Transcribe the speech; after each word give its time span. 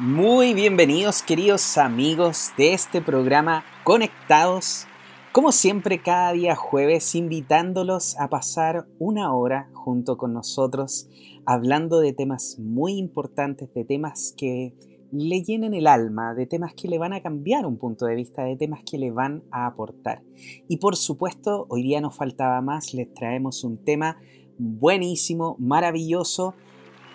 Muy 0.00 0.54
bienvenidos 0.54 1.22
queridos 1.22 1.76
amigos 1.76 2.52
de 2.56 2.72
este 2.72 3.02
programa 3.02 3.66
Conectados. 3.84 4.86
Como 5.30 5.52
siempre 5.52 6.00
cada 6.00 6.32
día 6.32 6.56
jueves 6.56 7.14
invitándolos 7.14 8.18
a 8.18 8.30
pasar 8.30 8.86
una 8.98 9.34
hora 9.34 9.68
junto 9.74 10.16
con 10.16 10.32
nosotros 10.32 11.06
hablando 11.44 12.00
de 12.00 12.14
temas 12.14 12.58
muy 12.58 12.94
importantes, 12.94 13.74
de 13.74 13.84
temas 13.84 14.32
que 14.38 14.72
le 15.12 15.42
llenen 15.42 15.74
el 15.74 15.86
alma, 15.86 16.32
de 16.32 16.46
temas 16.46 16.72
que 16.72 16.88
le 16.88 16.96
van 16.96 17.12
a 17.12 17.20
cambiar 17.20 17.66
un 17.66 17.76
punto 17.76 18.06
de 18.06 18.14
vista, 18.14 18.42
de 18.44 18.56
temas 18.56 18.80
que 18.90 18.96
le 18.96 19.10
van 19.10 19.42
a 19.50 19.66
aportar. 19.66 20.22
Y 20.66 20.78
por 20.78 20.96
supuesto, 20.96 21.66
hoy 21.68 21.82
día 21.82 22.00
nos 22.00 22.16
faltaba 22.16 22.62
más, 22.62 22.94
les 22.94 23.12
traemos 23.12 23.64
un 23.64 23.76
tema 23.76 24.16
buenísimo, 24.56 25.56
maravilloso, 25.58 26.54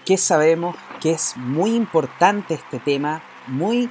que 0.05 0.17
sabemos 0.17 0.75
que 1.01 1.11
es 1.11 1.35
muy 1.35 1.75
importante 1.75 2.53
este 2.53 2.79
tema, 2.79 3.23
muy 3.47 3.89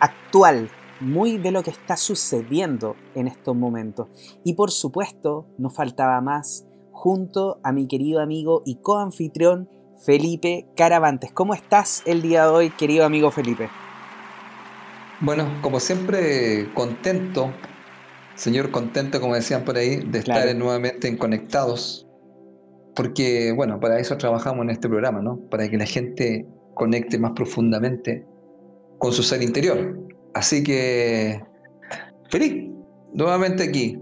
actual, 0.00 0.70
muy 0.98 1.36
de 1.36 1.52
lo 1.52 1.62
que 1.62 1.70
está 1.70 1.96
sucediendo 1.96 2.96
en 3.14 3.28
estos 3.28 3.54
momentos. 3.54 4.08
Y 4.42 4.54
por 4.54 4.70
supuesto, 4.70 5.46
nos 5.58 5.74
faltaba 5.74 6.20
más 6.22 6.64
junto 6.90 7.60
a 7.62 7.72
mi 7.72 7.86
querido 7.86 8.20
amigo 8.20 8.62
y 8.64 8.76
coanfitrión 8.76 9.68
Felipe 10.04 10.66
Caravantes. 10.74 11.30
¿Cómo 11.32 11.52
estás 11.52 12.02
el 12.06 12.22
día 12.22 12.44
de 12.44 12.50
hoy, 12.50 12.70
querido 12.70 13.04
amigo 13.04 13.30
Felipe? 13.30 13.68
Bueno, 15.20 15.46
como 15.60 15.80
siempre, 15.80 16.72
contento, 16.72 17.52
señor 18.36 18.70
contento, 18.70 19.20
como 19.20 19.34
decían 19.34 19.64
por 19.66 19.76
ahí, 19.76 19.96
de 19.96 20.20
estar 20.20 20.54
nuevamente 20.56 21.08
en 21.08 21.18
Conectados 21.18 22.09
porque, 23.00 23.50
bueno, 23.56 23.80
para 23.80 23.98
eso 23.98 24.18
trabajamos 24.18 24.62
en 24.64 24.68
este 24.68 24.86
programa, 24.86 25.22
¿no? 25.22 25.38
Para 25.48 25.70
que 25.70 25.78
la 25.78 25.86
gente 25.86 26.46
conecte 26.74 27.18
más 27.18 27.32
profundamente 27.32 28.26
con 28.98 29.10
su 29.10 29.22
ser 29.22 29.40
interior. 29.40 29.98
Así 30.34 30.62
que, 30.62 31.42
feliz, 32.28 32.70
nuevamente 33.14 33.62
aquí. 33.62 33.98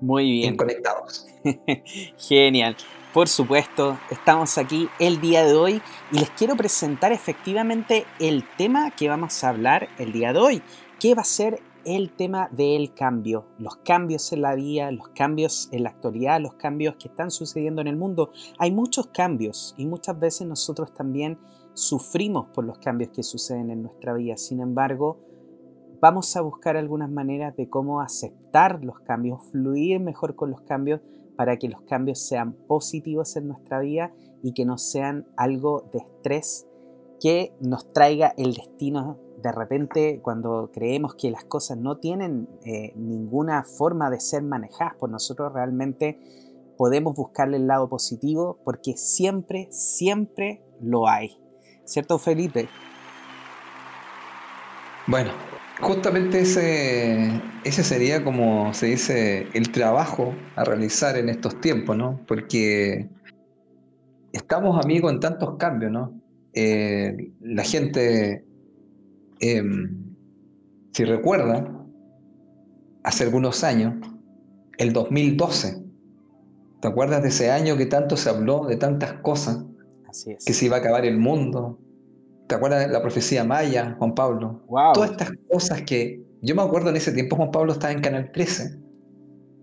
Muy 0.00 0.24
bien. 0.24 0.56
Conectados. 0.56 1.24
Genial. 2.18 2.76
Por 3.14 3.28
supuesto, 3.28 3.96
estamos 4.10 4.58
aquí 4.58 4.88
el 4.98 5.20
día 5.20 5.44
de 5.44 5.54
hoy 5.54 5.80
y 6.10 6.18
les 6.18 6.30
quiero 6.30 6.56
presentar 6.56 7.12
efectivamente 7.12 8.06
el 8.18 8.42
tema 8.58 8.90
que 8.90 9.08
vamos 9.08 9.44
a 9.44 9.50
hablar 9.50 9.88
el 10.00 10.10
día 10.10 10.32
de 10.32 10.40
hoy, 10.40 10.62
que 10.98 11.14
va 11.14 11.22
a 11.22 11.26
ser 11.26 11.60
el 11.84 12.12
tema 12.12 12.48
del 12.52 12.94
cambio, 12.94 13.46
los 13.58 13.76
cambios 13.76 14.32
en 14.32 14.42
la 14.42 14.54
vida, 14.54 14.90
los 14.90 15.08
cambios 15.08 15.68
en 15.72 15.84
la 15.84 15.90
actualidad, 15.90 16.40
los 16.40 16.54
cambios 16.54 16.96
que 16.96 17.08
están 17.08 17.30
sucediendo 17.30 17.80
en 17.80 17.88
el 17.88 17.96
mundo. 17.96 18.30
Hay 18.58 18.72
muchos 18.72 19.08
cambios 19.08 19.74
y 19.76 19.86
muchas 19.86 20.18
veces 20.18 20.46
nosotros 20.46 20.92
también 20.94 21.38
sufrimos 21.74 22.46
por 22.54 22.64
los 22.64 22.78
cambios 22.78 23.10
que 23.10 23.22
suceden 23.22 23.70
en 23.70 23.82
nuestra 23.82 24.14
vida. 24.14 24.36
Sin 24.36 24.60
embargo, 24.60 25.18
vamos 26.00 26.36
a 26.36 26.40
buscar 26.40 26.76
algunas 26.76 27.10
maneras 27.10 27.56
de 27.56 27.68
cómo 27.68 28.00
aceptar 28.00 28.84
los 28.84 29.00
cambios, 29.00 29.42
fluir 29.50 30.00
mejor 30.00 30.34
con 30.34 30.50
los 30.50 30.62
cambios 30.62 31.00
para 31.36 31.56
que 31.56 31.68
los 31.68 31.82
cambios 31.82 32.20
sean 32.20 32.52
positivos 32.52 33.36
en 33.36 33.48
nuestra 33.48 33.80
vida 33.80 34.12
y 34.42 34.52
que 34.52 34.64
no 34.64 34.78
sean 34.78 35.26
algo 35.36 35.88
de 35.92 36.00
estrés 36.00 36.66
que 37.20 37.54
nos 37.60 37.92
traiga 37.92 38.34
el 38.36 38.54
destino 38.54 39.16
de 39.42 39.52
repente 39.52 40.20
cuando 40.22 40.70
creemos 40.72 41.14
que 41.16 41.30
las 41.30 41.44
cosas 41.44 41.76
no 41.78 41.98
tienen 41.98 42.48
eh, 42.64 42.92
ninguna 42.96 43.64
forma 43.64 44.08
de 44.10 44.20
ser 44.20 44.42
manejadas 44.42 44.94
por 44.94 45.10
nosotros, 45.10 45.52
realmente 45.52 46.18
podemos 46.78 47.16
buscarle 47.16 47.56
el 47.56 47.66
lado 47.66 47.88
positivo 47.88 48.58
porque 48.64 48.96
siempre, 48.96 49.68
siempre 49.70 50.62
lo 50.80 51.08
hay. 51.08 51.36
¿Cierto, 51.84 52.18
Felipe? 52.18 52.68
Bueno, 55.08 55.32
justamente 55.80 56.40
ese, 56.40 57.42
ese 57.64 57.82
sería 57.82 58.22
como 58.22 58.72
se 58.72 58.86
dice 58.86 59.48
el 59.54 59.72
trabajo 59.72 60.34
a 60.54 60.64
realizar 60.64 61.16
en 61.16 61.28
estos 61.28 61.60
tiempos, 61.60 61.96
¿no? 61.96 62.20
Porque 62.28 63.08
estamos 64.32 64.82
amigos 64.82 65.12
en 65.12 65.20
tantos 65.20 65.56
cambios, 65.56 65.90
¿no? 65.90 66.20
Eh, 66.54 67.32
la 67.40 67.64
gente 67.64 68.44
Em, 69.42 70.14
si 70.92 71.04
recuerdan, 71.04 71.92
hace 73.02 73.24
algunos 73.24 73.64
años, 73.64 73.94
el 74.78 74.92
2012, 74.92 75.82
¿te 76.80 76.88
acuerdas 76.88 77.22
de 77.22 77.28
ese 77.28 77.50
año 77.50 77.76
que 77.76 77.86
tanto 77.86 78.16
se 78.16 78.30
habló 78.30 78.66
de 78.66 78.76
tantas 78.76 79.14
cosas? 79.14 79.64
Así 80.08 80.30
es. 80.30 80.44
Que 80.44 80.52
se 80.52 80.66
iba 80.66 80.76
a 80.76 80.78
acabar 80.78 81.04
el 81.04 81.18
mundo. 81.18 81.80
¿Te 82.46 82.54
acuerdas 82.54 82.86
de 82.86 82.92
la 82.92 83.02
profecía 83.02 83.42
maya, 83.42 83.96
Juan 83.98 84.14
Pablo? 84.14 84.60
Todas 84.94 85.10
estas 85.10 85.32
cosas 85.50 85.82
que 85.82 86.22
yo 86.40 86.54
me 86.54 86.62
acuerdo 86.62 86.90
en 86.90 86.96
ese 86.96 87.10
tiempo, 87.10 87.34
Juan 87.34 87.50
Pablo 87.50 87.72
estaba 87.72 87.92
en 87.92 88.00
Canal 88.00 88.30
13. 88.30 88.78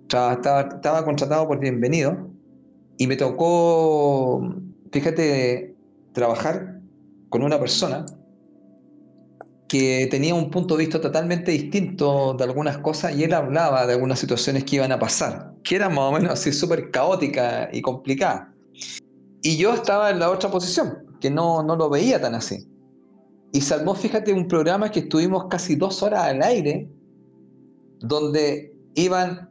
Estaba, 0.01 0.61
estaba 0.61 1.05
contratado 1.05 1.47
por 1.47 1.57
Bienvenido 1.57 2.29
y 2.97 3.07
me 3.07 3.15
tocó, 3.15 4.41
fíjate, 4.91 5.73
trabajar 6.11 6.81
con 7.29 7.43
una 7.43 7.57
persona 7.57 8.05
que 9.69 10.07
tenía 10.09 10.33
un 10.33 10.49
punto 10.49 10.75
de 10.75 10.83
vista 10.83 10.99
totalmente 10.99 11.51
distinto 11.51 12.33
de 12.33 12.43
algunas 12.43 12.79
cosas 12.79 13.15
y 13.15 13.23
él 13.23 13.33
hablaba 13.33 13.85
de 13.85 13.93
algunas 13.93 14.19
situaciones 14.19 14.63
que 14.63 14.77
iban 14.77 14.91
a 14.91 14.97
pasar, 14.97 15.53
que 15.63 15.75
eran 15.75 15.93
más 15.93 16.05
o 16.05 16.11
menos 16.11 16.31
así 16.31 16.51
súper 16.51 16.89
caóticas 16.89 17.69
y 17.71 17.81
complicadas. 17.81 18.47
Y 19.43 19.57
yo 19.57 19.73
estaba 19.73 20.09
en 20.09 20.19
la 20.19 20.31
otra 20.31 20.49
posición, 20.49 21.05
que 21.21 21.29
no, 21.29 21.61
no 21.61 21.75
lo 21.75 21.87
veía 21.87 22.19
tan 22.19 22.33
así. 22.33 22.67
Y 23.51 23.61
salvó, 23.61 23.93
fíjate, 23.93 24.33
un 24.33 24.47
programa 24.47 24.91
que 24.91 25.01
estuvimos 25.01 25.45
casi 25.49 25.75
dos 25.75 26.01
horas 26.01 26.25
al 26.25 26.41
aire, 26.41 26.89
donde 27.99 28.73
iban, 28.95 29.49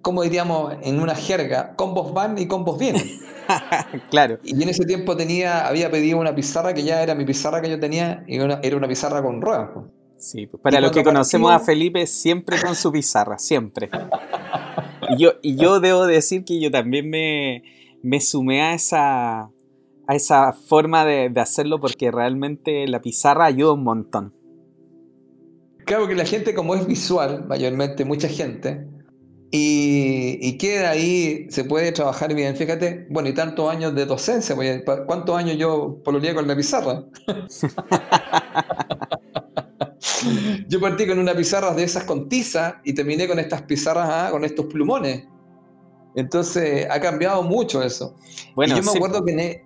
como 0.00 0.22
diríamos 0.22 0.74
en 0.82 1.00
una 1.00 1.14
jerga, 1.14 1.76
combos 1.76 2.14
van 2.14 2.38
y 2.38 2.48
combos 2.48 2.78
vienen. 2.78 3.04
claro. 4.10 4.38
Y 4.42 4.62
en 4.62 4.68
ese 4.68 4.84
tiempo 4.84 5.16
tenía, 5.16 5.66
había 5.66 5.90
pedido 5.90 6.18
una 6.18 6.34
pizarra 6.34 6.74
que 6.74 6.82
ya 6.82 7.02
era 7.02 7.14
mi 7.14 7.24
pizarra 7.24 7.60
que 7.60 7.70
yo 7.70 7.78
tenía, 7.80 8.24
y 8.26 8.36
era 8.36 8.76
una 8.76 8.88
pizarra 8.88 9.22
con 9.22 9.40
ruedas. 9.40 9.70
Sí, 10.18 10.46
pues, 10.46 10.62
para 10.62 10.80
los 10.80 10.92
que 10.92 11.04
conocemos 11.04 11.52
a 11.52 11.58
Felipe, 11.58 12.06
siempre 12.06 12.60
con 12.60 12.74
su 12.74 12.90
pizarra, 12.90 13.38
siempre. 13.38 13.90
Y 15.10 15.18
yo, 15.18 15.34
y 15.42 15.56
yo 15.56 15.80
debo 15.80 16.06
decir 16.06 16.44
que 16.44 16.60
yo 16.60 16.70
también 16.70 17.08
me, 17.10 17.62
me 18.02 18.20
sumé 18.20 18.62
a 18.62 18.74
esa, 18.74 19.40
a 20.06 20.14
esa 20.14 20.52
forma 20.52 21.04
de, 21.04 21.28
de, 21.28 21.40
hacerlo 21.40 21.78
porque 21.80 22.10
realmente 22.10 22.86
la 22.88 23.00
pizarra 23.00 23.44
ayuda 23.44 23.72
un 23.72 23.84
montón. 23.84 24.32
Claro 25.84 26.08
que 26.08 26.14
la 26.14 26.24
gente 26.24 26.54
como 26.54 26.74
es 26.74 26.86
visual, 26.86 27.44
mayormente 27.46 28.04
mucha 28.04 28.28
gente, 28.28 28.88
y, 29.58 30.58
queda 30.58 30.90
ahí, 30.90 31.46
se 31.50 31.64
puede 31.64 31.92
trabajar 31.92 32.34
bien. 32.34 32.56
Fíjate, 32.56 33.06
bueno, 33.10 33.28
y 33.28 33.34
tantos 33.34 33.70
años 33.70 33.94
de 33.94 34.04
docencia, 34.04 34.54
pues, 34.54 34.82
¿cuántos 35.06 35.36
años 35.36 35.56
yo 35.56 36.00
pololeé 36.04 36.34
con 36.34 36.46
la 36.46 36.56
pizarra? 36.56 37.04
yo 40.68 40.80
partí 40.80 41.06
con 41.06 41.18
una 41.18 41.34
pizarra 41.34 41.74
de 41.74 41.84
esas 41.84 42.04
con 42.04 42.28
tiza 42.28 42.80
y 42.84 42.94
terminé 42.94 43.26
con 43.26 43.38
estas 43.38 43.62
pizarras, 43.62 44.08
ah, 44.10 44.28
con 44.30 44.44
estos 44.44 44.66
plumones. 44.66 45.24
Entonces 46.14 46.86
ha 46.90 47.00
cambiado 47.00 47.42
mucho 47.42 47.82
eso. 47.82 48.16
Bueno, 48.54 48.74
y 48.74 48.78
yo 48.78 48.82
me 48.82 48.96
acuerdo 48.96 49.24
que 49.24 49.32
en, 49.32 49.40
e, 49.40 49.64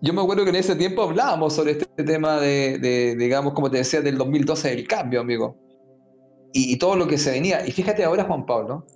yo 0.00 0.12
me 0.12 0.22
acuerdo 0.22 0.44
que 0.44 0.50
en 0.50 0.56
ese 0.56 0.76
tiempo 0.76 1.02
hablábamos 1.02 1.54
sobre 1.54 1.72
este 1.72 2.04
tema 2.04 2.40
de, 2.40 2.78
de, 2.78 3.16
digamos, 3.16 3.52
como 3.52 3.70
te 3.70 3.78
decía, 3.78 4.00
del 4.00 4.18
2012 4.18 4.70
del 4.70 4.86
cambio, 4.86 5.20
amigo 5.20 5.67
y, 6.52 6.76
todo 6.76 6.96
lo 6.96 7.06
que 7.06 7.18
se 7.18 7.30
venía. 7.30 7.66
Y 7.66 7.72
fíjate 7.72 8.04
ahora, 8.04 8.24
Juan 8.24 8.46
Pablo, 8.46 8.86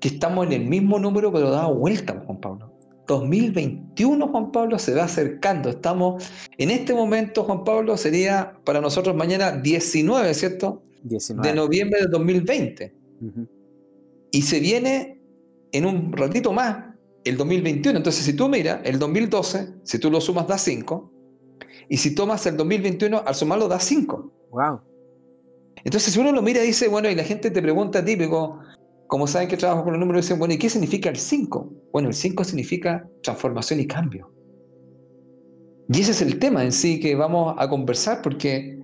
que 0.00 0.08
estamos 0.08 0.46
en 0.46 0.52
el 0.52 0.66
mismo 0.66 0.98
número, 0.98 1.32
pero 1.32 1.50
dado 1.50 1.74
vuelta, 1.74 2.22
Juan 2.24 2.40
Pablo. 2.40 2.72
2021, 3.06 4.28
Juan 4.28 4.52
Pablo, 4.52 4.78
se 4.78 4.94
va 4.94 5.04
acercando. 5.04 5.70
Estamos, 5.70 6.30
en 6.58 6.70
este 6.70 6.94
momento, 6.94 7.44
Juan 7.44 7.64
Pablo, 7.64 7.96
sería 7.96 8.54
para 8.64 8.80
nosotros 8.80 9.16
mañana 9.16 9.52
19, 9.52 10.34
¿cierto? 10.34 10.82
19. 11.02 11.48
De 11.48 11.54
noviembre 11.54 12.00
de 12.02 12.06
2020. 12.08 12.94
Y 14.30 14.42
se 14.42 14.60
viene 14.60 15.20
en 15.72 15.86
un 15.86 16.12
ratito 16.12 16.52
más 16.52 16.84
el 17.24 17.36
2021. 17.36 17.98
Entonces, 17.98 18.24
si 18.24 18.34
tú 18.34 18.48
miras, 18.48 18.80
el 18.84 18.98
2012, 18.98 19.74
si 19.82 19.98
tú 19.98 20.10
lo 20.10 20.20
sumas, 20.20 20.46
da 20.46 20.58
5. 20.58 21.12
Y 21.88 21.96
si 21.96 22.14
tomas 22.14 22.44
el 22.46 22.56
2021, 22.56 23.22
al 23.24 23.34
sumarlo, 23.34 23.68
da 23.68 23.80
5. 23.80 24.32
Wow. 24.50 24.80
Entonces, 25.88 26.12
si 26.12 26.20
uno 26.20 26.32
lo 26.32 26.42
mira 26.42 26.62
y 26.62 26.66
dice, 26.66 26.86
bueno, 26.86 27.08
y 27.08 27.14
la 27.14 27.24
gente 27.24 27.50
te 27.50 27.62
pregunta 27.62 28.04
típico, 28.04 28.58
como 29.06 29.26
saben 29.26 29.48
que 29.48 29.56
trabajo 29.56 29.84
con 29.84 29.94
los 29.94 29.98
números, 29.98 30.26
dicen, 30.26 30.38
bueno, 30.38 30.52
¿y 30.52 30.58
qué 30.58 30.68
significa 30.68 31.08
el 31.08 31.16
5? 31.16 31.72
Bueno, 31.94 32.08
el 32.08 32.14
5 32.14 32.44
significa 32.44 33.08
transformación 33.22 33.80
y 33.80 33.86
cambio. 33.86 34.30
Y 35.88 36.02
ese 36.02 36.10
es 36.10 36.20
el 36.20 36.38
tema 36.38 36.62
en 36.62 36.72
sí 36.72 37.00
que 37.00 37.14
vamos 37.14 37.54
a 37.56 37.70
conversar 37.70 38.20
porque 38.20 38.78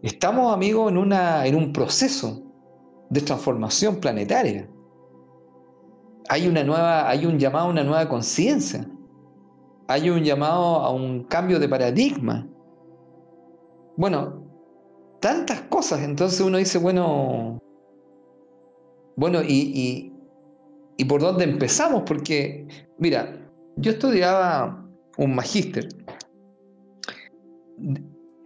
estamos, 0.00 0.54
amigos, 0.54 0.90
en, 0.90 0.96
una, 0.96 1.44
en 1.44 1.56
un 1.56 1.74
proceso 1.74 2.42
de 3.10 3.20
transformación 3.20 3.96
planetaria. 3.96 4.66
Hay 6.30 6.48
una 6.48 6.64
nueva, 6.64 7.06
hay 7.06 7.26
un 7.26 7.38
llamado 7.38 7.66
a 7.66 7.70
una 7.70 7.84
nueva 7.84 8.08
conciencia. 8.08 8.88
hay 9.88 10.08
un 10.08 10.24
llamado 10.24 10.76
a 10.76 10.90
un 10.90 11.24
cambio 11.24 11.60
de 11.60 11.68
paradigma. 11.68 12.48
Bueno, 13.98 14.43
tantas 15.24 15.62
cosas. 15.62 16.02
Entonces 16.02 16.38
uno 16.42 16.58
dice, 16.58 16.76
bueno, 16.76 17.58
bueno, 19.16 19.40
y, 19.42 20.12
y, 20.98 21.04
por 21.06 21.22
dónde 21.22 21.44
empezamos? 21.44 22.02
Porque, 22.04 22.68
mira, 22.98 23.34
yo 23.76 23.92
estudiaba 23.92 24.86
un 25.16 25.34
magíster 25.34 25.88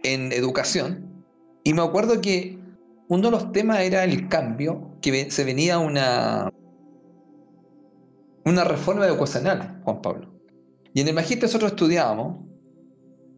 en 0.03 0.31
educación 0.31 1.25
y 1.65 1.73
me 1.73 1.81
acuerdo 1.81 2.21
que 2.21 2.57
uno 3.09 3.23
de 3.23 3.31
los 3.31 3.51
temas 3.51 3.81
era 3.81 4.05
el 4.05 4.29
cambio, 4.29 4.95
que 5.01 5.29
se 5.29 5.43
venía 5.43 5.79
una, 5.79 6.49
una 8.45 8.63
reforma 8.63 9.05
educacional, 9.05 9.81
Juan 9.83 10.01
Pablo. 10.01 10.33
Y 10.93 11.01
en 11.01 11.09
el 11.09 11.13
magíster 11.13 11.43
nosotros 11.43 11.71
estudiábamos 11.71 12.37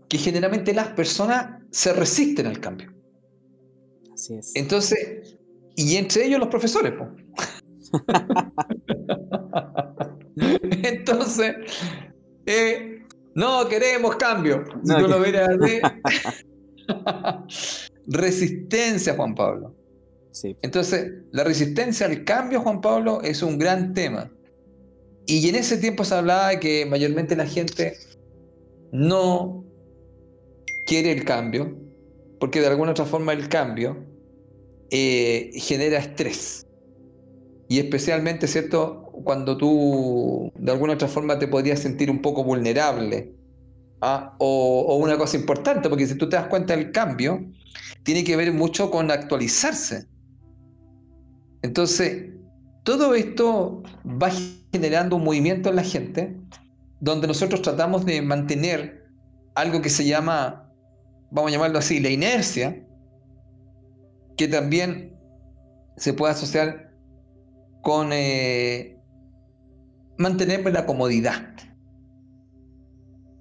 que 0.08 0.20
generalmente 0.20 0.76
las 0.76 0.90
personas 0.90 1.60
se 1.72 1.92
resisten 1.92 2.46
al 2.46 2.60
cambio. 2.60 2.91
Así 4.22 4.36
es. 4.36 4.56
Entonces, 4.56 5.36
y 5.76 5.96
entre 5.96 6.28
ellos 6.28 6.40
los 6.40 6.50
profesores. 6.50 6.94
Entonces, 10.84 11.56
eh, 12.46 13.00
no 13.34 13.68
queremos 13.68 14.18
cambio. 14.18 14.64
Si 14.84 14.96
tú 14.96 15.08
lo 15.08 15.18
resistencia, 18.08 19.16
Juan 19.16 19.34
Pablo. 19.34 19.76
Sí. 20.30 20.56
Entonces, 20.62 21.14
la 21.32 21.44
resistencia 21.44 22.06
al 22.06 22.24
cambio, 22.24 22.62
Juan 22.62 22.80
Pablo, 22.80 23.24
es 23.24 23.42
un 23.42 23.58
gran 23.58 23.96
tema. 23.96 24.32
Y 25.26 25.50
en 25.50 25.56
ese 25.56 25.78
tiempo 25.78 26.04
se 26.04 26.14
hablaba 26.14 26.50
de 26.50 26.60
que 26.60 26.86
mayormente 26.86 27.36
la 27.36 27.48
gente 27.48 27.98
no 28.92 29.66
quiere 30.86 31.12
el 31.12 31.26
cambio, 31.26 31.76
porque 32.40 32.62
de 32.62 32.68
alguna 32.68 32.92
otra 32.92 33.06
forma 33.06 33.34
el 33.34 33.50
cambio 33.50 34.11
eh, 34.92 35.52
genera 35.56 36.00
estrés. 36.00 36.68
Y 37.70 37.80
especialmente, 37.80 38.48
¿cierto? 38.48 39.10
Cuando 39.24 39.56
tú 39.56 40.52
de 40.56 40.72
alguna 40.74 40.94
otra 40.94 41.08
forma 41.08 41.40
te 41.40 41.48
podrías 41.48 41.80
sentir 41.80 42.12
un 42.12 42.22
poco 42.22 42.44
vulnerable. 42.44 43.34
¿ah? 44.02 44.36
O, 44.40 44.98
una 44.98 45.18
cosa 45.18 45.38
importante, 45.38 45.88
porque 45.88 46.06
si 46.06 46.16
tú 46.16 46.28
te 46.28 46.36
das 46.36 46.48
cuenta 46.48 46.76
del 46.76 46.92
cambio, 46.92 47.46
tiene 48.04 48.26
que 48.26 48.36
ver 48.36 48.52
mucho 48.52 48.92
con 48.92 49.10
actualizarse. 49.10 50.08
Entonces, 51.62 52.32
todo 52.84 53.16
esto 53.16 53.82
va 54.06 54.30
generando 54.74 55.16
un 55.16 55.24
movimiento 55.24 55.70
en 55.70 55.78
la 55.78 55.84
gente, 55.84 56.36
donde 57.00 57.28
nosotros 57.28 57.62
tratamos 57.62 58.06
de 58.06 58.22
mantener 58.22 59.06
algo 59.56 59.82
que 59.82 59.90
se 59.90 60.06
llama, 60.06 60.70
vamos 61.30 61.52
a 61.52 61.54
llamarlo 61.54 61.80
así, 61.80 62.02
la 62.02 62.10
inercia, 62.10 62.86
que 64.42 64.48
también 64.48 65.16
se 65.98 66.14
puede 66.14 66.34
asociar 66.34 66.92
con 67.84 68.10
eh, 68.12 68.98
mantener 70.18 70.66
la 70.74 70.88
comodidad. 70.88 71.48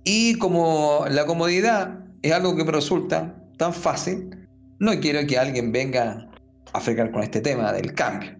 Y 0.05 0.37
como 0.37 1.07
la 1.09 1.25
comodidad 1.25 2.05
es 2.21 2.33
algo 2.33 2.55
que 2.55 2.65
me 2.65 2.73
resulta 2.73 3.43
tan 3.57 3.73
fácil, 3.73 4.47
no 4.79 4.93
quiero 5.01 5.27
que 5.27 5.39
alguien 5.39 5.73
venga 5.73 6.31
a 6.75 6.81
fregar 6.81 7.11
con 7.13 7.23
este 7.23 7.41
tema 7.41 7.73
del 7.73 7.95
cambio. 7.95 8.33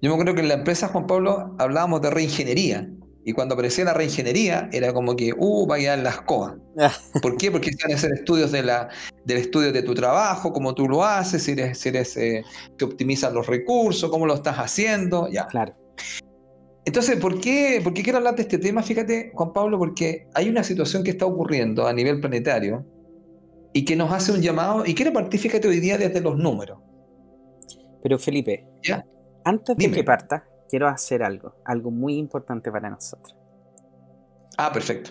Yo 0.00 0.10
me 0.10 0.12
acuerdo 0.12 0.34
que 0.36 0.42
en 0.42 0.48
la 0.48 0.54
empresa 0.54 0.86
Juan 0.86 1.08
Pablo 1.08 1.56
hablábamos 1.58 2.00
de 2.00 2.10
reingeniería. 2.10 2.88
Y 3.24 3.32
cuando 3.32 3.54
aparecía 3.54 3.84
la 3.84 3.94
reingeniería, 3.94 4.68
era 4.72 4.92
como 4.92 5.14
que, 5.14 5.32
uh, 5.36 5.66
va 5.66 5.76
a 5.76 5.78
quedar 5.78 5.98
las 6.00 6.20
cosas. 6.22 6.58
¿Por 7.20 7.36
qué? 7.36 7.50
Porque 7.50 7.70
se 7.70 7.78
van 7.84 7.92
a 7.92 7.94
hacer 7.96 8.12
estudios 8.12 8.50
de 8.50 8.62
la, 8.62 8.88
del 9.24 9.38
estudio 9.38 9.72
de 9.72 9.82
tu 9.82 9.94
trabajo, 9.94 10.52
cómo 10.52 10.74
tú 10.74 10.88
lo 10.88 11.04
haces, 11.04 11.42
si 11.42 11.52
eres, 11.52 11.78
si 11.78 11.90
eres 11.90 12.16
eh, 12.16 12.42
que 12.76 12.84
optimizas 12.84 13.32
los 13.32 13.46
recursos, 13.46 14.10
cómo 14.10 14.26
lo 14.26 14.34
estás 14.34 14.58
haciendo, 14.58 15.28
ya. 15.28 15.46
Claro. 15.46 15.74
Entonces, 16.84 17.16
¿por 17.16 17.40
qué, 17.40 17.80
¿por 17.82 17.94
qué 17.94 18.02
quiero 18.02 18.18
hablar 18.18 18.34
de 18.34 18.42
este 18.42 18.58
tema? 18.58 18.82
Fíjate, 18.82 19.30
Juan 19.34 19.52
Pablo, 19.52 19.78
porque 19.78 20.26
hay 20.34 20.48
una 20.48 20.64
situación 20.64 21.04
que 21.04 21.10
está 21.10 21.26
ocurriendo 21.26 21.86
a 21.86 21.92
nivel 21.92 22.20
planetario 22.20 22.84
y 23.72 23.84
que 23.84 23.94
nos 23.94 24.12
hace 24.12 24.32
un 24.32 24.42
llamado, 24.42 24.84
y 24.84 24.94
quiero 24.94 25.12
partir, 25.12 25.38
fíjate, 25.38 25.68
hoy 25.68 25.78
día 25.78 25.96
desde 25.96 26.20
los 26.20 26.36
números. 26.36 26.78
Pero 28.02 28.18
Felipe, 28.18 28.66
¿Ya? 28.82 29.06
antes 29.44 29.76
de 29.76 29.90
que 29.90 30.02
parta, 30.02 30.44
quiero 30.72 30.88
hacer 30.88 31.22
algo, 31.22 31.54
algo 31.66 31.90
muy 31.90 32.16
importante 32.16 32.72
para 32.72 32.88
nosotros. 32.88 33.36
Ah, 34.56 34.72
perfecto. 34.72 35.10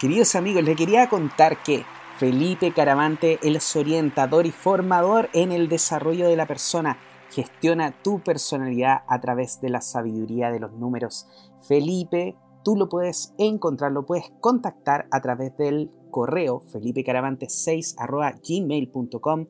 Queridos 0.00 0.34
amigos, 0.36 0.64
les 0.64 0.74
quería 0.74 1.10
contar 1.10 1.62
que 1.62 1.84
Felipe 2.16 2.72
Caravante 2.72 3.38
es 3.42 3.76
orientador 3.76 4.46
y 4.46 4.52
formador 4.52 5.28
en 5.34 5.52
el 5.52 5.68
desarrollo 5.68 6.28
de 6.28 6.36
la 6.36 6.46
persona. 6.46 6.98
Gestiona 7.28 7.92
tu 8.02 8.22
personalidad 8.22 9.02
a 9.06 9.20
través 9.20 9.60
de 9.60 9.68
la 9.68 9.82
sabiduría 9.82 10.50
de 10.50 10.60
los 10.60 10.72
números. 10.72 11.26
Felipe, 11.68 12.38
tú 12.64 12.76
lo 12.76 12.88
puedes 12.88 13.34
encontrar, 13.36 13.92
lo 13.92 14.06
puedes 14.06 14.32
contactar 14.40 15.08
a 15.10 15.20
través 15.20 15.54
del 15.58 15.90
correo 16.10 16.62
felipecaravante6.gmail.com 16.72 19.46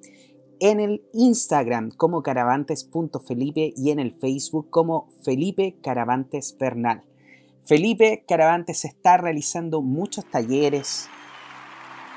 en 0.60 0.78
el 0.78 1.02
Instagram 1.14 1.90
como 1.90 2.22
caravantes.felipe 2.22 3.72
y 3.76 3.90
en 3.90 3.98
el 3.98 4.12
Facebook 4.12 4.68
como 4.68 5.08
Felipe 5.24 5.76
Caravantes 5.82 6.56
Bernal. 6.58 7.02
Felipe 7.62 8.24
Caravantes 8.28 8.84
está 8.84 9.16
realizando 9.16 9.80
muchos 9.80 10.26
talleres 10.26 11.08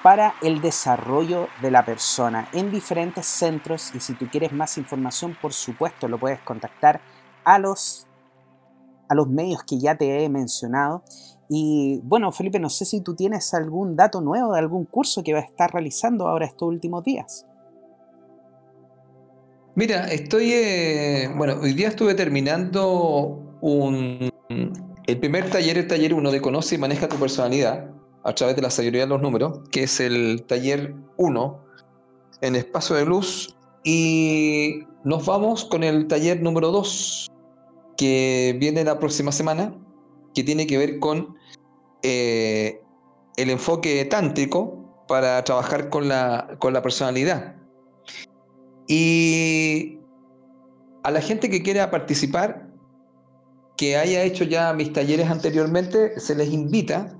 para 0.03 0.35
el 0.41 0.59
desarrollo 0.59 1.47
de 1.61 1.71
la 1.71 1.85
persona 1.85 2.49
en 2.51 2.69
diferentes 2.69 3.25
centros 3.25 3.95
y 3.95 4.01
si 4.01 4.13
tú 4.13 4.27
quieres 4.29 4.51
más 4.51 4.77
información, 4.77 5.37
por 5.41 5.53
supuesto, 5.53 6.09
lo 6.09 6.19
puedes 6.19 6.41
contactar 6.41 6.99
a 7.45 7.57
los, 7.59 8.07
a 9.07 9.15
los 9.15 9.29
medios 9.29 9.63
que 9.63 9.79
ya 9.79 9.95
te 9.97 10.23
he 10.23 10.27
mencionado. 10.27 11.03
Y 11.47 12.01
bueno, 12.03 12.31
Felipe, 12.33 12.59
no 12.59 12.69
sé 12.69 12.83
si 12.83 12.99
tú 12.99 13.15
tienes 13.15 13.53
algún 13.53 13.95
dato 13.95 14.19
nuevo 14.19 14.51
de 14.51 14.59
algún 14.59 14.83
curso 14.83 15.23
que 15.23 15.31
va 15.31 15.39
a 15.39 15.43
estar 15.43 15.71
realizando 15.71 16.27
ahora 16.27 16.45
estos 16.45 16.67
últimos 16.67 17.05
días. 17.05 17.45
Mira, 19.75 20.05
estoy, 20.05 20.51
eh, 20.53 21.31
bueno, 21.35 21.57
hoy 21.59 21.73
día 21.73 21.87
estuve 21.87 22.13
terminando 22.13 23.57
un, 23.59 24.29
el 25.07 25.19
primer 25.19 25.49
taller, 25.49 25.79
el 25.79 25.87
taller 25.87 26.13
1 26.13 26.31
de 26.31 26.41
Conoce 26.41 26.75
y 26.75 26.77
Maneja 26.77 27.07
tu 27.09 27.15
Personalidad 27.17 27.89
a 28.23 28.35
través 28.35 28.55
de 28.55 28.61
la 28.61 28.69
sabiduría 28.69 29.01
de 29.01 29.07
los 29.07 29.21
números, 29.21 29.61
que 29.71 29.83
es 29.83 29.99
el 29.99 30.43
taller 30.47 30.93
1 31.17 31.65
en 32.41 32.55
espacio 32.55 32.95
de 32.95 33.05
luz. 33.05 33.55
Y 33.83 34.83
nos 35.03 35.25
vamos 35.25 35.65
con 35.65 35.83
el 35.83 36.05
taller 36.05 36.39
número 36.43 36.71
2, 36.71 37.31
que 37.97 38.55
viene 38.59 38.83
la 38.83 38.99
próxima 38.99 39.31
semana, 39.31 39.73
que 40.35 40.43
tiene 40.43 40.67
que 40.67 40.77
ver 40.77 40.99
con 40.99 41.35
eh, 42.03 42.79
el 43.37 43.49
enfoque 43.49 44.05
tántrico 44.05 45.03
para 45.07 45.43
trabajar 45.43 45.89
con 45.89 46.07
la, 46.07 46.57
con 46.59 46.73
la 46.73 46.83
personalidad. 46.83 47.55
Y 48.87 49.99
a 51.03 51.11
la 51.11 51.21
gente 51.21 51.49
que 51.49 51.61
quiera 51.61 51.91
participar, 51.91 52.67
que 53.77 53.97
haya 53.97 54.23
hecho 54.23 54.43
ya 54.43 54.73
mis 54.73 54.93
talleres 54.93 55.29
anteriormente, 55.29 56.19
se 56.19 56.35
les 56.35 56.49
invita 56.49 57.17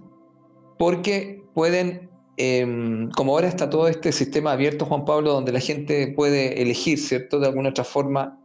porque 0.78 1.44
pueden, 1.54 2.10
em, 2.38 3.10
como 3.12 3.34
ahora 3.34 3.48
está 3.48 3.70
todo 3.70 3.88
este 3.88 4.12
sistema 4.12 4.52
abierto, 4.52 4.86
Juan 4.86 5.06
Pablo, 5.06 5.34
donde 5.34 5.52
la 5.52 5.60
gente 5.60 6.14
puede 6.16 6.62
elegir, 6.62 7.00
¿cierto? 7.00 7.40
De 7.40 7.48
alguna 7.48 7.70
otra 7.70 7.84
forma, 7.84 8.40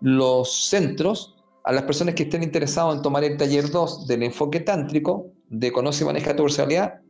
los 0.00 0.68
centros, 0.68 1.36
a 1.64 1.72
las 1.72 1.82
personas 1.82 2.14
que 2.14 2.22
estén 2.24 2.42
interesadas 2.42 2.96
en 2.96 3.02
tomar 3.02 3.24
el 3.24 3.36
taller 3.36 3.70
2 3.70 4.06
del 4.06 4.22
enfoque 4.22 4.60
tántrico 4.60 5.26
de 5.48 5.72
Conoce 5.72 6.04
y 6.04 6.06
Maneja 6.06 6.34
tu 6.34 6.44
Personalidad, 6.44 7.00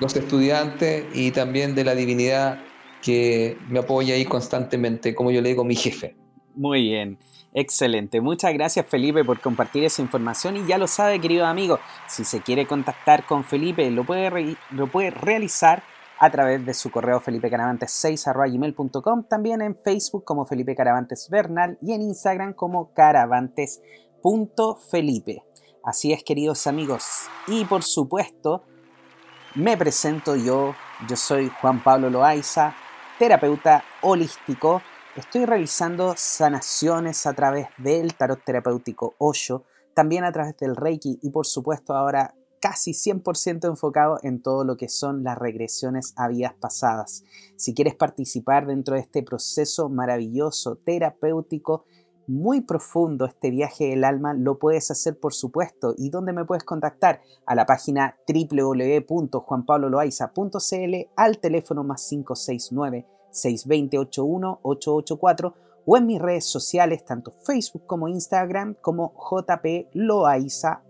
los 0.00 0.16
estudiantes 0.16 1.04
y 1.14 1.30
también 1.30 1.74
de 1.74 1.84
la 1.84 1.94
divinidad 1.94 2.60
que 3.02 3.58
me 3.68 3.80
apoya 3.80 4.14
ahí 4.14 4.24
constantemente, 4.24 5.14
como 5.14 5.30
yo 5.30 5.40
le 5.40 5.50
digo, 5.50 5.64
mi 5.64 5.76
jefe. 5.76 6.16
Muy 6.54 6.82
bien, 6.82 7.18
excelente. 7.52 8.20
Muchas 8.20 8.52
gracias 8.54 8.86
Felipe 8.86 9.24
por 9.24 9.40
compartir 9.40 9.84
esa 9.84 10.02
información 10.02 10.56
y 10.56 10.66
ya 10.66 10.78
lo 10.78 10.86
sabe 10.86 11.20
querido 11.20 11.46
amigo, 11.46 11.78
si 12.08 12.24
se 12.24 12.40
quiere 12.40 12.66
contactar 12.66 13.26
con 13.26 13.44
Felipe 13.44 13.88
lo 13.90 14.04
puede, 14.04 14.56
lo 14.70 14.86
puede 14.88 15.10
realizar 15.10 15.82
a 16.18 16.30
través 16.30 16.64
de 16.66 16.74
su 16.74 16.90
correo 16.90 17.20
felipecaravantes6.gmail.com, 17.20 19.22
también 19.24 19.62
en 19.62 19.76
Facebook 19.76 20.24
como 20.24 20.44
Felipe 20.44 20.74
Caravantes 20.74 21.28
Bernal 21.30 21.78
y 21.80 21.92
en 21.92 22.02
Instagram 22.02 22.54
como 22.54 22.92
caravantes.felipe. 22.92 25.44
Así 25.84 26.12
es, 26.12 26.24
queridos 26.24 26.66
amigos. 26.66 27.28
Y 27.46 27.64
por 27.64 27.84
supuesto, 27.84 28.64
me 29.54 29.76
presento 29.76 30.34
yo. 30.36 30.74
Yo 31.08 31.16
soy 31.16 31.50
Juan 31.60 31.82
Pablo 31.82 32.10
Loaiza, 32.10 32.74
terapeuta 33.18 33.82
holístico. 34.02 34.82
Estoy 35.16 35.46
realizando 35.46 36.12
sanaciones 36.16 37.26
a 37.26 37.32
través 37.32 37.68
del 37.78 38.14
tarot 38.14 38.44
terapéutico 38.44 39.14
Osho, 39.18 39.64
también 39.94 40.24
a 40.24 40.32
través 40.32 40.56
del 40.58 40.76
Reiki 40.76 41.18
y 41.22 41.30
por 41.30 41.46
supuesto 41.46 41.94
ahora 41.94 42.34
casi 42.60 42.92
100% 42.92 43.68
enfocado 43.68 44.18
en 44.22 44.42
todo 44.42 44.64
lo 44.64 44.76
que 44.76 44.88
son 44.88 45.24
las 45.24 45.38
regresiones 45.38 46.12
a 46.16 46.28
vidas 46.28 46.54
pasadas. 46.58 47.24
Si 47.56 47.74
quieres 47.74 47.94
participar 47.94 48.66
dentro 48.66 48.94
de 48.94 49.00
este 49.00 49.22
proceso 49.22 49.88
maravilloso 49.88 50.76
terapéutico, 50.76 51.84
muy 52.28 52.60
profundo 52.60 53.24
este 53.24 53.50
viaje 53.50 53.88
del 53.88 54.04
alma, 54.04 54.34
lo 54.34 54.58
puedes 54.58 54.90
hacer 54.90 55.18
por 55.18 55.32
supuesto. 55.32 55.94
¿Y 55.96 56.10
dónde 56.10 56.34
me 56.34 56.44
puedes 56.44 56.64
contactar? 56.64 57.22
A 57.46 57.54
la 57.54 57.64
página 57.64 58.18
www.juanpabloloaiza.cl, 58.28 61.10
al 61.16 61.38
teléfono 61.38 61.84
más 61.84 62.06
569 62.06 63.06
620 63.30 63.98
884 63.98 65.54
o 65.86 65.96
en 65.96 66.06
mis 66.06 66.20
redes 66.20 66.44
sociales, 66.44 67.06
tanto 67.06 67.32
Facebook 67.44 67.86
como 67.86 68.08
Instagram, 68.08 68.74
como 68.82 69.14
JP 69.30 69.86
Loaiza 69.94 70.82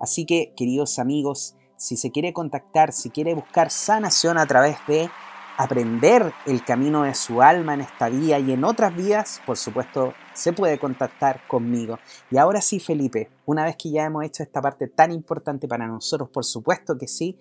Así 0.00 0.26
que, 0.26 0.52
queridos 0.56 0.98
amigos, 0.98 1.56
si 1.76 1.96
se 1.96 2.10
quiere 2.10 2.32
contactar, 2.32 2.92
si 2.92 3.10
quiere 3.10 3.34
buscar 3.34 3.70
sanación 3.70 4.38
a 4.38 4.46
través 4.46 4.76
de 4.86 5.08
aprender 5.56 6.32
el 6.46 6.64
camino 6.64 7.02
de 7.02 7.14
su 7.14 7.42
alma 7.42 7.74
en 7.74 7.82
esta 7.82 8.08
vía 8.08 8.38
y 8.38 8.52
en 8.52 8.64
otras 8.64 8.96
vías, 8.96 9.42
por 9.44 9.58
supuesto, 9.58 10.14
se 10.32 10.54
puede 10.54 10.78
contactar 10.78 11.46
conmigo. 11.48 11.98
Y 12.30 12.38
ahora 12.38 12.62
sí, 12.62 12.80
Felipe, 12.80 13.30
una 13.44 13.64
vez 13.64 13.76
que 13.76 13.90
ya 13.90 14.06
hemos 14.06 14.24
hecho 14.24 14.42
esta 14.42 14.62
parte 14.62 14.88
tan 14.88 15.12
importante 15.12 15.68
para 15.68 15.86
nosotros, 15.86 16.30
por 16.30 16.44
supuesto 16.44 16.96
que 16.96 17.06
sí, 17.06 17.38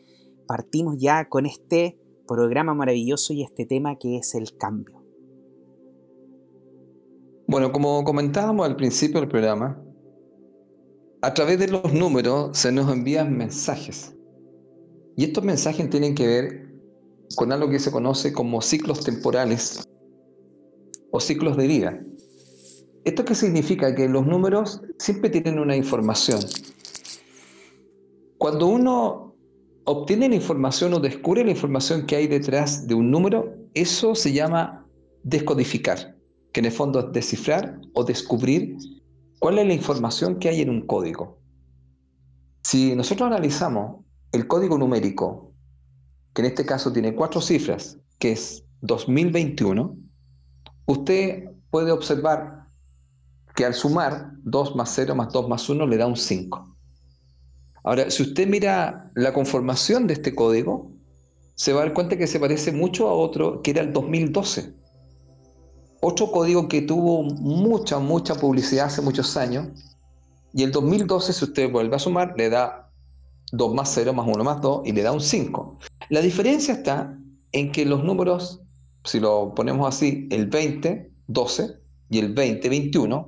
partimos 0.48 0.98
ya 0.98 1.30
con 1.30 1.46
este 1.46 1.98
programa 2.28 2.74
maravilloso 2.74 3.34
y 3.34 3.42
este 3.42 3.66
tema 3.66 3.98
que 3.98 4.18
es 4.18 4.36
el 4.36 4.58
cambio. 4.58 5.02
Bueno, 7.48 7.72
como 7.72 8.04
comentábamos 8.04 8.68
al 8.68 8.76
principio 8.76 9.22
del 9.22 9.30
programa, 9.30 9.82
a 11.22 11.34
través 11.34 11.60
de 11.60 11.68
los 11.68 11.94
números 11.94 12.58
se 12.58 12.72
nos 12.72 12.92
envían 12.92 13.38
mensajes. 13.38 14.14
Y 15.18 15.26
estos 15.26 15.44
mensajes 15.44 15.90
tienen 15.90 16.16
que 16.16 16.28
ver 16.28 16.70
con 17.36 17.52
algo 17.52 17.70
que 17.70 17.80
se 17.80 17.92
conoce 17.92 18.32
como 18.32 18.62
ciclos 18.62 19.04
temporales 19.04 19.84
o 21.12 21.20
ciclos 21.20 21.58
de 21.58 21.68
vida. 21.68 22.00
¿Esto 23.04 23.26
qué 23.26 23.36
significa? 23.36 23.94
Que 23.96 24.08
los 24.08 24.26
números 24.26 24.82
siempre 24.98 25.30
tienen 25.30 25.60
una 25.60 25.76
información. 25.76 26.40
Cuando 28.38 28.68
uno 28.68 29.36
obtiene 29.86 30.30
la 30.30 30.36
información 30.36 30.94
o 30.94 31.00
descubre 31.00 31.44
la 31.44 31.52
información 31.52 32.06
que 32.06 32.16
hay 32.16 32.28
detrás 32.28 32.88
de 32.88 32.94
un 32.94 33.12
número, 33.12 33.56
eso 33.74 34.16
se 34.16 34.32
llama 34.32 34.86
descodificar 35.24 36.16
que 36.54 36.62
en 36.62 36.66
el 36.68 36.72
fondo 36.72 37.00
es 37.00 37.12
descifrar 37.12 37.80
o 37.94 38.04
descubrir 38.04 38.78
cuál 39.40 39.58
es 39.58 39.68
la 39.68 39.74
información 39.74 40.38
que 40.38 40.50
hay 40.50 40.62
en 40.62 40.70
un 40.70 40.86
código. 40.86 41.40
Si 42.62 42.96
nosotros 42.96 43.28
analizamos 43.28 44.06
el 44.32 44.48
código 44.48 44.78
numérico, 44.78 45.54
que 46.34 46.42
en 46.42 46.48
este 46.48 46.66
caso 46.66 46.94
tiene 46.94 47.16
cuatro 47.16 47.42
cifras, 47.42 47.98
que 48.20 48.34
es 48.34 48.66
2021, 48.82 49.98
usted 50.86 51.46
puede 51.72 51.92
observar 51.92 52.68
que 53.56 53.66
al 53.66 53.74
sumar 53.74 54.32
2 54.44 54.76
más 54.76 54.92
0 54.94 55.16
más 55.16 55.34
2 55.34 55.50
más 55.50 55.68
1 55.70 55.88
le 55.88 55.98
da 55.98 56.06
un 56.06 56.16
5. 56.16 56.76
Ahora, 57.84 58.10
si 58.12 58.24
usted 58.24 58.48
mira 58.48 59.12
la 59.16 59.34
conformación 59.34 60.06
de 60.06 60.14
este 60.14 60.36
código, 60.36 60.92
se 61.56 61.74
va 61.74 61.82
a 61.82 61.86
dar 61.86 61.94
cuenta 61.94 62.18
que 62.18 62.28
se 62.28 62.40
parece 62.40 62.72
mucho 62.72 63.08
a 63.10 63.14
otro 63.14 63.62
que 63.62 63.72
era 63.72 63.82
el 63.82 63.92
2012. 63.92 64.79
Otro 66.02 66.32
código 66.32 66.68
que 66.68 66.82
tuvo 66.82 67.24
mucha, 67.24 68.00
mucha 68.00 68.36
publicidad 68.36 68.86
hace 68.86 69.02
muchos 69.02 69.36
años. 69.36 69.68
Y 70.54 70.64
el 70.64 70.72
2012, 70.72 71.34
si 71.34 71.44
usted 71.44 71.72
vuelve 71.72 71.96
a 71.96 72.00
sumar, 72.00 72.34
le 72.38 72.50
da 72.50 72.90
2 73.52 73.74
más 73.74 73.92
0 73.94 74.14
más 74.14 74.28
1 74.28 74.44
más 74.44 74.62
2 74.62 74.82
y 74.86 74.92
le 74.94 75.02
da 75.04 75.12
un 75.12 75.22
5. 75.22 75.78
La 76.10 76.22
diferencia 76.22 76.74
está 76.74 77.18
en 77.52 77.72
que 77.72 77.86
los 77.86 78.04
números, 78.04 78.62
si 79.04 79.20
lo 79.20 79.54
ponemos 79.54 79.88
así, 79.88 80.28
el 80.32 80.48
20, 80.48 81.12
12 81.28 81.80
y 82.10 82.20
el 82.20 82.34
20, 82.34 82.70
21, 82.70 83.26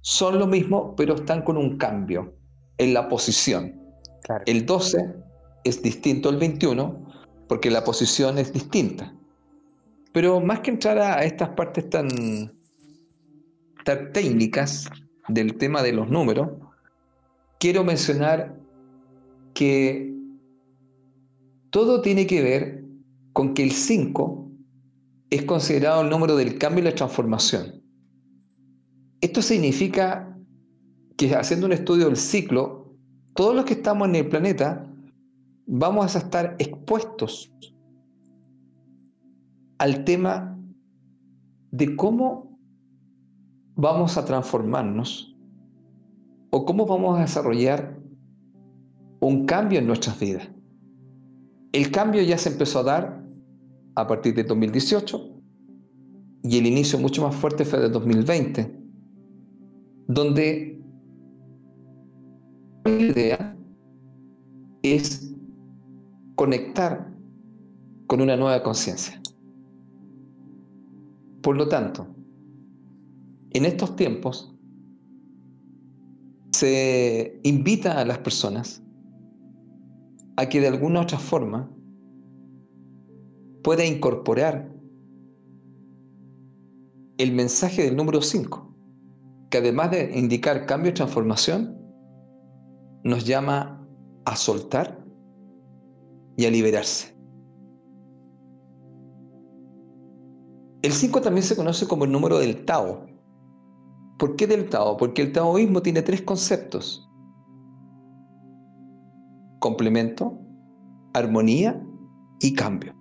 son 0.00 0.38
lo 0.38 0.46
mismo, 0.46 0.94
pero 0.96 1.14
están 1.14 1.42
con 1.42 1.56
un 1.56 1.78
cambio 1.78 2.34
en 2.78 2.92
la 2.92 3.08
posición. 3.08 3.80
El 4.46 4.66
12 4.66 4.98
es 5.64 5.82
distinto 5.82 6.28
al 6.28 6.36
21 6.36 7.04
porque 7.48 7.70
la 7.70 7.84
posición 7.84 8.38
es 8.38 8.52
distinta. 8.52 9.14
Pero 10.14 10.40
más 10.40 10.60
que 10.60 10.70
entrar 10.70 10.96
a 10.96 11.24
estas 11.24 11.48
partes 11.50 11.90
tan, 11.90 12.08
tan 13.84 14.12
técnicas 14.12 14.88
del 15.26 15.56
tema 15.56 15.82
de 15.82 15.92
los 15.92 16.08
números, 16.08 16.50
quiero 17.58 17.82
mencionar 17.82 18.56
que 19.54 20.14
todo 21.70 22.00
tiene 22.00 22.28
que 22.28 22.42
ver 22.42 22.84
con 23.32 23.54
que 23.54 23.64
el 23.64 23.72
5 23.72 24.52
es 25.30 25.42
considerado 25.42 26.02
el 26.02 26.10
número 26.10 26.36
del 26.36 26.58
cambio 26.58 26.82
y 26.82 26.84
la 26.84 26.94
transformación. 26.94 27.82
Esto 29.20 29.42
significa 29.42 30.38
que 31.16 31.34
haciendo 31.34 31.66
un 31.66 31.72
estudio 31.72 32.06
del 32.06 32.16
ciclo, 32.16 32.94
todos 33.34 33.56
los 33.56 33.64
que 33.64 33.74
estamos 33.74 34.06
en 34.06 34.14
el 34.14 34.28
planeta 34.28 34.88
vamos 35.66 36.14
a 36.14 36.20
estar 36.20 36.54
expuestos 36.60 37.50
al 39.78 40.04
tema 40.04 40.58
de 41.70 41.96
cómo 41.96 42.58
vamos 43.74 44.16
a 44.16 44.24
transformarnos 44.24 45.36
o 46.50 46.64
cómo 46.64 46.86
vamos 46.86 47.18
a 47.18 47.22
desarrollar 47.22 47.98
un 49.20 49.46
cambio 49.46 49.78
en 49.78 49.86
nuestras 49.86 50.18
vidas. 50.20 50.48
El 51.72 51.90
cambio 51.90 52.22
ya 52.22 52.38
se 52.38 52.50
empezó 52.50 52.80
a 52.80 52.84
dar 52.84 53.24
a 53.96 54.06
partir 54.06 54.34
de 54.34 54.44
2018 54.44 55.34
y 56.44 56.58
el 56.58 56.66
inicio 56.66 56.98
mucho 56.98 57.22
más 57.22 57.34
fuerte 57.34 57.64
fue 57.64 57.80
de 57.80 57.88
2020, 57.88 58.80
donde 60.06 60.80
la 62.84 62.90
idea 62.90 63.56
es 64.82 65.34
conectar 66.36 67.10
con 68.06 68.20
una 68.20 68.36
nueva 68.36 68.62
conciencia. 68.62 69.23
Por 71.44 71.58
lo 71.58 71.68
tanto, 71.68 72.06
en 73.50 73.66
estos 73.66 73.96
tiempos 73.96 74.58
se 76.52 77.38
invita 77.42 78.00
a 78.00 78.06
las 78.06 78.16
personas 78.16 78.82
a 80.38 80.48
que 80.48 80.62
de 80.62 80.68
alguna 80.68 81.02
otra 81.02 81.18
forma 81.18 81.70
pueda 83.62 83.84
incorporar 83.84 84.74
el 87.18 87.32
mensaje 87.32 87.82
del 87.82 87.94
número 87.94 88.22
5, 88.22 88.74
que 89.50 89.58
además 89.58 89.90
de 89.90 90.18
indicar 90.18 90.64
cambio 90.64 90.92
y 90.92 90.94
transformación, 90.94 91.78
nos 93.04 93.26
llama 93.26 93.86
a 94.24 94.34
soltar 94.34 95.04
y 96.38 96.46
a 96.46 96.50
liberarse. 96.50 97.13
El 100.84 100.92
5 100.92 101.22
también 101.22 101.42
se 101.42 101.56
conoce 101.56 101.88
como 101.88 102.04
el 102.04 102.12
número 102.12 102.38
del 102.38 102.66
Tao. 102.66 103.06
¿Por 104.18 104.36
qué 104.36 104.46
del 104.46 104.68
Tao? 104.68 104.98
Porque 104.98 105.22
el 105.22 105.32
taoísmo 105.32 105.80
tiene 105.80 106.02
tres 106.02 106.20
conceptos. 106.20 107.10
Complemento, 109.60 110.38
armonía 111.14 111.82
y 112.38 112.52
cambio. 112.52 112.94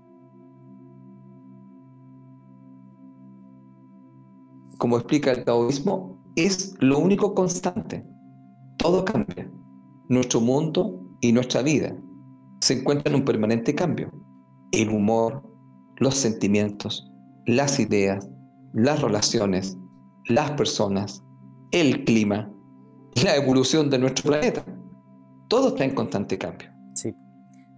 Como 4.78 4.96
explica 4.96 5.34
el 5.34 5.44
taoísmo, 5.44 6.24
es 6.38 6.78
lo 6.80 7.00
único 7.00 7.36
constante. 7.36 8.08
Todo 8.78 9.04
cambia. 9.04 9.52
Nuestro 10.08 10.40
mundo 10.40 11.06
y 11.20 11.34
nuestra 11.34 11.62
vida 11.62 11.94
se 12.62 12.80
encuentran 12.80 13.14
en 13.14 13.20
un 13.20 13.26
permanente 13.26 13.76
cambio. 13.76 14.10
El 14.72 14.88
humor, 14.88 15.44
los 15.98 16.16
sentimientos, 16.16 17.13
las 17.46 17.80
ideas, 17.80 18.30
las 18.74 19.02
relaciones, 19.02 19.78
las 20.26 20.52
personas, 20.52 21.24
el 21.72 22.04
clima, 22.06 22.52
la 23.24 23.36
evolución 23.36 23.90
de 23.90 24.00
nuestro 24.00 24.32
planeta. 24.32 24.64
Todo 25.48 25.70
está 25.70 25.84
en 25.84 25.94
constante 25.94 26.38
cambio. 26.38 26.70
Sí. 26.96 27.14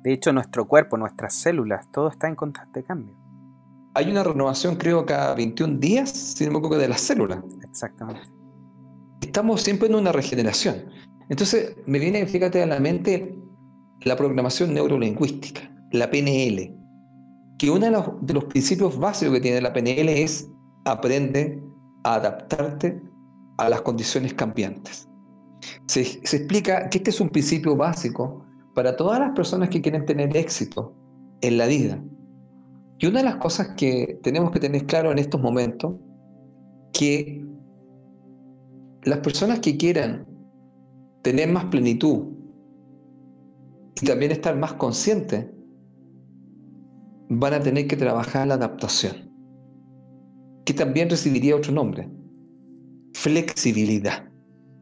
De 0.03 0.13
hecho, 0.13 0.31
nuestro 0.31 0.67
cuerpo, 0.67 0.97
nuestras 0.97 1.33
células, 1.33 1.89
todo 1.91 2.09
está 2.09 2.27
en 2.27 2.35
constante 2.35 2.83
cambio. 2.83 3.15
Hay 3.95 4.11
una 4.11 4.23
renovación, 4.23 4.75
creo, 4.75 5.05
cada 5.05 5.33
21 5.35 5.79
días, 5.79 6.09
sin 6.09 6.47
embargo, 6.47 6.77
de 6.77 6.87
las 6.87 7.01
células. 7.01 7.39
Exactamente. 7.63 8.21
Estamos 9.21 9.61
siempre 9.61 9.87
en 9.87 9.95
una 9.95 10.11
regeneración. 10.11 10.85
Entonces, 11.29 11.75
me 11.87 11.97
viene, 11.97 12.25
fíjate, 12.27 12.61
a 12.61 12.65
la 12.65 12.79
mente 12.79 13.35
la 14.01 14.15
programación 14.15 14.73
neurolingüística, 14.73 15.61
la 15.91 16.09
PNL, 16.11 16.77
que 17.57 17.69
uno 17.69 17.85
de 18.21 18.33
los, 18.33 18.45
principios 18.45 18.97
básicos 18.97 19.35
que 19.35 19.41
tiene 19.41 19.61
la 19.61 19.73
PNL 19.73 20.09
es 20.09 20.49
aprende 20.85 21.63
a 22.03 22.15
adaptarte 22.15 23.01
a 23.57 23.69
las 23.69 23.81
condiciones 23.81 24.33
cambiantes. 24.33 25.07
Se, 25.87 26.01
explica 26.01 26.89
que 26.89 26.97
este 26.97 27.09
es 27.09 27.21
un 27.21 27.29
principio 27.29 27.75
básico 27.75 28.45
para 28.73 28.95
todas 28.95 29.19
las 29.19 29.31
personas 29.31 29.69
que 29.69 29.81
quieren 29.81 30.05
tener 30.05 30.35
éxito 30.35 30.93
en 31.41 31.57
la 31.57 31.65
vida. 31.65 32.03
Y 32.97 33.07
una 33.07 33.19
de 33.19 33.25
las 33.25 33.37
cosas 33.37 33.69
que 33.77 34.19
tenemos 34.21 34.51
que 34.51 34.59
tener 34.59 34.85
claro 34.85 35.11
en 35.11 35.19
estos 35.19 35.41
momentos, 35.41 35.95
que 36.93 37.45
las 39.03 39.19
personas 39.19 39.59
que 39.59 39.77
quieran 39.77 40.27
tener 41.21 41.51
más 41.51 41.65
plenitud 41.65 42.27
y 44.01 44.05
también 44.05 44.31
estar 44.31 44.55
más 44.57 44.73
conscientes, 44.73 45.47
van 47.39 47.53
a 47.53 47.59
tener 47.59 47.87
que 47.87 47.97
trabajar 47.97 48.47
la 48.47 48.55
adaptación, 48.55 49.31
que 50.65 50.73
también 50.73 51.09
recibiría 51.09 51.55
otro 51.55 51.71
nombre, 51.71 52.09
flexibilidad. 53.13 54.29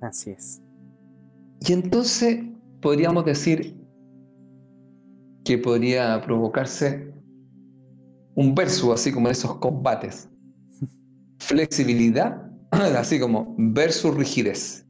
Así 0.02 0.32
es. 0.32 0.62
Y 1.62 1.74
entonces 1.74 2.44
podríamos 2.82 3.26
decir 3.26 3.76
que 5.46 5.58
podría 5.58 6.22
provocarse 6.22 7.14
un 8.36 8.56
verso 8.56 8.94
así 8.94 9.12
como 9.12 9.30
esos 9.30 9.56
combates. 9.58 10.30
Flexibilidad, 11.40 12.52
así 12.72 13.20
como 13.20 13.56
versus 13.58 14.16
rigidez. 14.16 14.86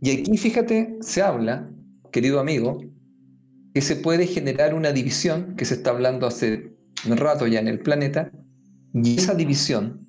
Y 0.00 0.10
aquí 0.10 0.36
fíjate, 0.36 0.96
se 1.00 1.22
habla, 1.22 1.68
querido 2.12 2.38
amigo, 2.38 2.78
que 3.78 3.82
se 3.82 3.94
puede 3.94 4.26
generar 4.26 4.74
una 4.74 4.90
división, 4.90 5.54
que 5.54 5.64
se 5.64 5.74
está 5.74 5.90
hablando 5.90 6.26
hace 6.26 6.72
un 7.08 7.16
rato 7.16 7.46
ya 7.46 7.60
en 7.60 7.68
el 7.68 7.78
planeta, 7.78 8.32
y 8.92 9.16
esa 9.16 9.36
división 9.36 10.04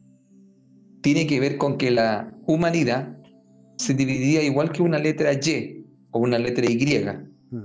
tiene 1.04 1.28
que 1.28 1.40
ver 1.40 1.58
con 1.58 1.78
que 1.78 1.92
la 1.92 2.36
humanidad 2.48 3.16
se 3.78 3.94
dividiría 3.94 4.42
igual 4.42 4.72
que 4.72 4.82
una 4.82 4.98
letra 4.98 5.34
Y 5.34 5.86
o 6.10 6.18
una 6.18 6.40
letra 6.40 6.66
Y, 6.66 7.06
mm. 7.52 7.58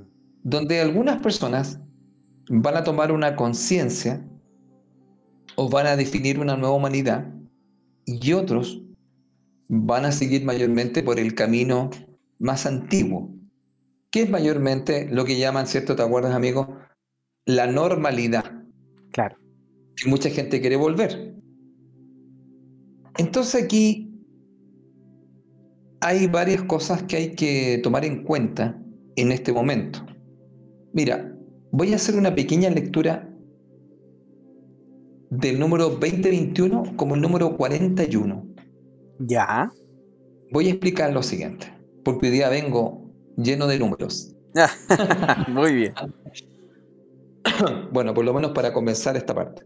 donde 0.42 0.82
algunas 0.82 1.23
personas 1.23 1.80
van 2.50 2.76
a 2.76 2.84
tomar 2.84 3.11
una 3.11 3.34
conciencia 3.34 4.23
o 5.56 5.70
van 5.70 5.87
a 5.87 5.96
definir 5.96 6.38
una 6.38 6.54
nueva 6.54 6.75
humanidad 6.75 7.32
y 8.04 8.34
otros 8.34 8.82
van 9.70 10.04
a 10.04 10.12
seguir 10.12 10.44
mayormente 10.44 11.02
por 11.02 11.18
el 11.18 11.34
camino 11.34 11.88
más 12.38 12.66
antiguo, 12.66 13.33
que 14.14 14.23
es 14.23 14.30
mayormente 14.30 15.09
lo 15.11 15.25
que 15.25 15.37
llaman, 15.37 15.66
¿cierto? 15.66 15.97
¿Te 15.97 16.02
acuerdas, 16.02 16.33
amigo? 16.37 16.78
La 17.47 17.66
normalidad. 17.66 18.44
Claro. 19.11 19.37
Que 19.97 20.09
mucha 20.09 20.30
gente 20.30 20.61
quiere 20.61 20.76
volver. 20.76 21.35
Entonces 23.19 23.65
aquí 23.65 24.15
hay 26.00 26.28
varias 26.28 26.62
cosas 26.62 27.02
que 27.02 27.17
hay 27.17 27.34
que 27.34 27.80
tomar 27.82 28.04
en 28.04 28.23
cuenta 28.23 28.80
en 29.17 29.32
este 29.32 29.52
momento. 29.52 30.06
Mira, 30.93 31.36
voy 31.73 31.93
a 31.93 31.97
hacer 31.97 32.15
una 32.15 32.36
pequeña 32.36 32.71
lectura 32.71 33.28
del 35.30 35.58
número 35.58 35.88
2021 35.88 36.97
como 36.97 37.17
el 37.17 37.21
número 37.21 37.56
41. 37.56 38.47
Ya. 39.19 39.73
Voy 40.52 40.69
a 40.69 40.71
explicar 40.71 41.12
lo 41.12 41.25
siguiente, 41.25 41.67
porque 42.04 42.28
hoy 42.28 42.32
día 42.34 42.49
vengo 42.49 43.03
lleno 43.36 43.66
de 43.66 43.78
números. 43.78 44.34
Muy 45.49 45.75
bien. 45.75 45.94
bueno, 47.92 48.14
por 48.14 48.25
lo 48.25 48.32
menos 48.32 48.52
para 48.52 48.73
comenzar 48.73 49.16
esta 49.16 49.34
parte. 49.34 49.62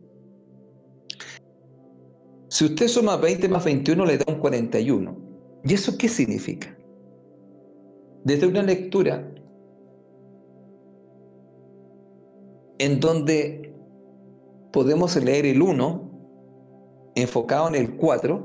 Si 2.48 2.64
usted 2.64 2.88
suma 2.88 3.16
20 3.16 3.48
más 3.48 3.64
21 3.64 4.04
le 4.06 4.18
da 4.18 4.24
un 4.28 4.40
41. 4.40 5.16
¿Y 5.64 5.74
eso 5.74 5.98
qué 5.98 6.08
significa? 6.08 6.74
Desde 8.24 8.46
una 8.46 8.62
lectura 8.62 9.30
en 12.78 13.00
donde 13.00 13.74
podemos 14.72 15.16
leer 15.16 15.46
el 15.46 15.60
1 15.60 17.12
enfocado 17.16 17.68
en 17.68 17.74
el 17.74 17.96
4, 17.96 18.44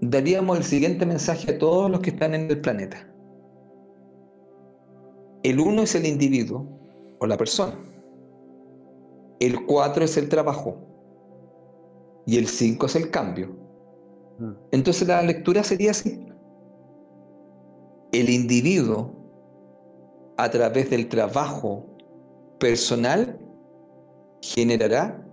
daríamos 0.00 0.58
el 0.58 0.64
siguiente 0.64 1.06
mensaje 1.06 1.52
a 1.52 1.58
todos 1.58 1.90
los 1.90 2.00
que 2.00 2.10
están 2.10 2.34
en 2.34 2.50
el 2.50 2.60
planeta. 2.60 3.08
El 5.42 5.60
1 5.60 5.82
es 5.82 5.94
el 5.94 6.06
individuo 6.06 6.66
o 7.20 7.26
la 7.26 7.36
persona. 7.36 7.78
El 9.40 9.64
4 9.66 10.04
es 10.04 10.16
el 10.16 10.28
trabajo. 10.28 10.76
Y 12.26 12.36
el 12.36 12.46
5 12.46 12.86
es 12.86 12.96
el 12.96 13.10
cambio. 13.10 13.56
Mm. 14.38 14.52
Entonces 14.72 15.06
la 15.08 15.22
lectura 15.22 15.62
sería 15.62 15.92
así. 15.92 16.26
El 18.12 18.30
individuo, 18.30 19.14
a 20.36 20.50
través 20.50 20.90
del 20.90 21.08
trabajo 21.08 21.86
personal, 22.58 23.38
generará 24.40 25.24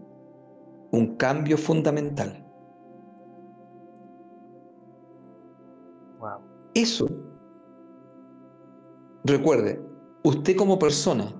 un 0.91 1.15
cambio 1.17 1.57
fundamental. 1.57 2.44
Eso, 6.75 7.07
recuerde, 9.23 9.81
usted 10.25 10.57
como 10.57 10.77
persona, 10.77 11.33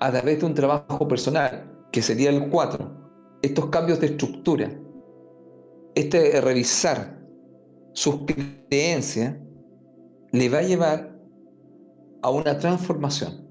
a 0.00 0.10
través 0.10 0.40
de 0.40 0.46
un 0.46 0.54
trabajo 0.54 1.06
personal, 1.06 1.70
que 1.92 2.00
sería 2.00 2.30
el 2.30 2.48
4, 2.48 2.90
estos 3.42 3.66
cambios 3.66 4.00
de 4.00 4.06
estructura, 4.06 4.72
este 5.94 6.40
revisar 6.40 7.22
sus 7.92 8.22
creencias, 8.24 9.36
le 10.30 10.48
va 10.48 10.58
a 10.58 10.62
llevar 10.62 11.14
a 12.22 12.30
una 12.30 12.58
transformación. 12.58 13.46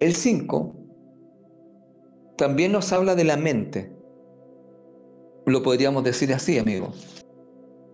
El 0.00 0.16
5 0.16 0.74
también 2.36 2.72
nos 2.72 2.92
habla 2.92 3.14
de 3.14 3.22
la 3.22 3.36
mente. 3.36 3.94
Lo 5.46 5.62
podríamos 5.62 6.02
decir 6.02 6.34
así, 6.34 6.58
amigo. 6.58 6.90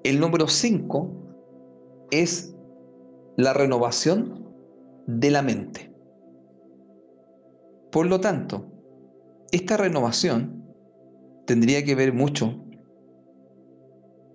El 0.05 0.21
número 0.21 0.49
5 0.49 1.26
es 2.11 2.55
la 3.37 3.53
renovación 3.53 4.47
de 5.07 5.31
la 5.31 5.43
mente. 5.43 5.93
Por 7.93 8.07
lo 8.07 8.21
tanto, 8.21 8.67
esta 9.53 9.77
renovación 9.77 10.65
tendría 11.47 11.85
que 11.85 11.95
ver 11.95 12.13
mucho 12.13 12.63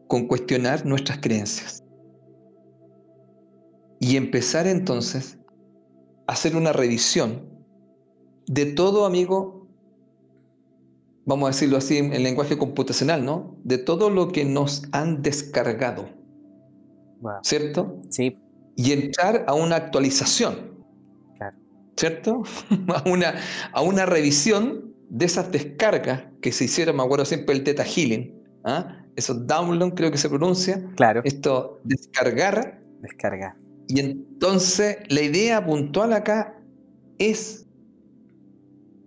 con 0.07 0.27
cuestionar 0.27 0.85
nuestras 0.85 1.19
creencias 1.19 1.83
y 3.99 4.17
empezar 4.17 4.67
entonces 4.67 5.37
a 6.27 6.33
hacer 6.33 6.55
una 6.55 6.73
revisión 6.73 7.49
de 8.47 8.65
todo, 8.65 9.05
amigo, 9.05 9.67
vamos 11.25 11.47
a 11.47 11.51
decirlo 11.51 11.77
así 11.77 11.97
en 11.97 12.23
lenguaje 12.23 12.57
computacional, 12.57 13.23
¿no? 13.23 13.55
De 13.63 13.77
todo 13.77 14.09
lo 14.09 14.29
que 14.29 14.43
nos 14.43 14.83
han 14.91 15.21
descargado 15.21 16.20
¿Cierto? 17.43 18.01
Sí. 18.09 18.37
Y 18.75 18.91
entrar 18.91 19.45
a 19.47 19.53
una 19.53 19.75
actualización. 19.75 20.71
¿Cierto? 21.97 22.43
a, 22.87 23.09
una, 23.09 23.35
a 23.73 23.81
una 23.81 24.05
revisión 24.05 24.93
de 25.09 25.25
esas 25.25 25.51
descargas 25.51 26.23
que 26.41 26.51
se 26.51 26.65
hicieron, 26.65 26.95
me 26.95 27.03
acuerdo 27.03 27.25
siempre 27.25 27.53
el 27.53 27.63
Teta 27.63 27.83
Healing. 27.83 28.33
¿ah? 28.63 29.03
Eso 29.15 29.33
download 29.33 29.93
creo 29.93 30.09
que 30.09 30.17
se 30.17 30.29
pronuncia. 30.29 30.83
Claro. 30.95 31.21
Esto 31.25 31.79
descargar. 31.83 32.81
Descargar. 33.01 33.55
Y 33.87 33.99
entonces 33.99 34.97
la 35.09 35.21
idea 35.21 35.63
puntual 35.65 36.13
acá 36.13 36.57
es, 37.17 37.67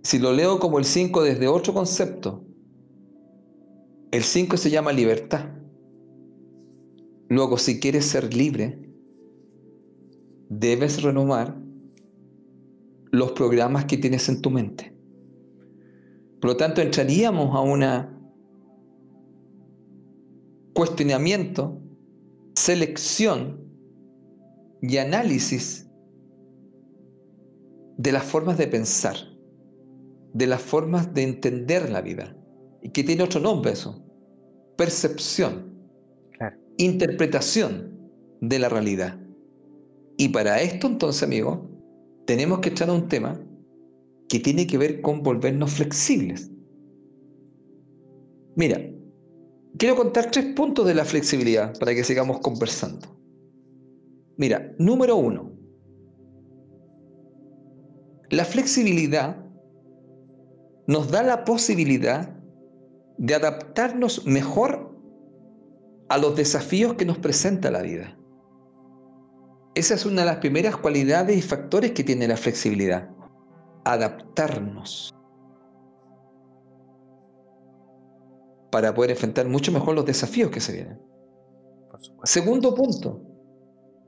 si 0.03 0.18
lo 0.18 0.33
leo 0.33 0.59
como 0.59 0.79
el 0.79 0.85
5 0.85 1.22
desde 1.22 1.48
otro 1.48 1.72
concepto, 1.72 2.44
el 4.11 4.22
5 4.22 4.59
se 4.59 4.70
llama 4.70 4.92
libertad. 4.92 5.46
Luego, 7.29 7.59
si 7.59 7.81
quieres 7.81 8.05
ser 8.05 8.35
libre, 8.35 8.79
debes 10.49 11.03
renovar 11.03 11.57
los 13.11 13.33
programas 13.33 13.85
que 13.87 13.97
tienes 13.97 14.29
en 14.29 14.43
tu 14.43 14.51
mente. 14.51 14.93
Por 16.41 16.51
lo 16.51 16.57
tanto, 16.57 16.83
entraríamos 16.83 17.55
a 17.57 17.61
un 17.61 17.85
cuestionamiento, 20.75 21.81
selección 22.55 23.65
y 24.83 24.99
análisis 24.99 25.89
de 27.97 28.13
las 28.13 28.25
formas 28.25 28.59
de 28.59 28.67
pensar, 28.67 29.17
de 30.35 30.47
las 30.47 30.61
formas 30.61 31.15
de 31.15 31.23
entender 31.23 31.89
la 31.91 32.03
vida, 32.03 32.37
y 32.83 32.91
que 32.91 33.05
tiene 33.05 33.23
otro 33.23 33.41
nombre 33.41 33.73
eso, 33.73 34.05
percepción, 34.77 35.74
interpretación 36.77 37.99
de 38.41 38.59
la 38.59 38.69
realidad. 38.69 39.21
Y 40.17 40.29
para 40.29 40.61
esto 40.61 40.87
entonces, 40.87 41.23
amigo, 41.23 41.69
tenemos 42.27 42.61
que 42.61 42.71
echar 42.71 42.89
a 42.89 42.93
un 42.93 43.09
tema 43.09 43.41
que 44.29 44.41
tiene 44.41 44.67
que 44.67 44.79
ver 44.79 45.01
con 45.01 45.23
volvernos 45.23 45.73
flexibles. 45.73 46.51
Mira, 48.57 48.81
quiero 49.77 49.97
contar 49.97 50.31
tres 50.31 50.55
puntos 50.55 50.87
de 50.87 50.95
la 50.95 51.05
flexibilidad 51.05 51.77
para 51.79 51.95
que 51.95 52.05
sigamos 52.05 52.41
conversando. 52.41 53.09
Mira, 54.37 54.75
número 54.79 55.17
uno, 55.17 55.53
la 58.31 58.45
flexibilidad 58.45 59.45
nos 60.87 61.11
da 61.11 61.23
la 61.23 61.45
posibilidad 61.45 62.37
de 63.19 63.35
adaptarnos 63.35 64.27
mejor 64.27 64.94
a 66.14 66.18
los 66.18 66.37
desafíos 66.37 66.94
que 66.94 67.05
nos 67.05 67.18
presenta 67.18 67.72
la 67.72 67.83
vida. 67.83 68.16
Esa 69.74 69.94
es 69.94 70.07
una 70.07 70.20
de 70.20 70.27
las 70.27 70.37
primeras 70.37 70.77
cualidades 70.77 71.37
y 71.37 71.42
factores 71.42 71.90
que 71.90 72.05
tiene 72.05 72.29
la 72.29 72.37
flexibilidad. 72.37 73.11
Adaptarnos. 73.85 75.12
Para 78.70 78.94
poder 78.94 79.11
enfrentar 79.11 79.48
mucho 79.48 79.72
mejor 79.72 79.96
los 79.96 80.07
desafíos 80.07 80.53
que 80.53 80.61
se 80.61 80.74
vienen. 80.74 81.03
Segundo 82.22 82.77
punto. 82.77 83.20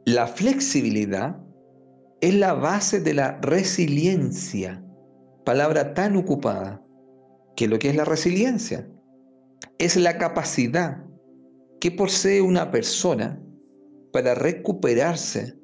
La 0.05 0.29
flexibilidad 0.29 1.37
es 2.21 2.35
la 2.37 2.53
base 2.53 3.01
de 3.01 3.15
la 3.15 3.41
resiliencia. 3.41 4.81
Palabra 5.45 5.93
tan 5.93 6.17
ocupada. 6.17 6.81
que 7.57 7.67
lo 7.67 7.81
que 7.81 7.89
es 7.89 7.97
la 7.97 8.05
resiliencia? 8.05 8.89
Es 9.79 9.97
la 9.97 10.19
capacidad 10.19 11.06
que 11.81 11.91
posee 11.91 12.41
una 12.41 12.71
persona 12.71 13.41
para 14.13 14.35
recuperarse 14.35 15.55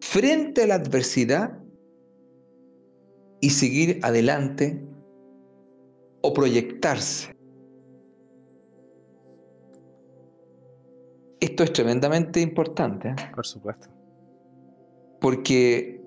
frente 0.00 0.62
a 0.62 0.66
la 0.66 0.74
adversidad 0.76 1.58
y 3.40 3.50
seguir 3.50 4.00
adelante 4.02 4.82
o 6.22 6.32
proyectarse. 6.32 7.36
Esto 11.40 11.62
es 11.62 11.72
tremendamente 11.72 12.40
importante. 12.40 13.10
¿eh? 13.10 13.14
Por 13.34 13.46
supuesto. 13.46 13.88
Porque 15.20 16.00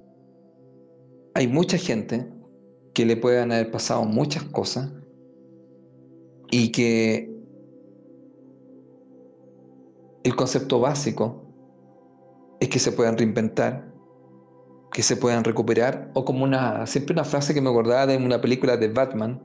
hay 1.34 1.48
mucha 1.48 1.78
gente 1.78 2.28
que 2.94 3.06
le 3.06 3.16
pueden 3.16 3.52
haber 3.52 3.72
pasado 3.72 4.04
muchas 4.04 4.44
cosas 4.44 4.92
y 6.52 6.72
que 6.72 7.29
el 10.24 10.36
concepto 10.36 10.80
básico 10.80 11.46
es 12.60 12.70
que 12.70 12.80
se 12.80 12.92
puedan 12.92 13.18
reinventar, 13.18 13.90
que 14.92 15.04
se 15.04 15.16
puedan 15.16 15.44
recuperar, 15.44 16.12
o 16.14 16.26
como 16.26 16.44
una, 16.44 16.86
siempre 16.88 17.14
una 17.14 17.24
frase 17.24 17.54
que 17.54 17.62
me 17.62 17.70
acordaba 17.70 18.08
de 18.08 18.18
una 18.18 18.42
película 18.42 18.78
de 18.78 18.90
Batman, 18.90 19.42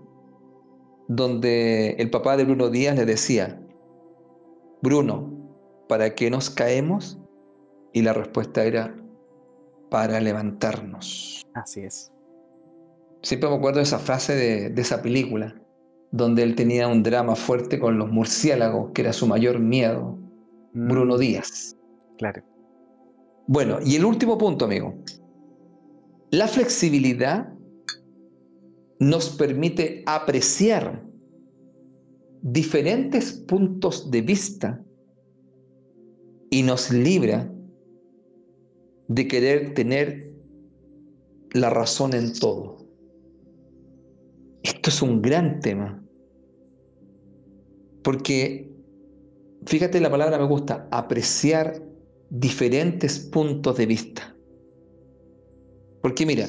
donde 1.08 1.90
el 1.98 2.10
papá 2.10 2.36
de 2.36 2.44
Bruno 2.44 2.70
Díaz 2.70 2.96
le 2.96 3.04
decía, 3.04 3.60
Bruno, 4.82 5.30
¿para 5.88 6.14
qué 6.14 6.30
nos 6.30 6.50
caemos? 6.50 7.18
Y 7.92 8.02
la 8.02 8.12
respuesta 8.12 8.64
era, 8.64 8.94
para 9.90 10.18
levantarnos. 10.20 11.46
Así 11.54 11.80
es. 11.80 12.10
Siempre 13.22 13.48
me 13.48 13.56
acuerdo 13.56 13.78
de 13.78 13.84
esa 13.84 13.98
frase 13.98 14.34
de, 14.34 14.70
de 14.70 14.82
esa 14.82 15.02
película, 15.02 15.54
donde 16.10 16.42
él 16.42 16.56
tenía 16.56 16.88
un 16.88 17.02
drama 17.02 17.36
fuerte 17.36 17.78
con 17.78 17.98
los 17.98 18.10
murciélagos, 18.10 18.90
que 18.92 19.02
era 19.02 19.12
su 19.12 19.26
mayor 19.26 19.60
miedo. 19.60 20.16
Bruno 20.74 21.16
mm. 21.16 21.18
Díaz. 21.18 21.76
Claro. 22.18 22.42
Bueno, 23.46 23.78
y 23.84 23.96
el 23.96 24.04
último 24.04 24.36
punto, 24.36 24.64
amigo. 24.64 24.94
La 26.30 26.48
flexibilidad 26.48 27.52
nos 28.98 29.30
permite 29.30 30.02
apreciar 30.06 31.04
diferentes 32.42 33.32
puntos 33.32 34.10
de 34.10 34.20
vista 34.22 34.84
y 36.50 36.62
nos 36.62 36.90
libra 36.90 37.50
de 39.08 39.28
querer 39.28 39.74
tener 39.74 40.34
la 41.52 41.70
razón 41.70 42.14
en 42.14 42.32
todo. 42.38 42.78
Esto 44.62 44.90
es 44.90 45.02
un 45.02 45.20
gran 45.20 45.60
tema, 45.60 46.02
porque 48.02 48.73
fíjate 49.66 50.00
la 50.00 50.10
palabra 50.10 50.38
me 50.38 50.46
gusta, 50.46 50.88
apreciar 50.90 51.82
diferentes 52.30 53.18
puntos 53.18 53.76
de 53.76 53.86
vista. 53.86 54.36
Porque 56.02 56.26
mira, 56.26 56.46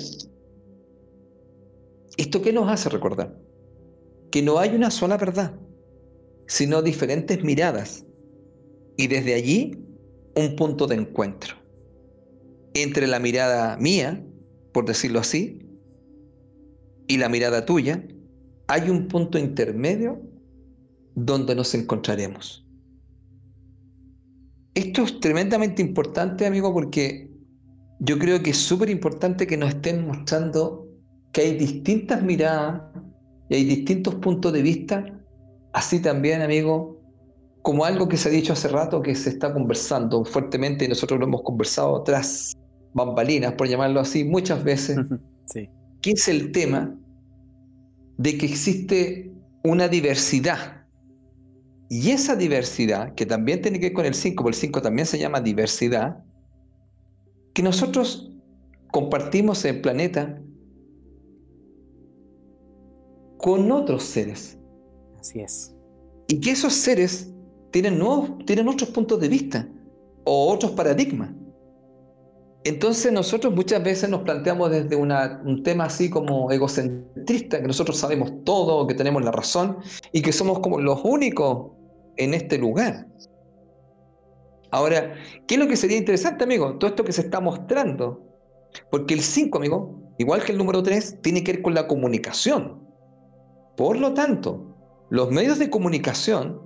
¿esto 2.17 2.41
qué 2.41 2.51
nos 2.51 2.69
hace 2.69 2.89
recordar? 2.89 3.37
Que 4.31 4.41
no 4.41 4.59
hay 4.59 4.75
una 4.75 4.91
sola 4.91 5.17
verdad, 5.17 5.57
sino 6.47 6.81
diferentes 6.81 7.43
miradas. 7.43 8.05
Y 8.97 9.07
desde 9.07 9.33
allí 9.33 9.77
un 10.35 10.55
punto 10.55 10.87
de 10.87 10.95
encuentro. 10.95 11.55
Entre 12.73 13.07
la 13.07 13.19
mirada 13.19 13.77
mía, 13.77 14.25
por 14.73 14.85
decirlo 14.85 15.19
así, 15.19 15.59
y 17.07 17.17
la 17.17 17.29
mirada 17.29 17.65
tuya, 17.65 18.05
hay 18.67 18.89
un 18.89 19.07
punto 19.07 19.37
intermedio 19.37 20.21
donde 21.13 21.55
nos 21.55 21.73
encontraremos. 21.73 22.64
Esto 24.75 25.03
es 25.03 25.21
tremendamente 25.21 25.81
importante, 25.81 26.45
amigo, 26.45 26.73
porque 26.73 27.31
yo 27.99 28.19
creo 28.19 28.43
que 28.43 28.49
es 28.49 28.57
súper 28.57 28.89
importante 28.89 29.47
que 29.47 29.55
nos 29.55 29.69
estén 29.69 30.05
mostrando 30.05 30.85
que 31.31 31.41
hay 31.41 31.57
distintas 31.57 32.21
miradas 32.21 32.81
y 33.49 33.55
hay 33.55 33.63
distintos 33.63 34.15
puntos 34.15 34.51
de 34.51 34.61
vista, 34.61 35.05
así 35.71 36.01
también, 36.01 36.41
amigo, 36.41 37.01
como 37.61 37.85
algo 37.85 38.09
que 38.09 38.17
se 38.17 38.27
ha 38.27 38.31
dicho 38.31 38.51
hace 38.51 38.67
rato, 38.67 39.01
que 39.01 39.15
se 39.15 39.29
está 39.29 39.53
conversando 39.53 40.25
fuertemente 40.25 40.83
y 40.83 40.87
nosotros 40.89 41.21
lo 41.21 41.25
hemos 41.25 41.43
conversado 41.43 42.03
tras 42.03 42.53
bambalinas, 42.93 43.53
por 43.53 43.69
llamarlo 43.69 44.01
así, 44.01 44.25
muchas 44.25 44.61
veces, 44.61 44.97
sí. 45.45 45.69
que 46.01 46.11
es 46.11 46.27
el 46.27 46.51
tema 46.51 46.93
de 48.17 48.37
que 48.37 48.45
existe 48.45 49.31
una 49.63 49.87
diversidad 49.87 50.74
y 51.89 52.11
esa 52.11 52.35
diversidad, 52.35 53.13
que 53.13 53.25
también 53.25 53.61
tiene 53.61 53.79
que 53.79 53.87
ver 53.87 53.93
con 53.93 54.05
el 54.05 54.15
5, 54.15 54.43
porque 54.43 54.55
el 54.55 54.61
5 54.61 54.81
también 54.81 55.05
se 55.05 55.19
llama 55.19 55.39
diversidad, 55.39 56.23
que 57.53 57.61
nosotros 57.61 58.31
compartimos 58.91 59.63
el 59.65 59.81
planeta 59.81 60.41
con 63.37 63.71
otros 63.71 64.03
seres. 64.03 64.57
Así 65.19 65.39
es. 65.41 65.75
Y 66.27 66.39
que 66.39 66.51
esos 66.51 66.73
seres 66.73 67.31
tienen, 67.71 67.99
nuevos, 67.99 68.31
tienen 68.45 68.67
otros 68.67 68.89
puntos 68.89 69.19
de 69.19 69.27
vista 69.27 69.69
o 70.23 70.51
otros 70.51 70.71
paradigmas. 70.71 71.29
Entonces 72.63 73.11
nosotros 73.13 73.53
muchas 73.53 73.83
veces 73.83 74.09
nos 74.09 74.23
planteamos 74.23 74.71
desde 74.71 74.95
un 74.95 75.61
tema 75.63 75.83
así 75.83 76.09
como 76.09 76.51
egocentrista, 76.51 77.61
que 77.61 77.67
nosotros 77.67 77.95
sabemos 77.95 78.31
todo, 78.43 78.87
que 78.87 78.95
tenemos 78.95 79.23
la 79.23 79.31
razón 79.31 79.77
y 80.11 80.23
que 80.23 80.31
somos 80.31 80.59
como 80.59 80.79
los 80.79 81.01
únicos 81.03 81.74
en 82.17 82.33
este 82.33 82.57
lugar. 82.57 83.07
Ahora, 84.71 85.13
¿qué 85.47 85.55
es 85.55 85.59
lo 85.59 85.67
que 85.67 85.77
sería 85.77 85.97
interesante, 85.97 86.43
amigo? 86.43 86.77
Todo 86.77 86.89
esto 86.89 87.05
que 87.05 87.13
se 87.13 87.21
está 87.21 87.39
mostrando. 87.39 88.21
Porque 88.91 89.13
el 89.13 89.21
5, 89.21 89.57
amigo, 89.57 90.13
igual 90.17 90.43
que 90.43 90.51
el 90.51 90.57
número 90.57 90.83
3, 90.83 91.21
tiene 91.21 91.43
que 91.43 91.53
ver 91.53 91.61
con 91.61 91.73
la 91.73 91.87
comunicación. 91.87 92.85
Por 93.77 93.97
lo 93.97 94.13
tanto, 94.13 94.75
los 95.09 95.31
medios 95.31 95.59
de 95.59 95.69
comunicación, 95.69 96.61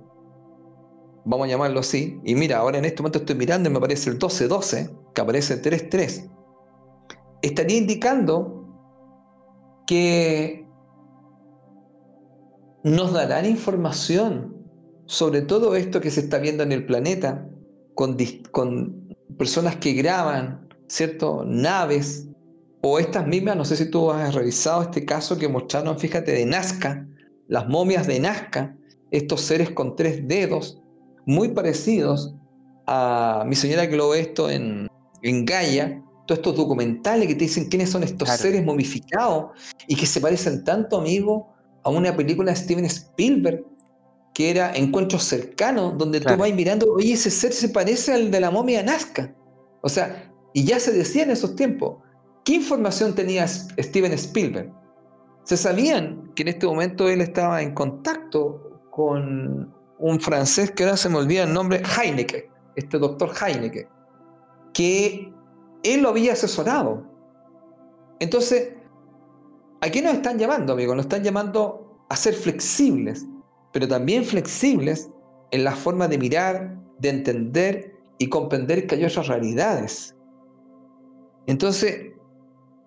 vamos 1.24 1.46
a 1.46 1.50
llamarlo 1.50 1.80
así, 1.80 2.20
y 2.24 2.34
mira, 2.34 2.58
ahora 2.58 2.78
en 2.78 2.84
este 2.84 3.02
momento 3.02 3.18
estoy 3.20 3.36
mirando 3.36 3.68
y 3.68 3.72
me 3.72 3.78
aparece 3.78 4.10
el 4.10 4.16
1212, 4.16 4.90
que 5.14 5.20
aparece 5.20 5.54
el 5.54 5.62
33, 5.62 6.30
estaría 7.42 7.78
indicando 7.78 8.66
que 9.86 10.66
nos 12.82 13.12
darán 13.12 13.44
información 13.44 14.59
sobre 15.10 15.42
todo 15.42 15.74
esto 15.74 16.00
que 16.00 16.12
se 16.12 16.20
está 16.20 16.38
viendo 16.38 16.62
en 16.62 16.70
el 16.70 16.86
planeta, 16.86 17.44
con, 17.96 18.16
con 18.52 19.08
personas 19.36 19.74
que 19.74 19.92
graban, 19.92 20.68
¿cierto? 20.86 21.42
Naves, 21.44 22.28
o 22.80 22.96
estas 23.00 23.26
mismas, 23.26 23.56
no 23.56 23.64
sé 23.64 23.74
si 23.74 23.90
tú 23.90 24.12
has 24.12 24.32
revisado 24.32 24.82
este 24.82 25.04
caso 25.04 25.36
que 25.36 25.48
mostraron, 25.48 25.98
fíjate, 25.98 26.30
de 26.30 26.46
Nazca, 26.46 27.08
las 27.48 27.66
momias 27.68 28.06
de 28.06 28.20
Nazca, 28.20 28.76
estos 29.10 29.40
seres 29.40 29.70
con 29.70 29.96
tres 29.96 30.28
dedos, 30.28 30.80
muy 31.26 31.48
parecidos 31.48 32.36
a 32.86 33.42
mi 33.48 33.56
señora 33.56 33.90
que 33.90 33.96
lo 33.96 34.10
ve 34.10 34.20
esto 34.20 34.48
en, 34.48 34.86
en 35.22 35.44
Gaia, 35.44 36.04
todos 36.28 36.38
estos 36.38 36.54
documentales 36.54 37.26
que 37.26 37.34
te 37.34 37.46
dicen 37.46 37.68
quiénes 37.68 37.90
son 37.90 38.04
estos 38.04 38.28
seres 38.28 38.64
momificados 38.64 39.58
y 39.88 39.96
que 39.96 40.06
se 40.06 40.20
parecen 40.20 40.62
tanto, 40.62 41.00
amigo, 41.00 41.48
a 41.82 41.90
una 41.90 42.14
película 42.14 42.52
de 42.52 42.56
Steven 42.56 42.84
Spielberg 42.84 43.64
que 44.34 44.50
era 44.50 44.72
Encuentros 44.74 45.24
Cercanos, 45.24 45.98
donde 45.98 46.20
tú 46.20 46.36
vas 46.36 46.52
mirando, 46.52 46.86
oye, 46.92 47.14
ese 47.14 47.30
ser 47.30 47.52
se 47.52 47.68
parece 47.68 48.12
al 48.14 48.30
de 48.30 48.40
la 48.40 48.50
momia 48.50 48.82
Nazca. 48.82 49.34
O 49.82 49.88
sea, 49.88 50.32
y 50.52 50.64
ya 50.64 50.78
se 50.78 50.92
decía 50.92 51.24
en 51.24 51.30
esos 51.30 51.56
tiempos, 51.56 51.98
¿qué 52.44 52.54
información 52.54 53.14
tenía 53.14 53.46
Steven 53.46 54.12
Spielberg? 54.12 54.72
Se 55.44 55.56
sabían 55.56 56.32
que 56.34 56.42
en 56.42 56.48
este 56.48 56.66
momento 56.66 57.08
él 57.08 57.20
estaba 57.20 57.62
en 57.62 57.74
contacto 57.74 58.80
con 58.90 59.74
un 59.98 60.20
francés 60.20 60.70
que 60.70 60.84
ahora 60.84 60.96
se 60.96 61.08
me 61.08 61.18
olvida 61.18 61.44
el 61.44 61.52
nombre, 61.52 61.82
Heineke, 61.82 62.50
este 62.76 62.98
doctor 62.98 63.30
Heineke, 63.34 63.88
que 64.72 65.32
él 65.82 66.02
lo 66.02 66.10
había 66.10 66.32
asesorado. 66.32 67.06
Entonces, 68.18 68.74
¿a 69.80 69.90
qué 69.90 70.02
nos 70.02 70.14
están 70.14 70.38
llamando, 70.38 70.72
amigos? 70.72 70.96
Nos 70.96 71.06
están 71.06 71.22
llamando 71.22 72.04
a 72.08 72.16
ser 72.16 72.34
flexibles, 72.34 73.26
pero 73.72 73.88
también 73.88 74.24
flexibles 74.24 75.10
en 75.50 75.64
la 75.64 75.72
forma 75.72 76.08
de 76.08 76.18
mirar, 76.18 76.78
de 76.98 77.08
entender 77.10 77.96
y 78.18 78.28
comprender 78.28 78.86
que 78.86 78.96
hay 78.96 79.06
realidades. 79.06 80.14
Entonces, 81.46 82.12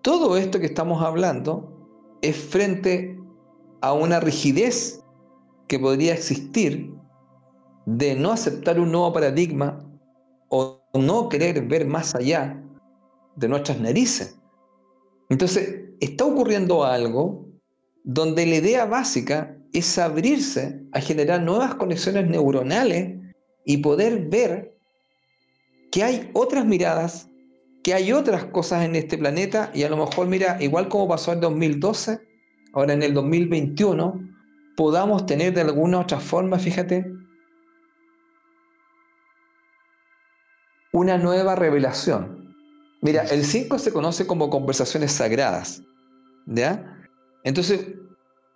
todo 0.01 0.37
esto 0.37 0.59
que 0.59 0.67
estamos 0.67 1.01
hablando 1.01 1.87
es 2.21 2.35
frente 2.37 3.19
a 3.81 3.93
una 3.93 4.19
rigidez 4.19 5.03
que 5.67 5.79
podría 5.79 6.13
existir 6.13 6.93
de 7.85 8.15
no 8.15 8.31
aceptar 8.31 8.79
un 8.79 8.91
nuevo 8.91 9.11
paradigma 9.11 9.79
o 10.49 10.81
no 10.93 11.29
querer 11.29 11.65
ver 11.67 11.85
más 11.85 12.15
allá 12.15 12.61
de 13.35 13.47
nuestras 13.47 13.79
narices. 13.79 14.39
Entonces, 15.29 15.85
está 15.99 16.25
ocurriendo 16.25 16.83
algo 16.83 17.47
donde 18.03 18.45
la 18.45 18.55
idea 18.55 18.85
básica 18.85 19.57
es 19.73 19.97
abrirse 19.97 20.83
a 20.91 21.01
generar 21.01 21.41
nuevas 21.41 21.75
conexiones 21.75 22.29
neuronales 22.29 23.19
y 23.65 23.77
poder 23.77 24.27
ver 24.29 24.77
que 25.91 26.03
hay 26.03 26.29
otras 26.33 26.65
miradas, 26.65 27.29
que 27.83 27.93
hay 27.93 28.13
otras 28.13 28.45
cosas 28.45 28.85
en 28.85 28.95
este 28.95 29.17
planeta 29.17 29.71
y 29.73 29.83
a 29.83 29.89
lo 29.89 29.97
mejor, 29.97 30.27
mira, 30.27 30.57
igual 30.61 30.87
como 30.87 31.07
pasó 31.07 31.33
en 31.33 31.41
2012, 31.41 32.19
ahora 32.73 32.93
en 32.93 33.03
el 33.03 33.13
2021, 33.13 34.19
podamos 34.77 35.25
tener 35.25 35.53
de 35.53 35.61
alguna 35.61 35.99
otra 35.99 36.19
forma, 36.19 36.59
fíjate, 36.59 37.05
una 40.91 41.17
nueva 41.17 41.55
revelación. 41.55 42.55
Mira, 43.01 43.23
el 43.23 43.43
5 43.43 43.79
se 43.79 43.91
conoce 43.91 44.25
como 44.25 44.49
conversaciones 44.49 45.11
sagradas, 45.11 45.81
¿ya? 46.45 47.05
Entonces, 47.43 47.87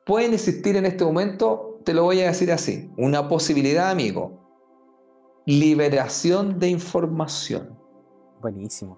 pueden 0.07 0.33
existir 0.33 0.77
en 0.77 0.85
este 0.85 1.03
momento, 1.03 1.81
te 1.83 1.93
lo 1.93 2.03
voy 2.03 2.21
a 2.21 2.27
decir 2.27 2.51
así, 2.51 2.89
una 2.97 3.27
posibilidad, 3.27 3.91
amigo, 3.91 4.39
liberación 5.45 6.59
de 6.59 6.69
información. 6.69 7.77
Buenísimo. 8.41 8.97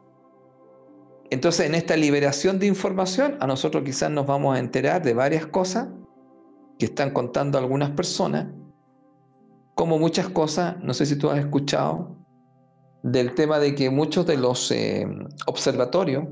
Entonces, 1.31 1.65
en 1.65 1.75
esta 1.75 1.97
liberación 1.97 2.59
de 2.59 2.67
información, 2.67 3.37
a 3.39 3.47
nosotros 3.47 3.83
quizás 3.83 4.11
nos 4.11 4.27
vamos 4.27 4.55
a 4.55 4.59
enterar 4.59 5.01
de 5.01 5.13
varias 5.13 5.47
cosas 5.47 5.89
que 6.77 6.85
están 6.85 7.11
contando 7.11 7.57
algunas 7.57 7.89
personas, 7.91 8.47
como 9.75 9.97
muchas 9.97 10.29
cosas, 10.29 10.77
no 10.83 10.93
sé 10.93 11.05
si 11.07 11.17
tú 11.17 11.29
has 11.29 11.39
escuchado, 11.39 12.17
del 13.01 13.33
tema 13.33 13.59
de 13.59 13.73
que 13.73 13.89
muchos 13.89 14.27
de 14.27 14.37
los 14.37 14.71
eh, 14.71 15.07
observatorios 15.47 16.25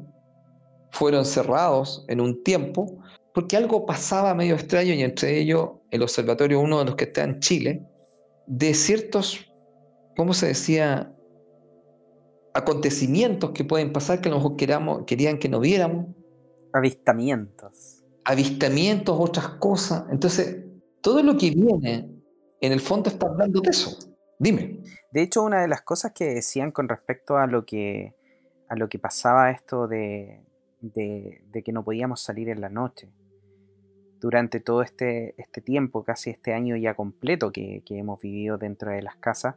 fueron 0.92 1.26
cerrados 1.26 2.06
en 2.08 2.22
un 2.22 2.44
tiempo 2.44 3.00
porque 3.38 3.56
algo 3.56 3.86
pasaba 3.86 4.34
medio 4.34 4.56
extraño 4.56 4.96
y 4.96 5.04
entre 5.04 5.40
ellos 5.40 5.74
el 5.92 6.02
observatorio, 6.02 6.60
uno 6.60 6.80
de 6.80 6.86
los 6.86 6.96
que 6.96 7.04
está 7.04 7.24
en 7.24 7.40
Chile, 7.40 7.86
de 8.48 8.74
ciertos, 8.74 9.54
¿cómo 10.16 10.34
se 10.34 10.48
decía? 10.48 11.14
Acontecimientos 12.56 13.52
que 13.52 13.64
pueden 13.64 13.94
pasar 13.94 14.22
que 14.22 14.32
nosotros 14.32 14.58
queramos, 14.58 15.04
querían 15.06 15.38
que 15.38 15.50
no 15.50 15.60
viéramos. 15.60 16.08
Avistamientos. 16.74 18.04
Avistamientos, 18.26 19.16
otras 19.20 19.50
cosas. 19.60 20.06
Entonces, 20.10 20.66
todo 21.02 21.22
lo 21.22 21.38
que 21.38 21.52
viene, 21.52 22.10
en 22.60 22.72
el 22.72 22.80
fondo 22.80 23.12
está 23.12 23.28
hablando 23.28 23.62
de 23.62 23.70
eso. 23.70 24.00
Dime. 24.40 24.82
De 25.12 25.22
hecho, 25.22 25.44
una 25.44 25.62
de 25.62 25.68
las 25.68 25.84
cosas 25.84 26.12
que 26.12 26.26
decían 26.26 26.72
con 26.72 26.90
respecto 26.90 27.38
a 27.38 27.46
lo 27.46 27.68
que, 27.68 28.16
a 28.68 28.76
lo 28.76 28.90
que 28.90 28.98
pasaba 28.98 29.52
esto 29.52 29.88
de, 29.88 30.42
de, 30.82 31.44
de 31.52 31.62
que 31.62 31.72
no 31.72 31.84
podíamos 31.84 32.22
salir 32.22 32.50
en 32.50 32.62
la 32.62 32.70
noche, 32.70 33.12
durante 34.20 34.60
todo 34.60 34.82
este, 34.82 35.36
este 35.38 35.62
tiempo, 35.62 36.04
casi 36.04 36.30
este 36.30 36.54
año 36.54 36.76
ya 36.76 36.96
completo 36.96 37.52
que, 37.52 37.84
hemos 37.90 38.22
vivido 38.22 38.58
dentro 38.58 38.92
de 38.92 39.02
las 39.02 39.16
casas, 39.18 39.56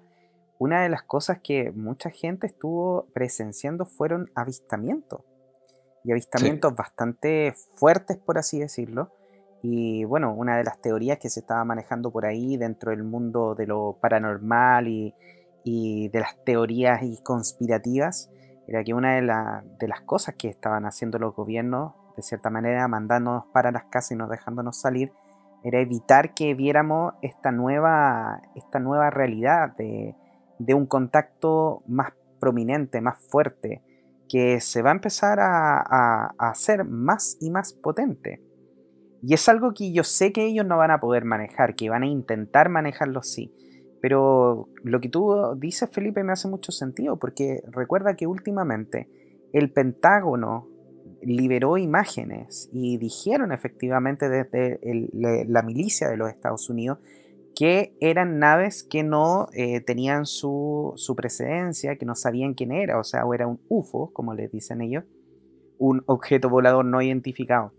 una 0.58 0.82
de 0.82 0.88
las 0.88 1.02
cosas 1.02 1.40
que 1.42 1.70
mucha 1.72 2.10
gente 2.10 2.46
estuvo 2.46 3.06
presenciando 3.14 3.86
fueron 3.86 4.30
avistamientos. 4.34 5.22
Y 6.04 6.12
avistamientos 6.12 6.74
bastante 6.74 7.54
fuertes, 7.76 8.18
por 8.18 8.38
así 8.38 8.58
decirlo. 8.58 9.12
Y 9.62 10.04
bueno, 10.04 10.34
una 10.34 10.56
de 10.56 10.64
las 10.64 10.80
teorías 10.80 11.18
que 11.18 11.28
se 11.28 11.40
estaba 11.40 11.64
manejando 11.64 12.10
por 12.10 12.24
ahí 12.24 12.56
dentro 12.56 12.90
del 12.90 13.04
mundo 13.04 13.54
de 13.54 13.66
lo 13.66 13.98
paranormal 14.00 14.88
y, 14.88 15.14
de 15.64 16.20
las 16.20 16.42
teorías 16.44 17.02
y 17.02 17.22
conspirativas 17.22 18.30
era 18.66 18.82
que 18.82 18.94
una 18.94 19.14
de, 19.14 19.22
de 19.78 19.88
las 19.88 20.00
cosas 20.00 20.34
que 20.36 20.48
estaban 20.48 20.86
haciendo 20.86 21.18
los 21.18 21.34
gobiernos 21.34 21.92
de 22.20 22.28
cierta 22.28 22.50
manera 22.50 22.86
mandándonos 22.88 23.46
para 23.46 23.72
las 23.72 23.84
casas 23.84 24.12
y 24.12 24.16
no 24.16 24.28
dejándonos 24.28 24.78
salir, 24.78 25.12
era 25.62 25.80
evitar 25.80 26.34
que 26.34 26.54
viéramos 26.54 27.14
esta 27.22 27.52
nueva, 27.52 28.42
esta 28.54 28.78
nueva 28.78 29.10
realidad 29.10 29.76
de, 29.76 30.14
un 30.74 30.86
contacto 30.86 31.82
más 31.86 32.12
prominente, 32.38 33.00
más 33.00 33.18
fuerte, 33.28 33.82
que 34.28 34.60
se 34.60 34.82
va 34.82 34.90
a 34.90 34.94
empezar 34.94 35.38
a, 35.40 36.34
hacer 36.38 36.84
más 36.84 37.36
y 37.40 37.50
más 37.50 37.72
potente. 37.72 38.42
Y 39.22 39.34
es 39.34 39.48
algo 39.48 39.74
que 39.74 39.92
yo 39.92 40.04
sé 40.04 40.32
que 40.32 40.46
ellos 40.46 40.64
no 40.64 40.78
van 40.78 40.90
a 40.90 41.00
poder 41.00 41.24
manejar, 41.24 41.74
que 41.74 41.90
van 41.90 42.04
a 42.04 42.06
intentar 42.06 42.70
manejarlo 42.70 43.22
sí. 43.22 43.52
Pero 44.00 44.68
lo 44.82 45.00
que 45.00 45.10
tú 45.10 45.34
dices, 45.58 45.90
Felipe, 45.90 46.24
me 46.24 46.32
hace 46.32 46.48
mucho 46.48 46.72
sentido, 46.72 47.18
porque 47.18 47.62
recuerda 47.70 48.16
que 48.16 48.26
últimamente 48.26 49.10
el 49.52 49.70
Pentágono 49.72 50.68
liberó 51.22 51.78
imágenes 51.78 52.68
y 52.72 52.98
dijeron 52.98 53.52
efectivamente 53.52 54.28
desde 54.28 54.80
la 55.12 55.62
milicia 55.62 56.08
de 56.08 56.16
los 56.16 56.30
Estados 56.30 56.68
Unidos 56.70 56.98
que 57.54 57.94
eran 58.00 58.38
naves 58.38 58.82
que 58.82 59.02
no 59.02 59.48
eh, 59.52 59.80
tenían 59.80 60.24
su, 60.24 60.92
su, 60.96 61.14
precedencia, 61.14 61.96
que 61.96 62.06
no 62.06 62.14
sabían 62.14 62.54
quién 62.54 62.72
era, 62.72 62.98
o 62.98 63.04
sea, 63.04 63.24
o 63.26 63.34
era 63.34 63.46
un 63.46 63.60
UFO, 63.68 64.12
como 64.12 64.34
les 64.34 64.50
dicen 64.50 64.80
ellos, 64.80 65.04
un 65.78 66.02
objeto 66.06 66.48
volador 66.48 66.84
no 66.84 67.02
identificado, 67.02 67.74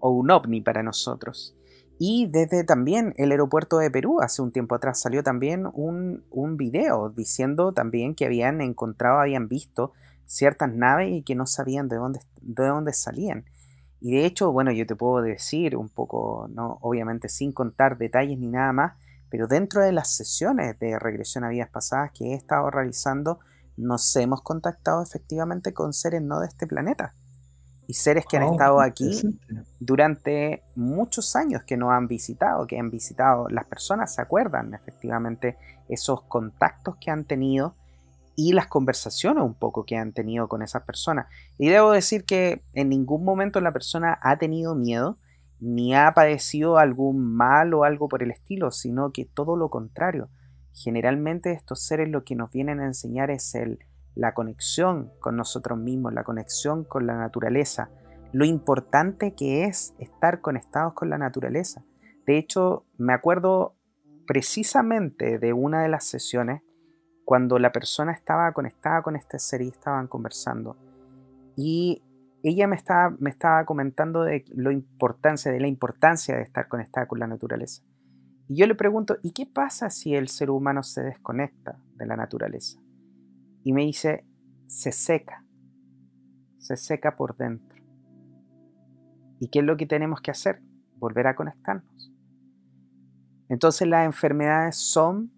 o 0.00 0.10
un 0.10 0.30
ovni 0.30 0.60
para 0.60 0.82
nosotros. 0.82 1.56
Y 1.98 2.26
desde 2.26 2.64
también 2.64 3.14
el 3.16 3.30
aeropuerto 3.30 3.78
de 3.78 3.90
Perú, 3.90 4.20
hace 4.20 4.42
un 4.42 4.52
tiempo 4.52 4.74
atrás, 4.74 5.00
salió 5.00 5.22
también 5.22 5.66
un, 5.72 6.24
un 6.30 6.56
video 6.56 7.08
diciendo 7.08 7.72
también 7.72 8.14
que 8.14 8.26
habían 8.26 8.60
encontrado, 8.60 9.20
habían 9.20 9.48
visto 9.48 9.92
ciertas 10.26 10.72
naves 10.72 11.10
y 11.12 11.22
que 11.22 11.34
no 11.34 11.46
sabían 11.46 11.88
de 11.88 11.96
dónde, 11.96 12.20
de 12.40 12.66
dónde 12.66 12.92
salían. 12.92 13.44
Y 14.00 14.12
de 14.12 14.26
hecho, 14.26 14.52
bueno, 14.52 14.70
yo 14.70 14.86
te 14.86 14.96
puedo 14.96 15.22
decir 15.22 15.76
un 15.76 15.88
poco, 15.88 16.46
no, 16.52 16.78
obviamente 16.82 17.28
sin 17.28 17.52
contar 17.52 17.96
detalles 17.96 18.38
ni 18.38 18.48
nada 18.48 18.72
más, 18.72 18.92
pero 19.30 19.46
dentro 19.46 19.82
de 19.82 19.92
las 19.92 20.14
sesiones 20.14 20.78
de 20.78 20.98
regresión 20.98 21.42
a 21.42 21.48
vidas 21.48 21.70
pasadas 21.70 22.12
que 22.12 22.32
he 22.32 22.34
estado 22.34 22.70
realizando, 22.70 23.40
nos 23.76 24.14
hemos 24.16 24.42
contactado 24.42 25.02
efectivamente 25.02 25.72
con 25.72 25.92
seres 25.92 26.22
no 26.22 26.40
de 26.40 26.46
este 26.46 26.66
planeta. 26.66 27.14
Y 27.86 27.94
seres 27.94 28.24
que 28.26 28.36
han 28.36 28.44
oh, 28.44 28.52
estado 28.52 28.80
aquí 28.80 29.22
durante 29.80 30.62
muchos 30.74 31.36
años, 31.36 31.64
que 31.64 31.76
nos 31.76 31.90
han 31.90 32.06
visitado, 32.06 32.66
que 32.66 32.78
han 32.78 32.90
visitado, 32.90 33.48
las 33.48 33.66
personas 33.66 34.14
se 34.14 34.22
acuerdan 34.22 34.72
efectivamente 34.72 35.56
esos 35.88 36.22
contactos 36.22 36.96
que 36.96 37.10
han 37.10 37.24
tenido 37.24 37.74
y 38.36 38.52
las 38.52 38.66
conversaciones 38.66 39.44
un 39.44 39.54
poco 39.54 39.84
que 39.84 39.96
han 39.96 40.12
tenido 40.12 40.48
con 40.48 40.62
esas 40.62 40.82
personas. 40.82 41.26
Y 41.58 41.68
debo 41.68 41.92
decir 41.92 42.24
que 42.24 42.62
en 42.72 42.88
ningún 42.88 43.24
momento 43.24 43.60
la 43.60 43.72
persona 43.72 44.18
ha 44.22 44.36
tenido 44.38 44.74
miedo 44.74 45.18
ni 45.60 45.94
ha 45.94 46.12
padecido 46.12 46.78
algún 46.78 47.34
mal 47.36 47.72
o 47.74 47.84
algo 47.84 48.08
por 48.08 48.22
el 48.22 48.30
estilo, 48.30 48.70
sino 48.70 49.12
que 49.12 49.24
todo 49.24 49.56
lo 49.56 49.70
contrario. 49.70 50.28
Generalmente 50.72 51.52
estos 51.52 51.86
seres 51.86 52.08
lo 52.08 52.24
que 52.24 52.34
nos 52.34 52.50
vienen 52.50 52.80
a 52.80 52.86
enseñar 52.86 53.30
es 53.30 53.54
el, 53.54 53.78
la 54.14 54.34
conexión 54.34 55.12
con 55.20 55.36
nosotros 55.36 55.78
mismos, 55.78 56.12
la 56.12 56.24
conexión 56.24 56.84
con 56.84 57.06
la 57.06 57.16
naturaleza, 57.16 57.90
lo 58.32 58.44
importante 58.44 59.34
que 59.34 59.64
es 59.64 59.94
estar 59.98 60.40
conectados 60.40 60.94
con 60.94 61.08
la 61.08 61.18
naturaleza. 61.18 61.84
De 62.26 62.36
hecho, 62.36 62.84
me 62.98 63.14
acuerdo 63.14 63.76
precisamente 64.26 65.38
de 65.38 65.52
una 65.52 65.82
de 65.82 65.88
las 65.88 66.04
sesiones 66.04 66.62
cuando 67.24 67.58
la 67.58 67.72
persona 67.72 68.12
estaba 68.12 68.52
conectada 68.52 69.02
con 69.02 69.16
este 69.16 69.38
ser 69.38 69.62
y 69.62 69.68
estaban 69.68 70.06
conversando. 70.06 70.76
Y 71.56 72.02
ella 72.42 72.66
me 72.66 72.76
estaba, 72.76 73.16
me 73.18 73.30
estaba 73.30 73.64
comentando 73.64 74.22
de, 74.22 74.44
de 74.46 75.60
la 75.60 75.66
importancia 75.66 76.36
de 76.36 76.42
estar 76.42 76.68
conectada 76.68 77.06
con 77.06 77.18
la 77.18 77.26
naturaleza. 77.26 77.82
Y 78.48 78.56
yo 78.56 78.66
le 78.66 78.74
pregunto, 78.74 79.16
¿y 79.22 79.32
qué 79.32 79.46
pasa 79.46 79.88
si 79.88 80.14
el 80.14 80.28
ser 80.28 80.50
humano 80.50 80.82
se 80.82 81.02
desconecta 81.02 81.78
de 81.96 82.06
la 82.06 82.16
naturaleza? 82.16 82.78
Y 83.62 83.72
me 83.72 83.84
dice, 83.84 84.26
se 84.66 84.92
seca, 84.92 85.44
se 86.58 86.76
seca 86.76 87.16
por 87.16 87.36
dentro. 87.36 87.74
¿Y 89.40 89.48
qué 89.48 89.60
es 89.60 89.64
lo 89.64 89.78
que 89.78 89.86
tenemos 89.86 90.20
que 90.20 90.30
hacer? 90.30 90.60
Volver 90.96 91.26
a 91.26 91.34
conectarnos. 91.34 92.12
Entonces 93.48 93.88
las 93.88 94.04
enfermedades 94.04 94.76
son, 94.76 95.32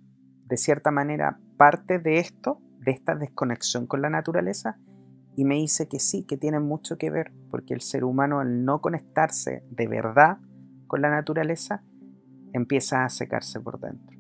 de 0.47 0.57
cierta 0.57 0.91
manera, 0.91 1.39
parte 1.57 1.99
de 1.99 2.19
esto, 2.19 2.61
de 2.81 2.93
esta 2.93 3.15
desconexión 3.15 3.87
con 3.87 4.03
la 4.03 4.11
naturaleza, 4.11 4.79
y 5.37 5.45
me 5.45 5.57
dice 5.57 5.87
que 5.87 5.99
sí, 5.99 6.25
que 6.25 6.37
tiene 6.37 6.61
mucho 6.61 6.97
que 6.97 7.11
ver, 7.11 7.33
porque 7.51 7.75
el 7.75 7.81
ser 7.81 8.05
humano 8.05 8.41
al 8.41 8.65
no 8.65 8.81
conectarse 8.81 9.63
de 9.71 9.87
verdad 9.87 10.39
con 10.87 11.03
la 11.03 11.11
naturaleza, 11.11 11.83
empieza 12.53 13.05
a 13.05 13.11
secarse 13.11 13.61
por 13.61 13.79
dentro. 13.81 14.17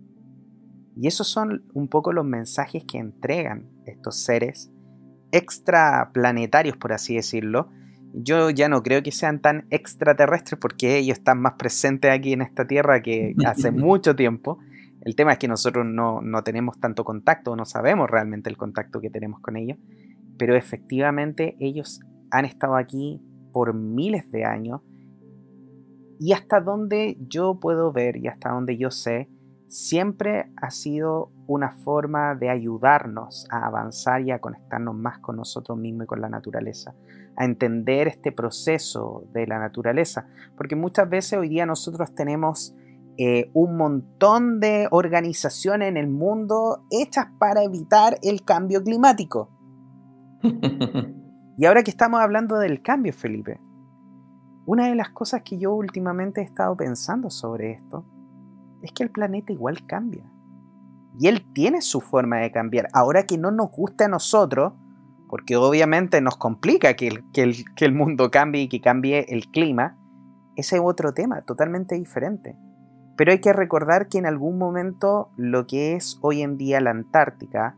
Y 0.96 1.06
esos 1.06 1.28
son 1.28 1.64
un 1.74 1.88
poco 1.88 2.12
los 2.12 2.24
mensajes 2.24 2.84
que 2.84 2.98
entregan 2.98 3.68
estos 3.86 4.16
seres 4.16 4.70
extraplanetarios, 5.30 6.76
por 6.76 6.92
así 6.92 7.16
decirlo. 7.16 7.70
Yo 8.14 8.48
ya 8.48 8.68
no 8.68 8.82
creo 8.82 9.02
que 9.02 9.12
sean 9.12 9.40
tan 9.40 9.66
extraterrestres 9.70 10.58
porque 10.58 10.96
ellos 10.96 11.18
están 11.18 11.40
más 11.40 11.54
presentes 11.58 12.10
aquí 12.10 12.32
en 12.32 12.40
esta 12.40 12.66
Tierra 12.66 13.02
que 13.02 13.34
hace 13.44 13.70
mucho 13.72 14.16
tiempo. 14.16 14.58
El 15.06 15.14
tema 15.14 15.30
es 15.34 15.38
que 15.38 15.46
nosotros 15.46 15.86
no, 15.86 16.20
no 16.20 16.42
tenemos 16.42 16.80
tanto 16.80 17.04
contacto, 17.04 17.54
no 17.54 17.64
sabemos 17.64 18.10
realmente 18.10 18.50
el 18.50 18.56
contacto 18.56 19.00
que 19.00 19.08
tenemos 19.08 19.38
con 19.38 19.56
ellos, 19.56 19.78
pero 20.36 20.56
efectivamente 20.56 21.54
ellos 21.60 22.00
han 22.32 22.44
estado 22.44 22.74
aquí 22.74 23.22
por 23.52 23.72
miles 23.72 24.28
de 24.32 24.44
años. 24.44 24.80
Y 26.18 26.32
hasta 26.32 26.60
donde 26.60 27.18
yo 27.20 27.60
puedo 27.60 27.92
ver 27.92 28.16
y 28.16 28.26
hasta 28.26 28.50
donde 28.50 28.78
yo 28.78 28.90
sé, 28.90 29.28
siempre 29.68 30.50
ha 30.60 30.72
sido 30.72 31.30
una 31.46 31.70
forma 31.70 32.34
de 32.34 32.50
ayudarnos 32.50 33.46
a 33.48 33.64
avanzar 33.64 34.22
y 34.22 34.32
a 34.32 34.40
conectarnos 34.40 34.96
más 34.96 35.20
con 35.20 35.36
nosotros 35.36 35.78
mismos 35.78 36.06
y 36.06 36.08
con 36.08 36.20
la 36.20 36.28
naturaleza, 36.28 36.96
a 37.36 37.44
entender 37.44 38.08
este 38.08 38.32
proceso 38.32 39.22
de 39.32 39.46
la 39.46 39.60
naturaleza, 39.60 40.26
porque 40.56 40.74
muchas 40.74 41.08
veces 41.08 41.38
hoy 41.38 41.48
día 41.48 41.64
nosotros 41.64 42.12
tenemos 42.12 42.74
eh, 43.18 43.50
un 43.54 43.76
montón 43.76 44.60
de 44.60 44.88
organizaciones 44.90 45.88
en 45.88 45.96
el 45.96 46.08
mundo 46.08 46.84
hechas 46.90 47.28
para 47.38 47.62
evitar 47.62 48.18
el 48.22 48.44
cambio 48.44 48.82
climático. 48.82 49.50
y 51.56 51.64
ahora 51.64 51.82
que 51.82 51.90
estamos 51.90 52.20
hablando 52.20 52.58
del 52.58 52.82
cambio, 52.82 53.12
Felipe, 53.12 53.60
una 54.66 54.88
de 54.88 54.94
las 54.96 55.10
cosas 55.10 55.42
que 55.42 55.58
yo 55.58 55.72
últimamente 55.72 56.40
he 56.40 56.44
estado 56.44 56.76
pensando 56.76 57.30
sobre 57.30 57.72
esto 57.72 58.04
es 58.82 58.92
que 58.92 59.02
el 59.02 59.10
planeta 59.10 59.52
igual 59.52 59.86
cambia. 59.86 60.30
Y 61.18 61.28
él 61.28 61.46
tiene 61.54 61.80
su 61.80 62.00
forma 62.00 62.38
de 62.38 62.52
cambiar. 62.52 62.88
Ahora 62.92 63.24
que 63.24 63.38
no 63.38 63.50
nos 63.50 63.70
gusta 63.70 64.04
a 64.04 64.08
nosotros, 64.08 64.74
porque 65.28 65.56
obviamente 65.56 66.20
nos 66.20 66.36
complica 66.36 66.94
que 66.94 67.08
el, 67.08 67.64
que 67.74 67.84
el 67.84 67.94
mundo 67.94 68.30
cambie 68.30 68.62
y 68.62 68.68
que 68.68 68.80
cambie 68.80 69.24
el 69.28 69.50
clima, 69.50 69.96
ese 70.56 70.76
es 70.76 70.82
otro 70.84 71.14
tema 71.14 71.42
totalmente 71.42 71.94
diferente. 71.94 72.56
Pero 73.16 73.32
hay 73.32 73.40
que 73.40 73.52
recordar 73.52 74.08
que 74.08 74.18
en 74.18 74.26
algún 74.26 74.58
momento 74.58 75.30
lo 75.36 75.66
que 75.66 75.94
es 75.94 76.18
hoy 76.20 76.42
en 76.42 76.56
día 76.56 76.80
la 76.80 76.90
Antártica 76.90 77.76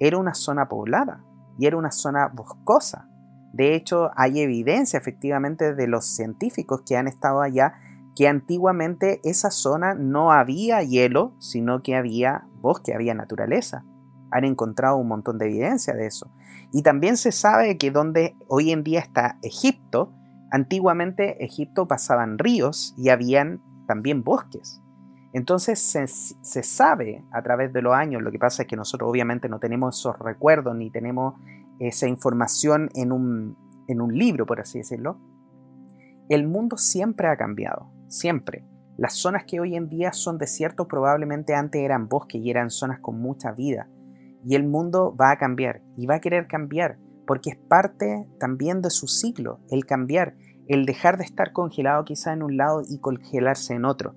era 0.00 0.18
una 0.18 0.34
zona 0.34 0.68
poblada 0.68 1.24
y 1.58 1.66
era 1.66 1.76
una 1.76 1.92
zona 1.92 2.28
boscosa. 2.28 3.08
De 3.52 3.74
hecho, 3.74 4.10
hay 4.16 4.40
evidencia 4.40 4.98
efectivamente 4.98 5.74
de 5.74 5.86
los 5.86 6.06
científicos 6.06 6.82
que 6.86 6.96
han 6.96 7.06
estado 7.06 7.42
allá 7.42 7.74
que 8.16 8.28
antiguamente 8.28 9.20
esa 9.24 9.50
zona 9.50 9.94
no 9.94 10.32
había 10.32 10.82
hielo, 10.82 11.34
sino 11.38 11.82
que 11.82 11.94
había 11.94 12.44
bosque, 12.60 12.94
había 12.94 13.14
naturaleza. 13.14 13.84
Han 14.30 14.44
encontrado 14.44 14.96
un 14.96 15.08
montón 15.08 15.38
de 15.38 15.46
evidencia 15.46 15.94
de 15.94 16.06
eso. 16.06 16.30
Y 16.72 16.82
también 16.82 17.16
se 17.16 17.32
sabe 17.32 17.78
que 17.78 17.90
donde 17.90 18.36
hoy 18.48 18.72
en 18.72 18.82
día 18.82 19.00
está 19.00 19.38
Egipto, 19.42 20.12
antiguamente 20.50 21.42
Egipto 21.44 21.86
pasaban 21.86 22.38
ríos 22.38 22.94
y 22.96 23.08
habían 23.10 23.62
también 23.92 24.24
bosques. 24.24 24.80
Entonces 25.34 25.78
se, 25.78 26.62
sabe 26.62 27.24
a 27.30 27.42
través 27.42 27.74
de 27.74 27.82
los 27.82 27.94
años, 27.94 28.22
lo 28.22 28.30
que 28.30 28.38
pasa 28.38 28.62
es 28.62 28.68
que 28.68 28.76
nosotros 28.76 29.10
obviamente 29.10 29.50
no 29.50 29.58
tenemos 29.58 29.98
esos 29.98 30.18
recuerdos 30.18 30.74
ni 30.74 30.90
tenemos 30.90 31.34
esa 31.78 32.08
información 32.08 32.88
en 32.94 33.12
un, 33.12 33.58
en 33.86 34.00
un 34.00 34.16
libro, 34.16 34.46
por 34.46 34.60
así 34.60 34.78
decirlo. 34.78 35.18
El 36.30 36.48
mundo 36.48 36.78
siempre 36.78 37.28
ha 37.28 37.36
cambiado, 37.36 37.92
siempre. 38.08 38.64
Las 38.96 39.14
zonas 39.14 39.44
que 39.46 39.60
hoy 39.60 39.76
en 39.76 39.90
día 39.90 40.12
son 40.14 40.38
desiertos 40.38 40.86
probablemente 40.86 41.54
antes 41.54 41.82
eran 41.82 42.08
bosques 42.08 42.40
y 42.42 42.50
eran 42.50 42.70
zonas 42.70 43.00
con 43.00 43.20
mucha 43.20 43.52
vida. 43.52 43.88
Y 44.42 44.54
el 44.54 44.66
mundo 44.66 45.14
va 45.14 45.32
a 45.32 45.38
cambiar 45.38 45.82
y 45.98 46.06
va 46.06 46.14
a 46.14 46.20
querer 46.20 46.46
cambiar 46.46 46.98
porque 47.26 47.50
es 47.50 47.56
parte 47.56 48.26
también 48.40 48.80
de 48.80 48.90
su 48.90 49.06
ciclo, 49.06 49.60
el 49.70 49.84
cambiar, 49.84 50.34
el 50.68 50.86
dejar 50.86 51.18
de 51.18 51.24
estar 51.24 51.52
congelado 51.52 52.04
quizá 52.04 52.32
en 52.32 52.42
un 52.42 52.56
lado 52.56 52.82
y 52.88 52.98
congelarse 52.98 53.74
en 53.74 53.84
otro. 53.84 54.14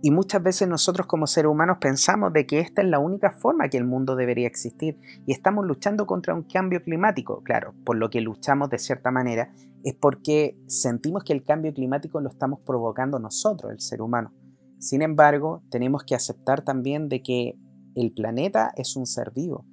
Y 0.00 0.12
muchas 0.12 0.42
veces 0.42 0.68
nosotros 0.68 1.08
como 1.08 1.26
seres 1.26 1.50
humanos 1.50 1.78
pensamos 1.80 2.32
de 2.32 2.46
que 2.46 2.60
esta 2.60 2.82
es 2.82 2.88
la 2.88 3.00
única 3.00 3.32
forma 3.32 3.68
que 3.68 3.78
el 3.78 3.84
mundo 3.84 4.14
debería 4.14 4.46
existir 4.46 4.96
y 5.26 5.32
estamos 5.32 5.66
luchando 5.66 6.06
contra 6.06 6.34
un 6.34 6.44
cambio 6.44 6.82
climático. 6.82 7.42
Claro, 7.42 7.74
por 7.84 7.96
lo 7.96 8.08
que 8.08 8.20
luchamos 8.20 8.70
de 8.70 8.78
cierta 8.78 9.10
manera 9.10 9.52
es 9.82 9.94
porque 9.94 10.56
sentimos 10.68 11.24
que 11.24 11.32
el 11.32 11.42
cambio 11.42 11.74
climático 11.74 12.20
lo 12.20 12.28
estamos 12.28 12.60
provocando 12.64 13.18
nosotros, 13.18 13.72
el 13.72 13.80
ser 13.80 14.00
humano. 14.00 14.32
Sin 14.78 15.02
embargo, 15.02 15.64
tenemos 15.68 16.04
que 16.04 16.14
aceptar 16.14 16.62
también 16.62 17.08
de 17.08 17.20
que 17.20 17.58
el 17.96 18.12
planeta 18.12 18.70
es 18.76 18.94
un 18.94 19.06
ser 19.06 19.32
vivo 19.32 19.66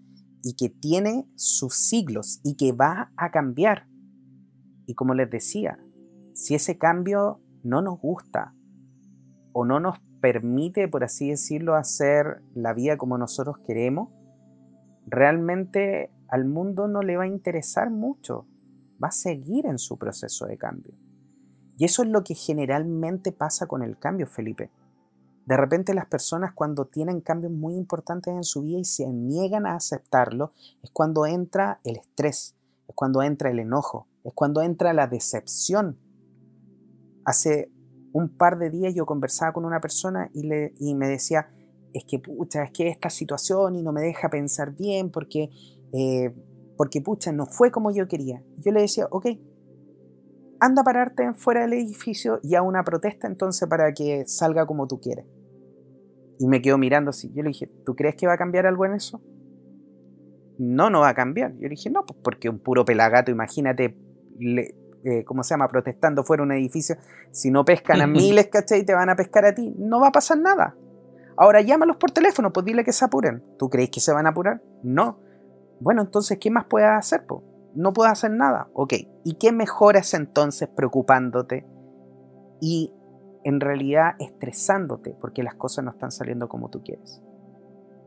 y 0.44 0.56
que 0.56 0.70
tiene 0.70 1.28
sus 1.36 1.76
siglos 1.76 2.40
y 2.44 2.56
que 2.56 2.72
va 2.72 3.12
a 3.16 3.30
cambiar. 3.30 3.88
Y 4.86 4.94
como 4.96 5.14
les 5.14 5.30
decía, 5.30 5.80
si 6.34 6.56
ese 6.56 6.78
cambio 6.78 7.40
no 7.64 7.82
nos 7.82 8.00
gusta 8.00 8.54
o 9.54 9.66
no 9.66 9.80
nos 9.80 10.00
permite, 10.22 10.88
por 10.88 11.04
así 11.04 11.30
decirlo, 11.30 11.76
hacer 11.76 12.42
la 12.54 12.74
vida 12.74 12.98
como 12.98 13.18
nosotros 13.18 13.58
queremos, 13.66 14.10
realmente 15.06 16.12
al 16.28 16.46
mundo 16.46 16.88
no 16.88 17.02
le 17.02 17.18
va 17.18 17.24
a 17.24 17.28
interesar 17.28 17.90
mucho. 17.90 18.48
Va 19.04 19.10
a 19.10 19.12
seguir 19.12 19.66
en 19.66 19.78
su 19.78 19.98
proceso 19.98 20.46
de 20.46 20.58
cambio. 20.58 20.94
Y 21.78 21.86
eso 21.86 22.04
es 22.04 22.10
lo 22.10 22.24
que 22.24 22.36
generalmente 22.36 23.32
pasa 23.32 23.68
con 23.68 23.84
el 23.84 23.98
cambio, 23.98 24.28
Felipe. 24.28 24.70
De 25.46 25.58
repente 25.58 25.94
las 25.94 26.08
personas 26.08 26.54
cuando 26.54 26.86
tienen 26.86 27.22
cambios 27.22 27.52
muy 27.52 27.76
importantes 27.76 28.34
en 28.34 28.44
su 28.44 28.64
vida 28.64 28.80
y 28.80 28.86
se 28.86 29.08
niegan 29.08 29.66
a 29.68 29.76
aceptarlo, 29.76 30.54
es 30.82 30.90
cuando 30.92 31.26
entra 31.26 31.80
el 31.84 31.98
estrés, 31.98 32.56
es 32.88 32.96
cuando 32.96 33.22
entra 33.22 33.52
el 33.52 33.60
enojo, 33.60 34.08
es 34.26 34.34
cuando 34.34 34.62
entra 34.62 34.94
la 34.94 35.08
decepción. 35.08 36.00
Hace 37.24 37.72
un 38.12 38.30
par 38.30 38.58
de 38.58 38.70
días 38.70 38.94
yo 38.96 39.06
conversaba 39.06 39.54
con 39.54 39.66
una 39.66 39.80
persona 39.80 40.30
y, 40.34 40.48
le, 40.48 40.74
y 40.80 40.96
me 40.96 41.08
decía, 41.08 41.50
es 41.94 42.06
que 42.06 42.20
pucha, 42.20 42.64
es 42.64 42.72
que 42.72 42.88
esta 42.88 43.10
situación 43.10 43.76
y 43.76 43.84
no 43.84 43.92
me 43.92 44.02
deja 44.02 44.30
pensar 44.30 44.76
bien 44.76 45.12
porque, 45.12 45.50
eh, 45.94 46.36
porque 46.78 47.02
pucha, 47.02 47.32
no 47.32 47.46
fue 47.46 47.72
como 47.72 47.92
yo 47.92 48.08
quería. 48.08 48.44
Yo 48.58 48.72
le 48.72 48.82
decía, 48.82 49.08
ok, 49.12 49.28
anda 50.60 50.82
a 50.82 50.86
pararte 50.86 51.34
fuera 51.34 51.62
del 51.62 51.74
edificio 51.74 52.40
y 52.42 52.56
a 52.56 52.62
una 52.62 52.84
protesta 52.84 53.28
entonces 53.28 53.68
para 53.70 53.94
que 53.94 54.24
salga 54.28 54.66
como 54.66 54.88
tú 54.88 55.00
quieres. 55.00 55.26
Y 56.40 56.48
me 56.48 56.62
quedo 56.62 56.78
mirando 56.78 57.12
así. 57.12 57.32
Yo 57.34 57.44
le 57.44 57.50
dije, 57.50 57.68
¿tú 57.86 57.96
crees 57.96 58.16
que 58.16 58.28
va 58.28 58.34
a 58.34 58.38
cambiar 58.38 58.66
algo 58.66 58.86
en 58.86 58.94
eso? 58.94 59.22
No, 60.58 60.90
no 60.90 61.02
va 61.02 61.10
a 61.10 61.16
cambiar. 61.16 61.54
Yo 61.54 61.64
le 61.64 61.70
dije, 61.70 61.90
no, 61.90 62.06
pues 62.06 62.20
porque 62.24 62.50
un 62.50 62.60
puro 62.60 62.84
pelagato, 62.86 63.32
imagínate, 63.32 63.98
le, 64.40 64.76
eh, 65.04 65.24
¿cómo 65.24 65.44
se 65.44 65.54
llama?, 65.54 65.68
protestando 65.68 66.24
fuera 66.24 66.42
de 66.42 66.46
un 66.46 66.52
edificio, 66.54 66.96
si 67.32 67.52
no 67.52 67.64
pescan 67.64 68.02
a 68.02 68.08
miles, 68.08 68.48
¿cachai? 68.48 68.86
Te 68.86 68.94
van 68.94 69.10
a 69.10 69.16
pescar 69.16 69.46
a 69.46 69.54
ti, 69.54 69.74
no 69.78 70.00
va 70.00 70.08
a 70.08 70.12
pasar 70.12 70.38
nada. 70.38 70.76
Ahora 71.38 71.62
llámalos 71.62 71.98
por 71.98 72.12
teléfono, 72.12 72.54
pues 72.54 72.66
dile 72.66 72.84
que 72.84 72.94
se 72.94 73.06
apuren. 73.06 73.44
¿Tú 73.58 73.70
crees 73.70 73.90
que 73.90 74.00
se 74.00 74.14
van 74.14 74.26
a 74.26 74.30
apurar? 74.30 74.62
No. 74.84 75.20
Bueno, 75.80 76.02
entonces, 76.02 76.38
¿qué 76.40 76.50
más 76.50 76.66
puedes 76.66 76.90
hacer? 76.90 77.26
Po? 77.26 77.44
No 77.76 77.92
puedes 77.92 78.14
hacer 78.14 78.32
nada. 78.32 78.70
Ok. 78.74 78.94
¿Y 79.24 79.36
qué 79.36 79.52
mejoras 79.52 80.14
entonces 80.14 80.70
preocupándote 80.70 81.68
y 82.62 82.94
en 83.44 83.60
realidad 83.60 84.16
estresándote 84.20 85.16
porque 85.20 85.44
las 85.44 85.56
cosas 85.56 85.84
no 85.84 85.92
están 85.92 86.12
saliendo 86.12 86.48
como 86.48 86.70
tú 86.70 86.82
quieres? 86.82 87.22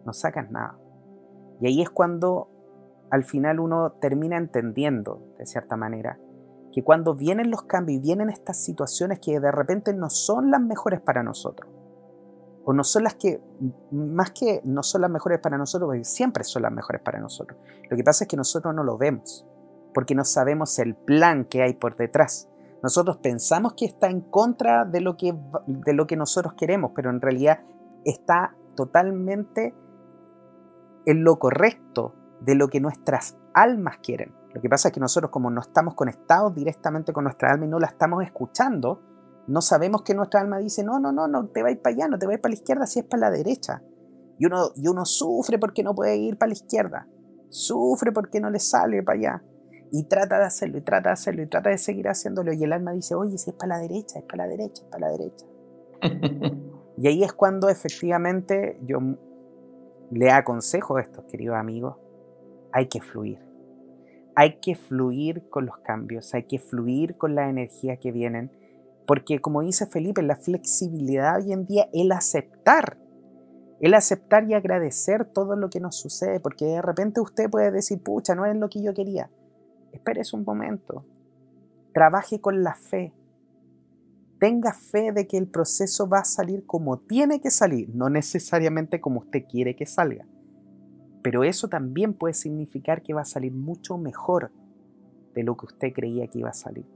No 0.07 0.12
sacas 0.14 0.51
nada. 0.51 0.79
Y 1.61 1.66
ahí 1.66 1.83
es 1.83 1.91
cuando 1.91 2.49
al 3.11 3.25
final 3.25 3.61
uno 3.61 3.93
termina 4.01 4.37
entendiendo, 4.37 5.23
de 5.39 5.47
cierta 5.47 5.77
manera, 5.77 6.19
que 6.73 6.83
cuando 6.83 7.15
vienen 7.15 7.51
los 7.51 7.63
cambios 7.63 7.99
y 7.99 8.03
vienen 8.03 8.31
estas 8.31 8.63
situaciones 8.63 9.21
que 9.21 9.41
de 9.41 9.51
repente 9.51 9.95
no 9.95 10.11
son 10.11 10.51
las 10.51 10.61
mejores 10.61 11.01
para 11.01 11.23
nosotros, 11.23 11.71
o 12.65 12.73
no 12.75 12.85
son 12.85 13.05
las 13.05 13.15
que, 13.15 13.41
más 13.91 14.33
que 14.33 14.61
no 14.65 14.83
son 14.83 15.01
las 15.01 15.11
mejores 15.11 15.41
para 15.41 15.57
nosotros, 15.57 16.07
siempre 16.07 16.45
son 16.45 16.63
las 16.63 16.73
mejores 16.73 17.01
para 17.01 17.19
nosotros. 17.19 17.59
Lo 17.89 17.97
que 17.97 18.05
pasa 18.05 18.25
es 18.25 18.29
que 18.29 18.37
nosotros 18.37 18.75
no 18.75 18.85
lo 18.85 18.99
vemos, 18.99 19.47
porque 19.95 20.15
no 20.15 20.25
sabemos 20.25 20.79
el 20.79 20.95
plan 20.95 21.47
que 21.47 21.63
hay 21.63 21.75
por 21.75 21.97
detrás. 21.97 22.51
Nosotros 22.83 23.17
pensamos 23.17 23.73
que 23.73 23.87
está 23.87 24.09
en 24.11 24.21
contra 24.21 24.85
de 24.85 25.01
lo 25.01 25.17
que, 25.17 25.35
de 25.67 25.93
lo 25.95 26.07
que 26.07 26.17
nosotros 26.17 26.55
queremos, 26.55 26.93
pero 26.95 27.09
en 27.11 27.23
realidad 27.23 27.61
está 28.05 28.55
totalmente 28.77 29.75
en 31.07 31.25
lo 31.25 31.39
correcto 31.39 32.15
de 32.41 32.55
lo 32.55 32.68
que 32.68 32.80
nuestras 32.80 33.36
almas 33.55 33.99
quieren. 33.99 34.34
Lo 34.55 34.61
que 34.61 34.68
pasa 34.68 34.89
es 34.89 34.95
que 34.95 35.01
nosotros 35.01 35.30
como 35.30 35.51
no 35.51 35.61
estamos 35.61 35.95
conectados 35.95 36.55
directamente 36.55 37.12
con 37.12 37.24
nuestra 37.24 37.53
alma 37.53 37.66
y 37.66 37.68
no 37.68 37.78
la 37.78 37.89
estamos 37.89 38.24
escuchando, 38.24 39.03
no 39.47 39.62
sabemos 39.62 40.03
que 40.03 40.14
nuestra 40.14 40.41
alma 40.41 40.59
dice, 40.59 40.84
no, 40.84 41.01
no, 41.01 41.11
no, 41.11 41.26
no 41.26 41.49
te 41.49 41.62
vais 41.62 41.78
para 41.78 41.95
allá, 41.95 42.09
no 42.09 42.18
te 42.18 42.26
vais 42.26 42.39
para 42.39 42.51
la 42.51 42.59
izquierda, 42.59 42.86
si 42.86 43.01
es 43.01 43.05
para 43.07 43.30
la 43.30 43.30
derecha. 43.30 43.82
Y 44.39 44.47
uno, 44.47 44.70
y 44.76 44.89
uno 44.89 45.05
sufre 45.05 45.59
porque 45.59 45.82
no 45.82 45.95
puede 45.95 46.16
ir 46.16 46.39
para 46.39 46.49
la 46.49 46.53
izquierda, 46.53 47.09
sufre 47.49 48.12
porque 48.12 48.41
no 48.41 48.51
le 48.51 48.61
sale 48.61 49.03
para 49.03 49.18
allá. 49.18 49.43
Y 49.91 50.05
trata 50.05 50.39
de 50.39 50.45
hacerlo, 50.45 50.78
y 50.78 50.82
trata 50.82 51.09
de 51.09 51.12
hacerlo, 51.14 51.43
y 51.43 51.47
trata 51.47 51.70
de 51.70 51.78
seguir 51.78 52.09
haciéndolo. 52.09 52.53
Y 52.53 52.62
el 52.62 52.74
alma 52.74 52.93
dice, 52.93 53.14
oye, 53.14 53.39
si 53.39 53.51
es 53.51 53.57
para 53.57 53.76
la 53.76 53.78
derecha, 53.78 54.18
es 54.18 54.24
para 54.24 54.45
la 54.45 54.51
derecha, 54.51 54.82
es 54.82 54.89
para 54.91 55.07
la 55.07 55.16
derecha. 55.16 55.47
y 56.99 57.09
ahí 57.09 57.24
es 57.24 57.32
cuando 57.32 57.70
efectivamente 57.70 58.78
yo 58.84 58.99
le 60.11 60.30
aconsejo 60.30 60.97
a 60.97 61.01
estos 61.01 61.24
queridos 61.24 61.57
amigos, 61.57 61.97
hay 62.79 62.87
que 62.87 63.01
fluir. 63.01 63.41
Hay 64.37 64.61
que 64.61 64.76
fluir 64.76 65.49
con 65.51 65.66
los 65.66 65.79
cambios, 65.79 66.33
hay 66.33 66.45
que 66.45 66.61
fluir 66.61 67.16
con 67.16 67.35
la 67.35 67.49
energía 67.49 67.97
que 67.97 68.12
vienen, 68.12 68.53
porque 69.05 69.41
como 69.41 69.62
dice 69.62 69.87
Felipe, 69.87 70.22
la 70.22 70.37
flexibilidad 70.37 71.39
hoy 71.39 71.53
en 71.53 71.64
día, 71.64 71.89
el 71.93 72.12
aceptar, 72.12 72.99
el 73.81 73.95
aceptar 73.95 74.49
y 74.49 74.55
agradecer 74.55 75.24
todo 75.24 75.57
lo 75.57 75.70
que 75.70 75.81
nos 75.81 75.97
sucede, 75.97 76.39
porque 76.39 76.66
de 76.66 76.83
repente 76.83 77.20
usted 77.20 77.51
puede 77.51 77.72
decir, 77.72 78.01
pucha, 78.01 78.37
no 78.37 78.47
es 78.47 78.55
lo 78.55 78.68
que 78.68 78.81
yo 78.81 78.95
quería. 78.95 79.29
Espérese 79.91 80.37
un 80.37 80.45
momento, 80.45 81.05
trabaje 81.93 82.41
con 82.41 82.62
la 82.62 82.76
fe, 82.76 83.12
tenga 84.39 84.72
fe 84.72 85.11
de 85.11 85.26
que 85.26 85.37
el 85.37 85.49
proceso 85.49 86.09
va 86.09 86.20
a 86.20 86.24
salir 86.24 86.64
como 86.64 87.01
tiene 87.01 87.41
que 87.41 87.51
salir, 87.51 87.93
no 87.93 88.09
necesariamente 88.09 89.01
como 89.01 89.18
usted 89.18 89.47
quiere 89.51 89.74
que 89.74 89.87
salga. 89.87 90.26
Pero 91.23 91.45
eso 91.45 91.69
también 91.69 92.14
puede 92.14 92.35
significar 92.35 93.03
que 93.03 93.14
va 93.14 93.23
a 93.23 93.27
salir 93.27 93.53
mucho 93.53 93.99
mejor 93.99 94.51
de 95.35 95.43
lo 95.43 95.57
que 95.57 95.66
usted 95.66 95.93
creía 95.93 96.27
que 96.29 96.39
iba 96.39 96.51
a 96.51 96.55
salir. 96.55 96.87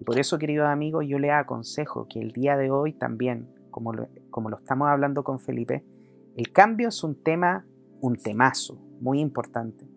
Y 0.00 0.04
por 0.04 0.18
eso, 0.18 0.38
queridos 0.38 0.68
amigos, 0.68 1.06
yo 1.08 1.18
le 1.18 1.30
aconsejo 1.30 2.06
que 2.08 2.20
el 2.20 2.32
día 2.32 2.56
de 2.56 2.70
hoy 2.70 2.92
también, 2.92 3.48
como 3.70 3.92
lo, 3.92 4.08
como 4.30 4.48
lo 4.48 4.56
estamos 4.56 4.88
hablando 4.88 5.24
con 5.24 5.40
Felipe, 5.40 5.84
el 6.36 6.52
cambio 6.52 6.88
es 6.88 7.02
un 7.02 7.16
tema, 7.16 7.66
un 8.00 8.16
temazo 8.16 8.78
muy 9.00 9.20
importante, 9.20 9.88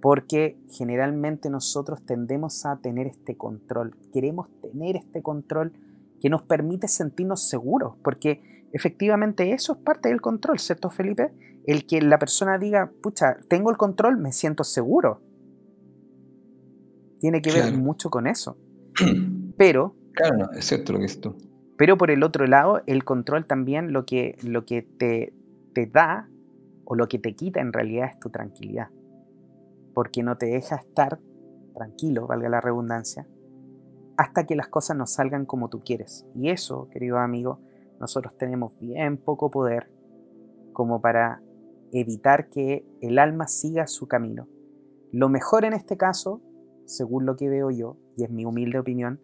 porque 0.00 0.56
generalmente 0.70 1.50
nosotros 1.50 2.04
tendemos 2.06 2.64
a 2.66 2.76
tener 2.76 3.08
este 3.08 3.36
control, 3.36 3.96
queremos 4.12 4.48
tener 4.60 4.96
este 4.96 5.22
control 5.22 5.72
que 6.20 6.30
nos 6.30 6.42
permite 6.42 6.86
sentirnos 6.86 7.48
seguros, 7.48 7.96
porque 8.04 8.68
efectivamente 8.72 9.52
eso 9.52 9.72
es 9.72 9.78
parte 9.80 10.08
del 10.08 10.20
control, 10.20 10.60
¿cierto 10.60 10.88
Felipe? 10.88 11.32
El 11.66 11.86
que 11.86 12.00
la 12.02 12.18
persona 12.18 12.58
diga, 12.58 12.90
pucha, 13.02 13.36
tengo 13.48 13.70
el 13.70 13.76
control, 13.76 14.16
me 14.16 14.32
siento 14.32 14.64
seguro. 14.64 15.20
Tiene 17.20 17.40
que 17.40 17.52
ver 17.52 17.72
mucho 17.76 18.10
con 18.10 18.26
eso. 18.26 18.56
Pero... 19.56 19.94
Claro, 20.12 20.50
es 20.52 20.66
cierto 20.66 20.92
lo 20.92 20.98
que 20.98 21.06
es 21.06 21.20
tú. 21.20 21.36
Pero 21.78 21.96
por 21.96 22.10
el 22.10 22.22
otro 22.22 22.46
lado, 22.46 22.82
el 22.86 23.04
control 23.04 23.46
también 23.46 23.92
lo 23.92 24.04
que, 24.04 24.36
lo 24.42 24.66
que 24.66 24.82
te, 24.82 25.32
te 25.72 25.86
da 25.86 26.28
o 26.84 26.94
lo 26.94 27.08
que 27.08 27.18
te 27.18 27.34
quita 27.34 27.60
en 27.60 27.72
realidad 27.72 28.10
es 28.12 28.20
tu 28.20 28.30
tranquilidad. 28.30 28.88
Porque 29.94 30.22
no 30.22 30.36
te 30.36 30.46
deja 30.46 30.76
estar 30.76 31.18
tranquilo, 31.74 32.26
valga 32.26 32.48
la 32.48 32.60
redundancia, 32.60 33.26
hasta 34.16 34.44
que 34.46 34.56
las 34.56 34.68
cosas 34.68 34.96
no 34.96 35.06
salgan 35.06 35.46
como 35.46 35.68
tú 35.68 35.82
quieres. 35.84 36.26
Y 36.34 36.50
eso, 36.50 36.88
querido 36.90 37.18
amigo, 37.18 37.60
nosotros 37.98 38.36
tenemos 38.36 38.78
bien 38.78 39.16
poco 39.16 39.50
poder 39.50 39.90
como 40.72 41.00
para 41.00 41.40
evitar 41.92 42.48
que 42.48 42.86
el 43.00 43.18
alma 43.18 43.46
siga 43.46 43.86
su 43.86 44.08
camino. 44.08 44.48
Lo 45.12 45.28
mejor 45.28 45.64
en 45.64 45.74
este 45.74 45.96
caso, 45.96 46.40
según 46.86 47.26
lo 47.26 47.36
que 47.36 47.48
veo 47.48 47.70
yo, 47.70 47.98
y 48.16 48.24
es 48.24 48.30
mi 48.30 48.44
humilde 48.44 48.78
opinión, 48.78 49.20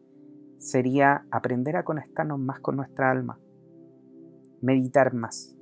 sería 0.59 1.27
aprender 1.31 1.77
a 1.77 1.85
conectarnos 1.85 2.39
más 2.39 2.61
con 2.61 2.77
nuestra 2.77 3.11
alma, 3.11 3.41
meditar 4.61 5.15
más, 5.15 5.57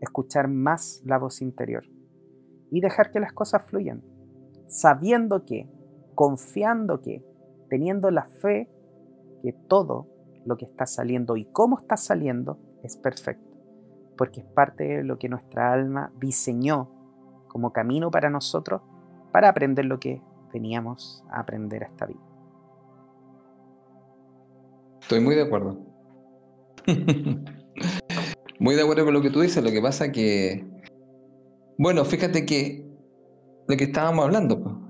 escuchar 0.00 0.48
más 0.48 1.02
la 1.04 1.18
voz 1.18 1.40
interior 1.40 1.84
y 2.70 2.80
dejar 2.80 3.10
que 3.10 3.20
las 3.20 3.32
cosas 3.32 3.62
fluyan, 3.64 4.02
sabiendo 4.66 5.44
que, 5.44 5.70
confiando 6.14 7.00
que, 7.00 7.24
teniendo 7.70 8.10
la 8.10 8.24
fe 8.24 8.68
que 9.42 9.52
todo 9.52 10.08
lo 10.44 10.56
que 10.56 10.64
está 10.64 10.86
saliendo 10.86 11.36
y 11.36 11.44
cómo 11.44 11.78
está 11.78 11.96
saliendo 11.96 12.58
es 12.82 12.96
perfecto, 12.96 13.51
porque 14.16 14.40
es 14.40 14.46
parte 14.46 14.84
de 14.84 15.04
lo 15.04 15.18
que 15.18 15.28
nuestra 15.28 15.72
alma 15.72 16.12
diseñó 16.18 16.90
como 17.48 17.72
camino 17.72 18.10
para 18.10 18.30
nosotros 18.30 18.82
para 19.32 19.48
aprender 19.48 19.84
lo 19.84 19.98
que 19.98 20.22
veníamos 20.52 21.24
a 21.30 21.40
aprender 21.40 21.82
a 21.82 21.86
esta 21.86 22.06
vida. 22.06 22.20
Estoy 25.00 25.20
muy 25.20 25.34
de 25.34 25.42
acuerdo. 25.42 25.78
muy 28.58 28.74
de 28.74 28.82
acuerdo 28.82 29.04
con 29.04 29.14
lo 29.14 29.22
que 29.22 29.30
tú 29.30 29.40
dices, 29.40 29.62
lo 29.62 29.70
que 29.70 29.80
pasa 29.80 30.12
que, 30.12 30.64
bueno, 31.78 32.04
fíjate 32.04 32.46
que 32.46 32.86
lo 33.68 33.76
que 33.76 33.84
estábamos 33.84 34.24
hablando, 34.24 34.80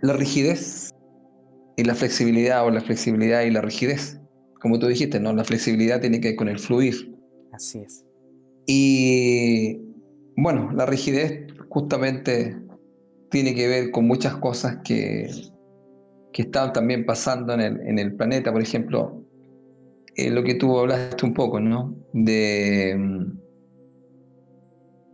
la 0.00 0.14
rigidez 0.14 0.90
y 1.76 1.84
la 1.84 1.94
flexibilidad 1.94 2.66
o 2.66 2.70
la 2.70 2.80
flexibilidad 2.80 3.42
y 3.42 3.50
la 3.50 3.60
rigidez. 3.60 4.20
Como 4.60 4.78
tú 4.78 4.86
dijiste, 4.86 5.18
¿no? 5.18 5.32
La 5.32 5.44
flexibilidad 5.44 6.00
tiene 6.00 6.20
que 6.20 6.28
ver 6.28 6.36
con 6.36 6.48
el 6.48 6.58
fluir. 6.58 7.11
Así 7.52 7.80
es. 7.80 8.04
Y 8.66 9.80
bueno, 10.36 10.72
la 10.72 10.86
rigidez 10.86 11.46
justamente 11.68 12.56
tiene 13.30 13.54
que 13.54 13.68
ver 13.68 13.90
con 13.90 14.06
muchas 14.06 14.36
cosas 14.36 14.78
que, 14.84 15.30
que 16.32 16.42
están 16.42 16.72
también 16.72 17.04
pasando 17.06 17.52
en 17.54 17.60
el, 17.60 17.80
en 17.80 17.98
el 17.98 18.14
planeta. 18.14 18.52
Por 18.52 18.62
ejemplo, 18.62 19.24
eh, 20.16 20.30
lo 20.30 20.42
que 20.42 20.54
tú 20.54 20.78
hablaste 20.78 21.24
un 21.24 21.34
poco, 21.34 21.60
¿no? 21.60 21.96
De, 22.12 22.96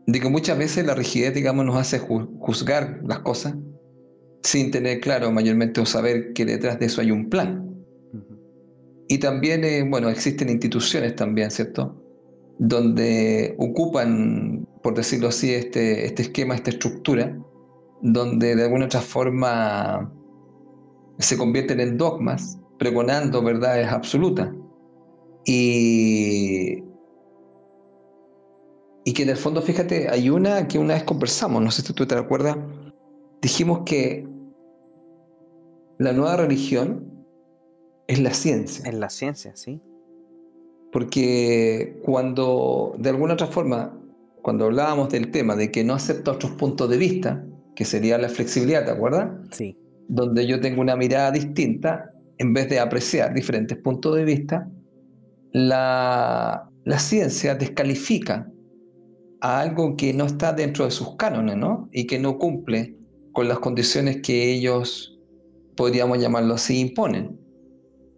de 0.07 0.21
que 0.21 0.29
muchas 0.29 0.59
veces 0.59 0.87
la 0.87 0.95
rigidez, 0.95 1.35
digamos, 1.35 1.65
nos 1.65 1.77
hace 1.77 1.99
juzgar 1.99 3.01
las 3.07 3.21
cosas 3.21 3.55
sin 4.43 4.71
tener 4.71 5.01
claro 5.01 5.31
mayormente 5.33 5.81
o 5.81 5.87
saber 5.87 6.33
que 6.33 6.45
detrás 6.45 6.79
de 6.79 6.87
eso 6.87 7.01
hay 7.01 7.11
un 7.11 7.29
plan. 7.29 7.65
Y 9.09 9.19
también, 9.19 9.65
eh, 9.65 9.87
bueno, 9.89 10.11
existen 10.11 10.51
instituciones 10.51 11.15
también, 11.17 11.51
¿cierto? 11.51 12.08
Donde 12.59 13.55
ocupan, 13.59 14.67
por 14.83 14.95
decirlo 14.95 15.29
así, 15.29 15.53
este, 15.55 16.07
este 16.07 16.23
esquema, 16.23 16.55
esta 16.55 16.71
estructura, 16.71 17.39
donde 18.03 18.57
de 18.57 18.65
alguna 18.65 18.87
otra 18.87 19.01
forma 19.01 20.13
se 21.19 21.37
convierten 21.37 21.81
en 21.81 21.97
dogmas, 21.97 22.59
pregonando 22.79 23.43
verdades 23.43 23.89
absolutas. 23.89 24.51
Y, 25.45 26.83
y 29.05 29.13
que 29.15 29.23
en 29.23 29.31
el 29.31 29.37
fondo, 29.37 29.63
fíjate, 29.63 30.09
hay 30.11 30.31
una 30.31 30.69
que 30.69 30.79
una 30.79 30.95
vez 30.95 31.05
conversamos, 31.05 31.63
no 31.63 31.71
sé 31.71 31.83
si 31.83 31.93
tú 31.93 32.07
te 32.07 32.15
acuerdas, 32.15 32.57
dijimos 33.41 33.81
que 33.87 34.29
la 35.99 36.13
nueva 36.13 36.37
religión 36.37 37.27
es 38.07 38.21
la 38.21 38.33
ciencia. 38.33 38.89
Es 38.89 38.95
la 38.95 39.11
ciencia, 39.11 39.57
sí. 39.57 39.83
Porque 40.93 42.01
cuando, 42.05 42.95
de 42.99 43.11
alguna 43.11 43.35
otra 43.35 43.47
forma, 43.47 43.95
cuando 44.43 44.67
hablábamos 44.67 45.11
del 45.11 45.31
tema 45.31 45.55
de 45.57 45.71
que 45.71 45.85
no 45.85 45.95
acepta 45.95 46.33
otros 46.33 46.53
puntos 46.53 46.89
de 46.89 46.97
vista, 46.97 47.45
que 47.77 47.85
sería 47.85 48.19
la 48.19 48.29
flexibilidad, 48.29 48.85
¿te 48.85 48.91
acuerdas? 48.93 49.31
Sí. 49.53 49.77
Donde 50.09 50.47
yo 50.47 50.61
tengo 50.61 50.81
una 50.81 50.97
mirada 50.97 51.31
distinta, 51.31 52.13
en 52.39 52.55
vez 52.55 52.69
de 52.69 52.81
apreciar 52.81 53.35
diferentes 53.35 53.77
puntos 53.79 54.17
de 54.17 54.25
vista, 54.25 54.69
la, 55.53 56.71
la 56.85 56.99
ciencia 56.99 57.55
descalifica 57.55 58.51
a 59.41 59.61
algo 59.61 59.97
que 59.97 60.13
no 60.13 60.25
está 60.25 60.53
dentro 60.53 60.85
de 60.85 60.91
sus 60.91 61.17
cánones, 61.17 61.57
¿no? 61.57 61.89
Y 61.93 62.07
que 62.07 62.19
no 62.19 62.39
cumple 62.39 62.97
con 63.33 63.49
las 63.49 63.59
condiciones 63.59 64.23
que 64.23 64.53
ellos 64.53 65.19
podríamos 65.77 66.19
llamarlo 66.19 66.55
así, 66.55 66.81
imponen. 66.81 67.39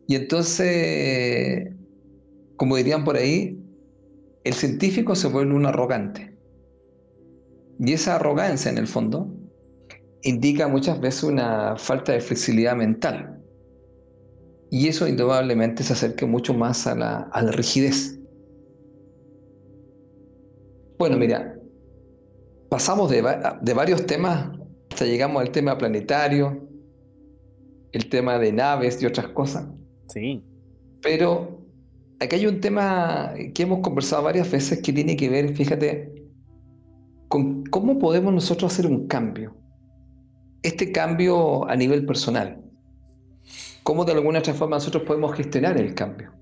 Y 0.07 0.17
entonces, 0.17 1.69
como 2.61 2.77
dirían 2.77 3.05
por 3.05 3.17
ahí, 3.17 3.59
el 4.45 4.53
científico 4.53 5.15
se 5.15 5.29
vuelve 5.29 5.55
un 5.55 5.65
arrogante. 5.65 6.37
Y 7.79 7.95
esa 7.95 8.17
arrogancia, 8.17 8.71
en 8.71 8.77
el 8.77 8.87
fondo, 8.87 9.35
indica 10.21 10.69
muchas 10.69 11.01
veces 11.01 11.23
una 11.23 11.79
falta 11.79 12.13
de 12.13 12.21
flexibilidad 12.21 12.77
mental. 12.77 13.43
Y 14.71 14.89
eso 14.89 15.09
indudablemente 15.09 15.83
se 15.83 15.95
acerca 15.95 16.27
mucho 16.27 16.53
más 16.53 16.87
a 16.87 16.95
la, 16.95 17.21
a 17.33 17.41
la 17.41 17.51
rigidez. 17.51 18.21
Bueno, 20.99 21.17
mira, 21.17 21.59
pasamos 22.69 23.11
de, 23.11 23.23
de 23.63 23.73
varios 23.73 24.05
temas 24.05 24.51
hasta 24.91 25.07
llegamos 25.07 25.41
al 25.41 25.51
tema 25.51 25.79
planetario, 25.79 26.69
el 27.93 28.11
tema 28.11 28.39
de 28.39 28.53
naves 28.53 29.03
y 29.03 29.07
otras 29.07 29.29
cosas. 29.29 29.67
Sí. 30.09 30.45
Pero 31.01 31.60
aquí 32.21 32.37
hay 32.37 32.47
un 32.47 32.61
tema 32.61 33.33
que 33.55 33.63
hemos 33.63 33.81
conversado 33.81 34.23
varias 34.23 34.51
veces 34.51 34.81
que 34.83 34.93
tiene 34.93 35.17
que 35.17 35.29
ver, 35.29 35.57
fíjate, 35.57 36.13
con 37.29 37.65
cómo 37.65 37.99
podemos 37.99 38.33
nosotros 38.33 38.73
hacer 38.73 38.87
un 38.87 39.07
cambio. 39.07 39.57
Este 40.63 40.93
cambio 40.93 41.69
a 41.69 41.75
nivel 41.75 42.05
personal. 42.05 42.63
Cómo 43.83 44.05
de 44.05 44.13
alguna 44.13 44.41
otra 44.41 44.53
forma 44.53 44.77
nosotros 44.77 45.05
podemos 45.05 45.35
gestionar 45.35 45.79
el 45.79 45.95
cambio. 45.95 46.33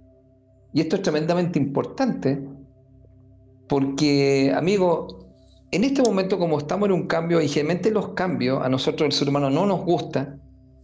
Y 0.73 0.81
esto 0.81 0.97
es 0.97 1.03
tremendamente 1.03 1.59
importante 1.59 2.43
porque, 3.69 4.53
amigo, 4.55 5.29
en 5.71 5.85
este 5.85 6.03
momento 6.03 6.39
como 6.39 6.59
estamos 6.59 6.89
en 6.89 6.95
un 6.95 7.07
cambio, 7.07 7.41
y 7.41 7.49
generalmente 7.49 7.91
los 7.91 8.09
cambios 8.11 8.63
a 8.65 8.69
nosotros 8.69 9.07
el 9.07 9.13
ser 9.13 9.29
humano 9.29 9.51
no 9.51 9.67
nos 9.67 9.85
gusta, 9.85 10.39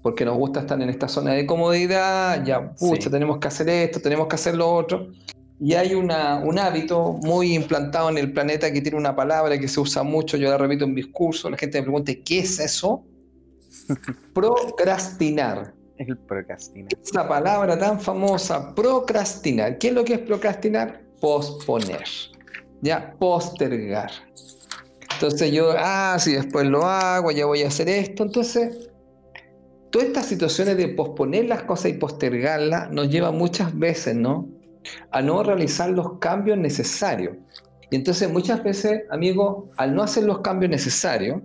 porque 0.05 0.27
nos 0.27 0.37
gusta 0.37 0.61
estar 0.61 0.81
en 0.83 0.91
esta 0.91 1.09
zona 1.09 1.33
de 1.33 1.47
comodidad, 1.47 2.45
ya, 2.45 2.75
pucha, 2.75 3.09
tenemos 3.09 3.39
que 3.39 3.49
hacer 3.49 3.71
esto, 3.71 4.01
tenemos 4.01 4.27
que 4.27 4.35
hacer 4.35 4.55
lo 4.55 4.71
otro. 4.71 5.09
Y 5.59 5.73
hay 5.73 5.95
una, 5.95 6.41
un 6.45 6.59
hábito 6.59 7.15
muy 7.23 7.55
implantado 7.55 8.11
en 8.11 8.19
el 8.19 8.31
planeta 8.31 8.71
que 8.71 8.83
tiene 8.83 8.99
una 8.99 9.17
palabra 9.17 9.59
que 9.59 9.67
se 9.67 9.81
usa 9.81 10.03
mucho, 10.03 10.37
yo 10.37 10.51
la 10.51 10.59
repito 10.59 10.85
en 10.85 10.95
discurso, 10.95 11.49
la 11.49 11.57
gente 11.57 11.79
me 11.79 11.85
pregunta, 11.85 12.13
¿qué 12.23 12.41
es 12.41 12.59
eso? 12.59 13.03
procrastinar. 14.35 15.73
El 15.97 16.19
procrastinar. 16.19 16.91
Esa 17.03 17.27
palabra 17.27 17.79
tan 17.79 17.99
famosa, 17.99 18.75
procrastinar. 18.75 19.79
¿Qué 19.79 19.89
es 19.89 19.95
lo 19.95 20.05
que 20.05 20.13
es 20.15 20.21
procrastinar? 20.21 21.01
Posponer. 21.19 22.05
Ya, 22.83 23.15
postergar. 23.19 24.11
Entonces 25.15 25.51
yo, 25.51 25.73
ah, 25.79 26.19
si 26.21 26.35
después 26.35 26.67
lo 26.67 26.85
hago, 26.85 27.31
ya 27.31 27.47
voy 27.47 27.63
a 27.63 27.69
hacer 27.69 27.89
esto. 27.89 28.25
Entonces, 28.25 28.91
todas 29.95 30.09
estas 30.09 30.27
situaciones 30.27 30.77
de 30.77 30.89
posponer 30.89 31.45
las 31.45 31.63
cosas 31.63 31.93
y 31.93 31.93
postergarlas 31.93 32.91
nos 32.91 33.09
lleva 33.09 33.31
muchas 33.31 33.79
veces, 33.79 34.17
¿no? 34.17 34.49
A 35.13 35.23
no 35.23 35.45
realizar 35.45 35.89
los 35.91 36.19
cambios 36.19 36.59
necesarios. 36.59 37.37
Y 37.93 37.95
entonces 37.95 38.29
muchas 38.29 38.65
veces, 38.65 39.03
amigo, 39.09 39.69
al 39.77 39.95
no 39.95 40.03
hacer 40.03 40.25
los 40.25 40.41
cambios 40.41 40.69
necesarios, 40.73 41.43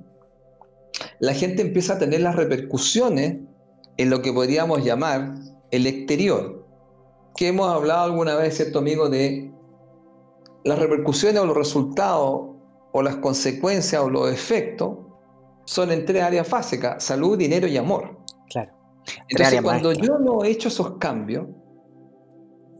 la 1.19 1.35
gente 1.35 1.61
empieza 1.61 1.93
a 1.93 1.99
tener 1.99 2.21
las 2.21 2.35
repercusiones 2.35 3.37
en 3.97 4.09
lo 4.09 4.23
que 4.23 4.33
podríamos 4.33 4.83
llamar 4.83 5.35
el 5.69 5.85
exterior. 5.85 6.65
Que 7.35 7.49
hemos 7.49 7.69
hablado 7.71 8.05
alguna 8.05 8.33
vez, 8.33 8.55
cierto 8.55 8.79
amigo, 8.79 9.09
de 9.09 9.51
las 10.63 10.79
repercusiones 10.79 11.39
o 11.39 11.45
los 11.45 11.55
resultados 11.55 12.55
o 12.93 13.03
las 13.03 13.17
consecuencias 13.17 14.01
o 14.01 14.09
los 14.09 14.33
efectos 14.33 14.97
son 15.65 15.91
en 15.91 16.03
tres 16.03 16.23
áreas 16.23 16.49
básicas, 16.49 17.03
salud, 17.03 17.37
dinero 17.37 17.67
y 17.67 17.77
amor. 17.77 18.18
Claro. 18.49 18.71
Entonces, 19.27 19.61
cuando 19.61 19.93
yo 19.93 20.19
no 20.19 20.43
he 20.43 20.49
hecho 20.49 20.67
esos 20.67 20.97
cambios, 20.97 21.47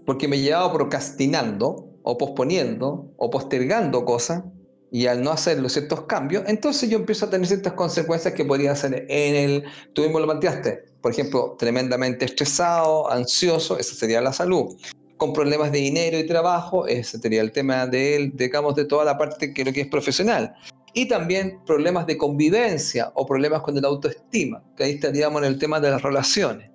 porque 0.05 0.28
me 0.28 0.38
he 0.38 0.41
llevado 0.41 0.72
procrastinando, 0.74 1.88
o 2.03 2.17
posponiendo, 2.17 3.11
o 3.17 3.30
postergando 3.30 4.05
cosas, 4.05 4.43
y 4.91 5.05
al 5.05 5.22
no 5.22 5.32
hacer 5.32 5.59
los 5.59 5.74
ciertos 5.74 6.05
cambios, 6.05 6.43
entonces 6.47 6.89
yo 6.89 6.97
empiezo 6.97 7.26
a 7.26 7.30
tener 7.30 7.45
ciertas 7.45 7.74
consecuencias 7.74 8.34
que 8.34 8.43
podrían 8.43 8.76
ser 8.76 9.05
en 9.07 9.36
el, 9.36 9.63
tú 9.93 10.01
mismo 10.01 10.20
lo 10.20 10.26
planteaste, 10.26 10.86
por 11.01 11.11
ejemplo, 11.11 11.55
tremendamente 11.59 12.26
estresado, 12.26 13.11
ansioso, 13.11 13.78
esa 13.78 13.93
sería 13.93 14.22
la 14.22 14.34
salud 14.34 14.76
con 15.20 15.34
problemas 15.34 15.72
de 15.72 15.80
dinero 15.80 16.17
y 16.17 16.26
trabajo, 16.26 16.88
ese 16.88 17.20
sería 17.20 17.41
el 17.41 17.51
tema 17.51 17.86
de 17.86 18.32
digamos, 18.34 18.74
de 18.76 18.86
toda 18.86 19.03
la 19.03 19.17
parte 19.17 19.53
que 19.53 19.65
lo 19.65 19.74
que 19.74 19.82
es 19.82 19.88
profesional. 19.88 20.55
Y 20.94 21.08
también 21.08 21.62
problemas 21.66 22.08
de 22.08 22.18
convivencia 22.18 23.12
o 23.16 23.26
problemas 23.26 23.62
con 23.62 23.78
el 23.78 23.86
autoestima, 23.86 24.64
que 24.76 24.84
ahí 24.84 24.92
estaríamos 24.92 25.42
en 25.42 25.48
el 25.48 25.60
tema 25.60 25.80
de 25.80 25.92
las 25.92 26.02
relaciones. 26.02 26.72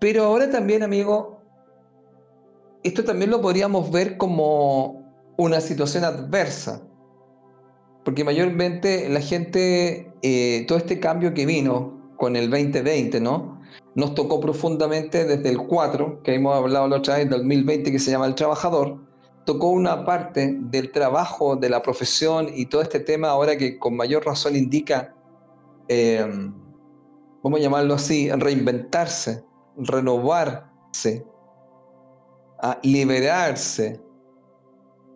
Pero 0.00 0.24
ahora 0.24 0.50
también, 0.50 0.82
amigo, 0.82 1.40
esto 2.82 3.04
también 3.04 3.30
lo 3.30 3.40
podríamos 3.40 3.90
ver 3.90 4.16
como 4.16 5.34
una 5.36 5.60
situación 5.60 6.04
adversa, 6.04 6.82
porque 8.04 8.24
mayormente 8.24 9.08
la 9.08 9.20
gente, 9.20 10.12
eh, 10.22 10.64
todo 10.68 10.78
este 10.78 11.00
cambio 11.00 11.34
que 11.34 11.46
vino 11.46 12.14
con 12.16 12.36
el 12.36 12.50
2020, 12.50 13.20
¿no? 13.20 13.56
nos 13.96 14.14
tocó 14.14 14.40
profundamente 14.40 15.24
desde 15.24 15.48
el 15.48 15.58
4, 15.58 16.22
que 16.22 16.34
hemos 16.34 16.54
hablado 16.54 16.86
la 16.86 16.96
otra 16.96 17.16
vez, 17.16 17.30
del 17.30 17.40
2020, 17.40 17.90
que 17.90 17.98
se 17.98 18.10
llama 18.10 18.26
El 18.26 18.34
Trabajador, 18.34 18.98
tocó 19.46 19.70
una 19.70 20.04
parte 20.04 20.58
del 20.60 20.92
trabajo, 20.92 21.56
de 21.56 21.70
la 21.70 21.80
profesión 21.80 22.48
y 22.54 22.66
todo 22.66 22.82
este 22.82 23.00
tema 23.00 23.28
ahora 23.28 23.56
que 23.56 23.78
con 23.78 23.96
mayor 23.96 24.26
razón 24.26 24.54
indica, 24.54 25.14
em, 25.88 26.52
vamos 27.42 27.60
a 27.60 27.62
llamarlo 27.62 27.94
así, 27.94 28.30
reinventarse, 28.30 29.42
renovarse, 29.78 31.24
a 32.60 32.78
liberarse, 32.82 34.00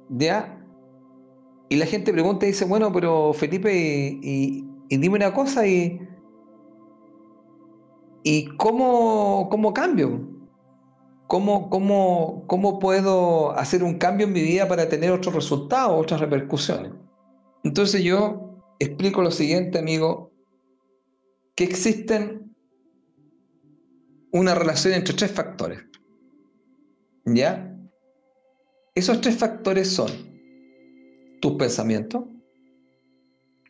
¿ya? 0.09 0.57
Y 1.69 1.77
la 1.77 1.85
gente 1.85 2.13
pregunta 2.13 2.47
y 2.47 2.49
dice, 2.49 2.65
bueno, 2.65 2.91
pero 2.91 3.35
Felipe, 3.35 3.71
y 3.73 4.65
dime 4.89 5.17
una 5.17 5.35
cosa, 5.35 5.67
y 5.67 6.01
¿Y 8.23 8.47
cómo, 8.57 9.49
cómo 9.51 9.73
cambio? 9.73 10.21
¿Cómo, 11.31 11.71
cómo, 11.71 12.43
¿Cómo 12.49 12.81
puedo 12.81 13.53
hacer 13.53 13.85
un 13.85 13.99
cambio 13.99 14.27
en 14.27 14.33
mi 14.33 14.43
vida 14.43 14.67
para 14.67 14.89
tener 14.89 15.13
otros 15.13 15.33
resultados, 15.33 15.93
otras 15.97 16.19
repercusiones? 16.19 16.91
Entonces 17.63 18.03
yo 18.03 18.61
explico 18.81 19.23
lo 19.23 19.31
siguiente, 19.31 19.79
amigo, 19.79 20.33
que 21.55 21.63
existen 21.63 22.53
una 24.33 24.57
relación 24.57 24.93
entre 24.93 25.15
tres 25.15 25.31
factores. 25.31 25.79
¿Ya? 27.27 27.79
Esos 28.97 29.21
tres 29.21 29.37
factores 29.37 29.89
son 29.89 30.11
tus 31.41 31.53
pensamientos, 31.53 32.25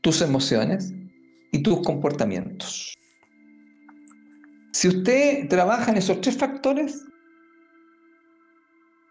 tus 0.01 0.23
emociones 0.23 0.95
y 1.53 1.63
tus 1.63 1.83
comportamientos. 1.83 2.97
Si 4.73 4.89
usted 4.89 5.47
trabaja 5.51 5.91
en 5.91 5.99
esos 5.99 6.23
tres 6.23 6.39
factores, 6.39 7.05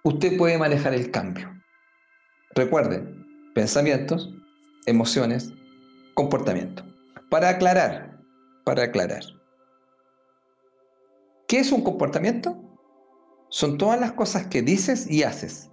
usted 0.04 0.38
puede 0.38 0.58
manejar 0.58 0.94
el 0.94 1.12
cambio. 1.12 1.50
Recuerden, 2.56 3.26
pensamientos, 3.54 4.34
emociones, 4.86 5.52
comportamiento. 6.14 6.84
Para 7.30 7.50
aclarar, 7.50 8.20
para 8.64 8.84
aclarar. 8.84 9.24
¿Qué 11.48 11.60
es 11.60 11.72
un 11.72 11.84
comportamiento? 11.84 12.58
Son 13.50 13.78
todas 13.78 14.00
las 14.00 14.14
cosas 14.14 14.48
que 14.48 14.62
dices 14.62 15.10
y 15.10 15.24
haces, 15.24 15.72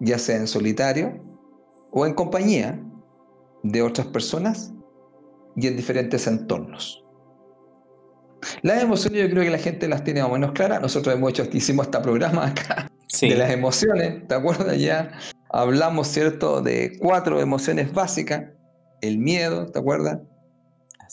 ya 0.00 0.18
sea 0.18 0.36
en 0.36 0.46
solitario 0.46 1.22
o 1.90 2.06
en 2.06 2.14
compañía 2.14 2.80
de 3.62 3.82
otras 3.82 4.06
personas 4.06 4.72
y 5.56 5.66
en 5.66 5.76
diferentes 5.76 6.26
entornos. 6.26 7.04
Las 8.62 8.82
emociones 8.82 9.22
yo 9.22 9.30
creo 9.30 9.42
que 9.42 9.50
la 9.50 9.58
gente 9.58 9.88
las 9.88 10.04
tiene 10.04 10.22
más 10.22 10.30
o 10.30 10.34
menos 10.34 10.52
claras. 10.52 10.80
Nosotros 10.80 11.14
hemos 11.14 11.30
hecho, 11.30 11.44
hicimos 11.52 11.86
este 11.86 11.98
programa 11.98 12.46
acá 12.46 12.88
de 13.20 13.34
las 13.34 13.50
emociones, 13.50 14.26
¿te 14.26 14.34
acuerdas? 14.34 14.78
Ya 14.78 15.12
hablamos, 15.50 16.08
¿cierto?, 16.08 16.60
de 16.62 16.96
cuatro 17.00 17.40
emociones 17.40 17.92
básicas. 17.92 18.44
El 19.00 19.18
miedo, 19.18 19.66
¿te 19.66 19.78
acuerdas? 19.78 20.18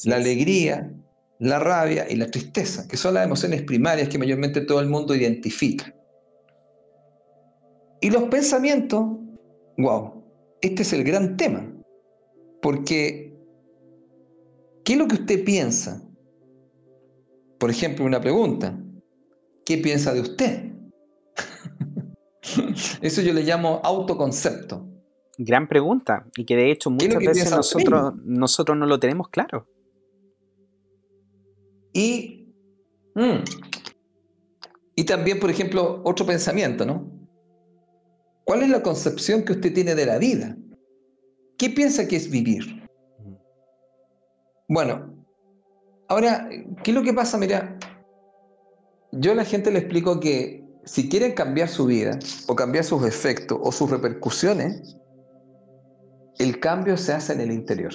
la 0.03 0.17
alegría, 0.17 0.93
la 1.39 1.59
rabia 1.59 2.05
y 2.09 2.15
la 2.15 2.29
tristeza, 2.29 2.87
que 2.87 2.97
son 2.97 3.13
las 3.13 3.25
emociones 3.25 3.61
primarias 3.63 4.09
que 4.09 4.17
mayormente 4.17 4.61
todo 4.61 4.79
el 4.79 4.87
mundo 4.87 5.15
identifica. 5.15 5.93
Y 8.01 8.09
los 8.09 8.23
pensamientos, 8.23 9.05
wow, 9.77 10.23
este 10.61 10.81
es 10.81 10.93
el 10.93 11.03
gran 11.03 11.37
tema. 11.37 11.71
Porque, 12.61 13.33
¿qué 14.83 14.93
es 14.93 14.99
lo 14.99 15.07
que 15.07 15.15
usted 15.15 15.43
piensa? 15.43 16.01
Por 17.59 17.69
ejemplo, 17.69 18.05
una 18.05 18.21
pregunta. 18.21 18.77
¿Qué 19.65 19.77
piensa 19.77 20.13
de 20.13 20.21
usted? 20.21 20.74
Eso 23.01 23.21
yo 23.21 23.33
le 23.33 23.43
llamo 23.43 23.81
autoconcepto. 23.83 24.87
Gran 25.37 25.67
pregunta. 25.67 26.25
Y 26.37 26.45
que 26.45 26.55
de 26.55 26.71
hecho 26.71 26.89
muchas 26.89 27.17
veces 27.17 27.51
nosotros, 27.51 28.13
nosotros 28.23 28.77
no 28.77 28.85
lo 28.85 28.99
tenemos 28.99 29.29
claro. 29.29 29.67
Y, 31.93 32.53
mm, 33.15 33.43
y 34.95 35.03
también, 35.05 35.39
por 35.39 35.49
ejemplo, 35.49 36.01
otro 36.03 36.25
pensamiento, 36.25 36.85
¿no? 36.85 37.09
¿Cuál 38.43 38.63
es 38.63 38.69
la 38.69 38.83
concepción 38.83 39.43
que 39.43 39.53
usted 39.53 39.73
tiene 39.73 39.95
de 39.95 40.05
la 40.05 40.17
vida? 40.17 40.55
¿Qué 41.57 41.69
piensa 41.69 42.07
que 42.07 42.17
es 42.17 42.29
vivir? 42.29 42.83
Bueno, 44.67 45.15
ahora, 46.07 46.49
¿qué 46.83 46.91
es 46.91 46.95
lo 46.95 47.03
que 47.03 47.13
pasa? 47.13 47.37
Mira, 47.37 47.77
yo 49.11 49.31
a 49.31 49.35
la 49.35 49.45
gente 49.45 49.71
le 49.71 49.79
explico 49.79 50.19
que 50.19 50.64
si 50.85 51.09
quieren 51.09 51.33
cambiar 51.33 51.67
su 51.67 51.85
vida 51.85 52.19
o 52.47 52.55
cambiar 52.55 52.83
sus 52.83 53.03
efectos 53.05 53.59
o 53.61 53.71
sus 53.71 53.89
repercusiones, 53.89 54.97
el 56.37 56.59
cambio 56.59 56.95
se 56.95 57.13
hace 57.13 57.33
en 57.33 57.41
el 57.41 57.51
interior. 57.51 57.93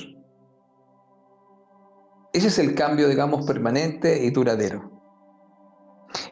Ese 2.32 2.48
es 2.48 2.58
el 2.58 2.74
cambio, 2.74 3.08
digamos, 3.08 3.46
permanente 3.46 4.24
y 4.24 4.30
duradero. 4.30 4.90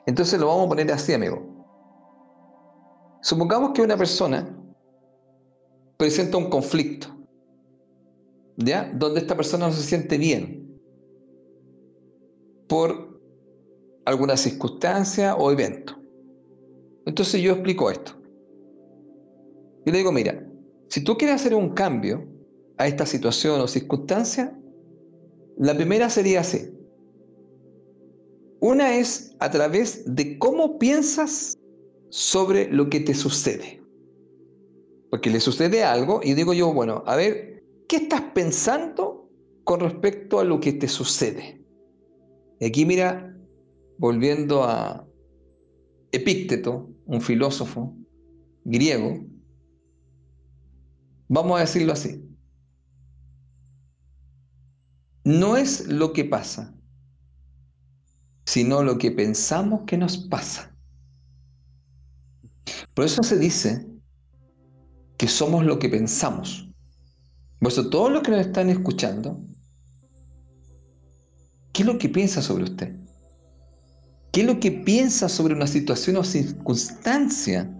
Entonces 0.06 0.40
lo 0.40 0.48
vamos 0.48 0.66
a 0.66 0.68
poner 0.70 0.92
así, 0.92 1.12
amigo. 1.12 1.58
Supongamos 3.20 3.72
que 3.72 3.82
una 3.82 3.96
persona 3.96 4.56
presenta 5.96 6.38
un 6.38 6.50
conflicto, 6.50 7.08
¿ya? 8.56 8.90
Donde 8.94 9.20
esta 9.20 9.36
persona 9.36 9.66
no 9.66 9.72
se 9.72 9.82
siente 9.82 10.18
bien 10.18 10.80
por 12.68 13.20
alguna 14.04 14.36
circunstancia 14.36 15.34
o 15.34 15.50
evento. 15.50 15.97
Entonces 17.08 17.40
yo 17.40 17.52
explico 17.52 17.90
esto. 17.90 18.12
Y 19.86 19.90
le 19.90 19.96
digo, 19.96 20.12
mira, 20.12 20.46
si 20.88 21.02
tú 21.02 21.16
quieres 21.16 21.36
hacer 21.36 21.54
un 21.54 21.70
cambio 21.70 22.28
a 22.76 22.86
esta 22.86 23.06
situación 23.06 23.62
o 23.62 23.66
circunstancia, 23.66 24.54
la 25.56 25.74
primera 25.74 26.10
sería 26.10 26.40
así. 26.40 26.70
Una 28.60 28.94
es 28.98 29.34
a 29.38 29.50
través 29.50 30.04
de 30.04 30.38
cómo 30.38 30.78
piensas 30.78 31.56
sobre 32.10 32.70
lo 32.70 32.90
que 32.90 33.00
te 33.00 33.14
sucede. 33.14 33.82
Porque 35.10 35.30
le 35.30 35.40
sucede 35.40 35.84
algo 35.84 36.20
y 36.22 36.34
digo 36.34 36.52
yo, 36.52 36.74
bueno, 36.74 37.04
a 37.06 37.16
ver, 37.16 37.64
¿qué 37.88 37.96
estás 37.96 38.20
pensando 38.34 39.30
con 39.64 39.80
respecto 39.80 40.40
a 40.40 40.44
lo 40.44 40.60
que 40.60 40.74
te 40.74 40.88
sucede? 40.88 41.64
aquí 42.60 42.84
mira, 42.84 43.34
volviendo 43.96 44.64
a 44.64 45.07
Epícteto, 46.12 46.90
un 47.04 47.20
filósofo 47.20 47.96
griego, 48.64 49.26
vamos 51.28 51.58
a 51.58 51.60
decirlo 51.60 51.92
así. 51.92 52.24
No 55.24 55.56
es 55.56 55.86
lo 55.88 56.12
que 56.12 56.24
pasa, 56.24 56.74
sino 58.46 58.82
lo 58.82 58.96
que 58.96 59.10
pensamos 59.10 59.82
que 59.86 59.98
nos 59.98 60.16
pasa. 60.16 60.74
Por 62.94 63.04
eso 63.04 63.22
se 63.22 63.38
dice 63.38 63.86
que 65.18 65.28
somos 65.28 65.64
lo 65.64 65.78
que 65.78 65.88
pensamos. 65.88 66.70
Por 67.58 67.72
eso 67.72 67.90
todos 67.90 68.10
los 68.10 68.22
que 68.22 68.30
nos 68.30 68.40
están 68.40 68.70
escuchando, 68.70 69.40
¿qué 71.72 71.82
es 71.82 71.86
lo 71.86 71.98
que 71.98 72.08
piensa 72.08 72.40
sobre 72.40 72.64
usted? 72.64 72.96
¿Qué 74.32 74.40
es 74.42 74.46
lo 74.46 74.60
que 74.60 74.70
piensa 74.70 75.28
sobre 75.28 75.54
una 75.54 75.66
situación 75.66 76.16
o 76.16 76.24
circunstancia 76.24 77.70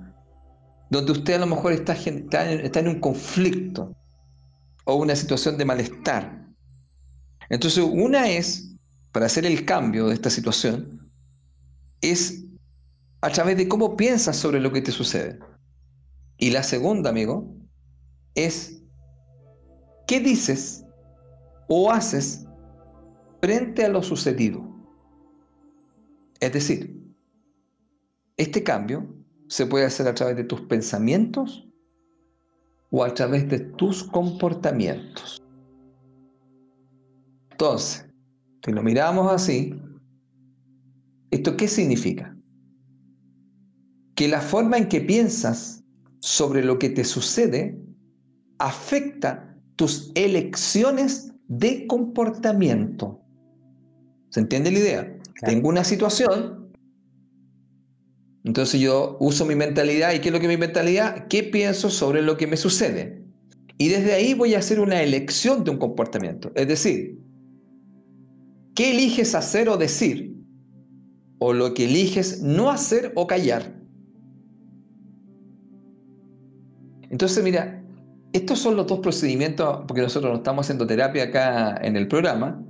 donde 0.91 1.13
usted 1.13 1.35
a 1.35 1.39
lo 1.39 1.47
mejor 1.47 1.73
está, 1.73 1.93
está 1.93 2.81
en 2.81 2.89
un 2.89 3.01
conflicto 3.01 3.95
o 4.85 4.95
una 4.95 5.15
situación 5.15 5.59
de 5.59 5.65
malestar? 5.65 6.47
Entonces, 7.51 7.85
una 7.85 8.29
es, 8.29 8.75
para 9.13 9.27
hacer 9.27 9.47
el 9.47 9.65
cambio 9.65 10.09
de 10.09 10.15
esta 10.15 10.31
situación, 10.31 11.11
es 12.01 12.45
a 13.21 13.31
través 13.31 13.57
de 13.57 13.69
cómo 13.69 13.97
piensas 13.97 14.37
sobre 14.37 14.61
lo 14.61 14.73
que 14.73 14.83
te 14.83 14.93
sucede. 14.93 15.39
Y 16.37 16.51
la 16.51 16.63
segunda, 16.63 17.11
amigo, 17.11 17.53
es 18.35 18.83
qué 20.07 20.21
dices 20.21 20.85
o 21.69 21.91
haces 21.91 22.47
frente 23.41 23.85
a 23.85 23.89
lo 23.89 24.03
sucedido. 24.03 24.68
Es 26.41 26.53
decir, 26.53 27.01
este 28.37 28.63
cambio 28.63 29.07
se 29.49 29.67
puede 29.67 29.87
hacer 29.87 30.07
a 30.09 30.15
través 30.15 30.37
de 30.37 30.45
tus 30.45 30.61
pensamientos 30.63 31.69
o 32.91 33.05
a 33.05 33.13
través 33.13 33.49
de 33.49 33.61
tus 33.61 34.05
comportamientos. 34.05 35.43
Entonces, 37.51 38.07
si 38.65 38.73
lo 38.73 38.83
miramos 38.83 39.33
así, 39.33 39.75
¿esto 41.31 41.57
qué 41.57 41.67
significa? 41.67 42.39
que 44.19 44.27
la 44.27 44.41
forma 44.41 44.79
en 44.79 44.89
que 44.89 45.01
piensas 45.01 45.85
sobre 46.19 46.65
lo 46.65 46.81
que 46.81 46.91
te 46.91 47.05
sucede 47.05 47.81
afecta 48.59 49.57
tus 49.77 50.11
elecciones 50.17 51.33
de 51.47 51.87
comportamiento. 51.87 53.23
¿Se 54.31 54.41
entiende 54.41 54.73
la 54.73 54.79
idea? 54.81 55.19
Tengo 55.41 55.69
una 55.69 55.85
situación, 55.85 56.73
entonces 58.45 58.81
yo 58.81 59.17
uso 59.21 59.45
mi 59.45 59.55
mentalidad. 59.55 60.15
¿Y 60.15 60.21
qué 60.21 60.29
es 60.29 60.33
lo 60.33 60.41
que 60.41 60.47
es 60.47 60.53
mi 60.53 60.57
mentalidad? 60.57 61.29
¿Qué 61.29 61.43
pienso 61.43 61.91
sobre 61.91 62.23
lo 62.23 62.37
que 62.37 62.47
me 62.47 62.57
sucede? 62.57 63.25
Y 63.77 63.89
desde 63.89 64.15
ahí 64.15 64.35
voy 64.35 64.55
a 64.55 64.59
hacer 64.59 64.81
una 64.81 65.03
elección 65.03 65.65
de 65.65 65.71
un 65.71 65.79
comportamiento. 65.79 66.51
Es 66.55 66.67
decir, 66.67 67.21
¿qué 68.75 68.93
eliges 68.93 69.35
hacer 69.35 69.69
o 69.69 69.77
decir? 69.77 70.35
O 71.39 71.53
lo 71.53 71.75
que 71.75 71.85
eliges 71.85 72.43
no 72.43 72.71
hacer 72.71 73.13
o 73.15 73.27
callar. 73.27 73.79
Entonces, 77.11 77.45
mira, 77.45 77.85
estos 78.33 78.59
son 78.59 78.77
los 78.77 78.87
dos 78.87 79.01
procedimientos, 79.01 79.85
porque 79.87 80.03
nosotros 80.03 80.33
no 80.33 80.39
estamos 80.39 80.67
haciendo 80.67 80.87
terapia 80.87 81.25
acá 81.25 81.79
en 81.83 81.97
el 81.97 82.09
programa, 82.09 82.65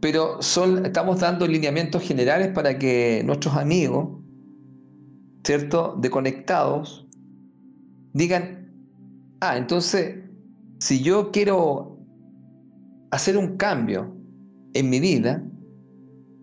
pero 0.00 0.40
son, 0.40 0.86
estamos 0.86 1.20
dando 1.20 1.46
lineamientos 1.46 2.02
generales 2.02 2.48
para 2.48 2.78
que 2.78 3.22
nuestros 3.24 3.56
amigos, 3.56 4.08
¿cierto?, 5.44 5.96
de 6.00 6.10
conectados, 6.10 7.06
digan, 8.14 8.72
ah, 9.40 9.56
entonces, 9.58 10.16
si 10.78 11.02
yo 11.02 11.30
quiero 11.30 11.98
hacer 13.10 13.36
un 13.36 13.56
cambio 13.56 14.16
en 14.72 14.88
mi 14.88 15.00
vida, 15.00 15.44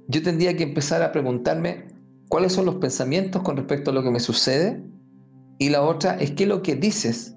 yo 0.08 0.22
tendría 0.22 0.55
que 0.55 0.64
empezar 0.64 1.01
a 1.01 1.12
preguntarme 1.12 1.88
cuáles 2.30 2.53
son 2.53 2.66
los 2.66 2.76
pensamientos 2.76 3.41
con 3.41 3.58
respecto 3.58 3.91
a 3.91 3.93
lo 3.93 4.03
que 4.03 4.12
me 4.12 4.20
sucede 4.20 4.84
y 5.60 5.70
la 5.70 5.82
otra 5.82 6.16
es 6.18 6.32
qué 6.32 6.43
es 6.43 6.49
lo 6.49 6.62
que 6.62 6.76
dices 6.76 7.36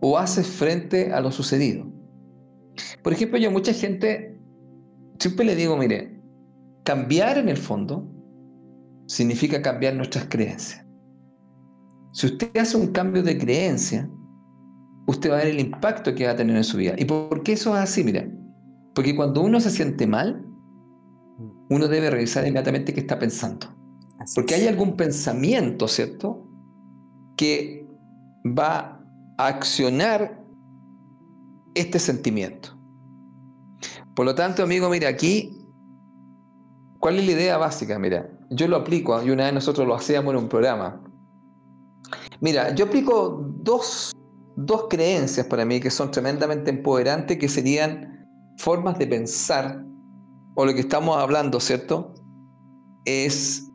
o 0.00 0.18
haces 0.18 0.46
frente 0.46 1.12
a 1.12 1.20
lo 1.20 1.30
sucedido. 1.30 1.86
Por 3.02 3.12
ejemplo, 3.12 3.38
yo 3.38 3.50
mucha 3.50 3.72
gente 3.72 4.31
siempre 5.22 5.44
le 5.44 5.56
digo, 5.56 5.76
mire, 5.76 6.20
cambiar 6.84 7.38
en 7.38 7.48
el 7.48 7.56
fondo 7.56 8.08
significa 9.06 9.62
cambiar 9.62 9.94
nuestras 9.94 10.26
creencias. 10.26 10.84
Si 12.12 12.26
usted 12.26 12.56
hace 12.58 12.76
un 12.76 12.88
cambio 12.88 13.22
de 13.22 13.38
creencia, 13.38 14.10
usted 15.06 15.30
va 15.30 15.36
a 15.36 15.38
ver 15.38 15.48
el 15.48 15.60
impacto 15.60 16.14
que 16.14 16.26
va 16.26 16.32
a 16.32 16.36
tener 16.36 16.56
en 16.56 16.64
su 16.64 16.76
vida. 16.76 16.94
¿Y 16.98 17.04
por 17.04 17.42
qué 17.42 17.52
eso 17.52 17.74
es 17.74 17.82
así? 17.82 18.04
Mira, 18.04 18.28
porque 18.94 19.16
cuando 19.16 19.42
uno 19.42 19.60
se 19.60 19.70
siente 19.70 20.06
mal, 20.06 20.44
uno 21.70 21.88
debe 21.88 22.10
revisar 22.10 22.46
inmediatamente 22.46 22.92
qué 22.92 23.00
está 23.00 23.18
pensando. 23.18 23.66
Porque 24.34 24.54
hay 24.54 24.68
algún 24.68 24.96
pensamiento, 24.96 25.88
¿cierto? 25.88 26.48
que 27.36 27.86
va 28.46 29.04
a 29.38 29.46
accionar 29.46 30.44
este 31.74 31.98
sentimiento. 31.98 32.78
Por 34.14 34.26
lo 34.26 34.34
tanto, 34.34 34.62
amigo, 34.62 34.88
mira, 34.88 35.08
aquí, 35.08 35.66
¿cuál 36.98 37.18
es 37.18 37.26
la 37.26 37.32
idea 37.32 37.56
básica? 37.58 37.98
Mira, 37.98 38.30
yo 38.50 38.68
lo 38.68 38.76
aplico, 38.76 39.22
y 39.22 39.30
una 39.30 39.44
vez 39.44 39.54
nosotros 39.54 39.86
lo 39.86 39.94
hacíamos 39.94 40.34
en 40.34 40.40
un 40.40 40.48
programa. 40.48 41.02
Mira, 42.40 42.74
yo 42.74 42.86
aplico 42.86 43.46
dos, 43.62 44.12
dos 44.56 44.86
creencias 44.90 45.46
para 45.46 45.64
mí 45.64 45.80
que 45.80 45.90
son 45.90 46.10
tremendamente 46.10 46.70
empoderantes, 46.70 47.38
que 47.38 47.48
serían 47.48 48.26
formas 48.58 48.98
de 48.98 49.06
pensar, 49.06 49.84
o 50.54 50.66
lo 50.66 50.74
que 50.74 50.80
estamos 50.80 51.16
hablando, 51.16 51.60
¿cierto? 51.60 52.14
Es, 53.04 53.70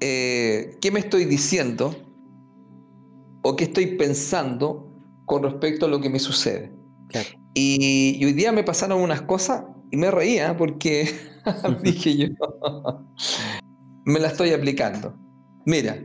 eh, 0.00 0.78
¿qué 0.80 0.90
me 0.90 1.00
estoy 1.00 1.24
diciendo? 1.24 1.94
o 3.42 3.56
qué 3.56 3.64
estoy 3.64 3.96
pensando 3.96 4.86
con 5.24 5.42
respecto 5.42 5.86
a 5.86 5.88
lo 5.88 6.00
que 6.00 6.10
me 6.10 6.18
sucede. 6.18 6.72
Y, 7.54 8.24
hoy 8.24 8.32
día 8.32 8.52
me 8.52 8.64
pasaron 8.64 9.00
unas 9.00 9.22
cosas 9.22 9.64
y 9.90 9.96
me 9.96 10.10
reía 10.10 10.56
porque 10.56 11.08
dije 11.82 12.16
yo, 12.16 12.26
me 14.04 14.20
la 14.20 14.28
estoy 14.28 14.50
aplicando. 14.50 15.14
Mira, 15.66 15.96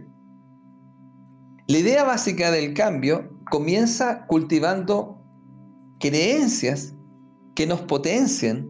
la 1.67 1.77
idea 1.77 2.03
básica 2.03 2.51
del 2.51 2.73
cambio 2.73 3.29
comienza 3.49 4.25
cultivando 4.27 5.21
creencias 5.99 6.95
que 7.55 7.65
nos 7.65 7.81
potencien 7.81 8.69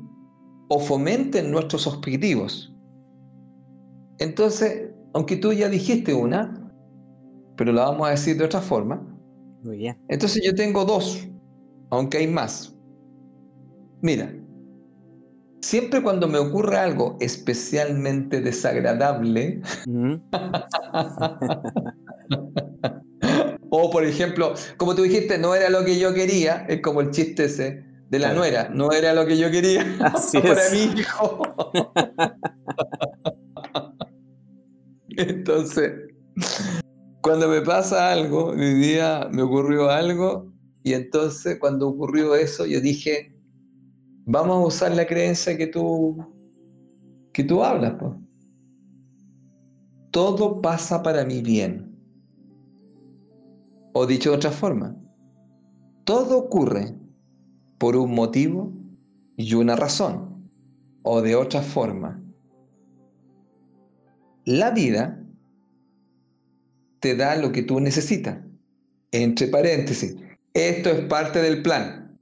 o 0.70 0.80
fomenten 0.80 1.52
nuestros 1.52 1.88
objetivos. 1.88 2.74
Entonces, 4.20 4.92
aunque 5.14 5.38
tú 5.38 5.54
ya 5.54 5.70
dijiste 5.70 6.14
una, 6.14 6.72
pero 7.58 7.72
la 7.72 7.86
vamos 7.86 8.08
a 8.08 8.12
decir 8.12 8.38
de 8.38 8.46
otra 8.46 8.62
forma. 8.62 9.02
Muy 9.64 9.78
bien. 9.78 9.98
Entonces 10.08 10.44
yo 10.46 10.54
tengo 10.54 10.86
dos, 10.86 11.28
aunque 11.90 12.20
hay 12.20 12.28
más. 12.28 12.78
Mira, 14.02 14.34
siempre 15.66 16.04
cuando 16.04 16.28
me 16.28 16.38
ocurre 16.38 16.78
algo 16.78 17.18
especialmente 17.20 18.40
desagradable, 18.40 19.64
o 23.72 23.90
por 23.90 24.06
ejemplo, 24.06 24.54
como 24.78 24.94
tú 24.94 25.02
dijiste, 25.02 25.40
no 25.40 25.56
era 25.56 25.72
lo 25.72 25.84
que 25.84 25.98
yo 25.98 26.14
quería, 26.14 26.68
es 26.70 26.82
como 26.82 27.02
el 27.02 27.10
chiste 27.10 27.46
ese 27.46 27.84
de 28.10 28.20
la 28.20 28.34
nuera, 28.34 28.70
no 28.72 28.92
era 28.92 29.14
lo 29.14 29.26
que 29.26 29.38
yo 29.38 29.50
quería 29.50 29.84
para 30.34 30.70
mi 30.72 31.00
hijo. 31.00 31.42
Entonces, 35.18 35.94
cuando 37.22 37.48
me 37.48 37.62
pasa 37.62 38.12
algo, 38.12 38.54
mi 38.54 38.72
día 38.76 39.28
me 39.32 39.42
ocurrió 39.42 39.90
algo, 39.90 40.54
y 40.84 40.94
entonces 40.94 41.58
cuando 41.60 41.88
ocurrió 41.88 42.36
eso, 42.36 42.68
yo 42.68 42.80
dije, 42.80 43.35
vamos 44.26 44.56
a 44.56 44.68
usar 44.68 44.96
la 44.96 45.06
creencia 45.06 45.58
que 45.58 45.68
tú, 45.68 46.18
que 47.32 47.44
tú 47.44 47.64
hablas. 47.64 47.94
Pues. 48.00 48.14
Todo 50.12 50.62
pasa 50.62 51.02
para 51.02 51.26
mi 51.26 51.42
bien. 51.42 51.96
O 53.94 54.06
dicho 54.06 54.32
de 54.32 54.38
otra 54.38 54.52
forma, 54.52 54.96
todo 56.04 56.38
ocurre 56.38 56.94
por 57.78 57.96
un 57.96 58.14
motivo 58.14 58.74
y 59.38 59.54
una 59.54 59.76
razón. 59.76 60.50
O 61.04 61.22
de 61.22 61.36
otra 61.36 61.62
forma, 61.62 62.22
la 64.44 64.72
vida 64.72 65.22
te 67.00 67.16
da 67.16 67.36
lo 67.36 67.52
que 67.52 67.62
tú 67.62 67.80
necesitas. 67.80 68.40
Entre 69.12 69.48
paréntesis, 69.48 70.16
esto 70.54 70.90
es 70.90 71.06
parte 71.06 71.42
del 71.42 71.62
plan. 71.62 72.18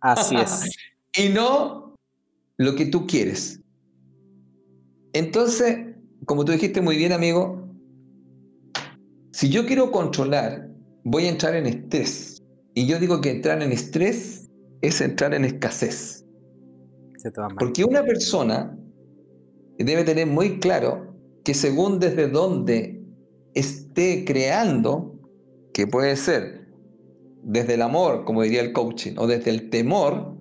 Así 0.00 0.36
es. 0.36 0.70
y 1.16 1.28
no 1.28 1.94
lo 2.56 2.74
que 2.74 2.86
tú 2.86 3.06
quieres. 3.06 3.60
Entonces, 5.12 5.94
como 6.26 6.44
tú 6.44 6.52
dijiste 6.52 6.80
muy 6.80 6.96
bien, 6.96 7.12
amigo, 7.12 7.68
si 9.32 9.48
yo 9.48 9.66
quiero 9.66 9.90
controlar, 9.90 10.68
voy 11.04 11.26
a 11.26 11.30
entrar 11.30 11.54
en 11.54 11.66
estrés. 11.66 12.42
Y 12.74 12.86
yo 12.86 12.98
digo 12.98 13.20
que 13.20 13.30
entrar 13.30 13.62
en 13.62 13.72
estrés 13.72 14.50
es 14.80 15.00
entrar 15.00 15.34
en 15.34 15.44
escasez. 15.44 16.24
Porque 17.58 17.84
una 17.84 18.04
persona 18.04 18.76
debe 19.78 20.04
tener 20.04 20.26
muy 20.26 20.58
claro 20.58 21.16
que 21.42 21.54
según 21.54 21.98
desde 21.98 22.28
dónde 22.28 23.02
esté 23.54 24.24
creando, 24.24 25.14
que 25.72 25.86
puede 25.86 26.16
ser 26.16 26.68
desde 27.42 27.74
el 27.74 27.82
amor, 27.82 28.24
como 28.24 28.42
diría 28.42 28.62
el 28.62 28.72
coaching, 28.72 29.14
o 29.16 29.26
desde 29.26 29.50
el 29.50 29.70
temor, 29.70 30.33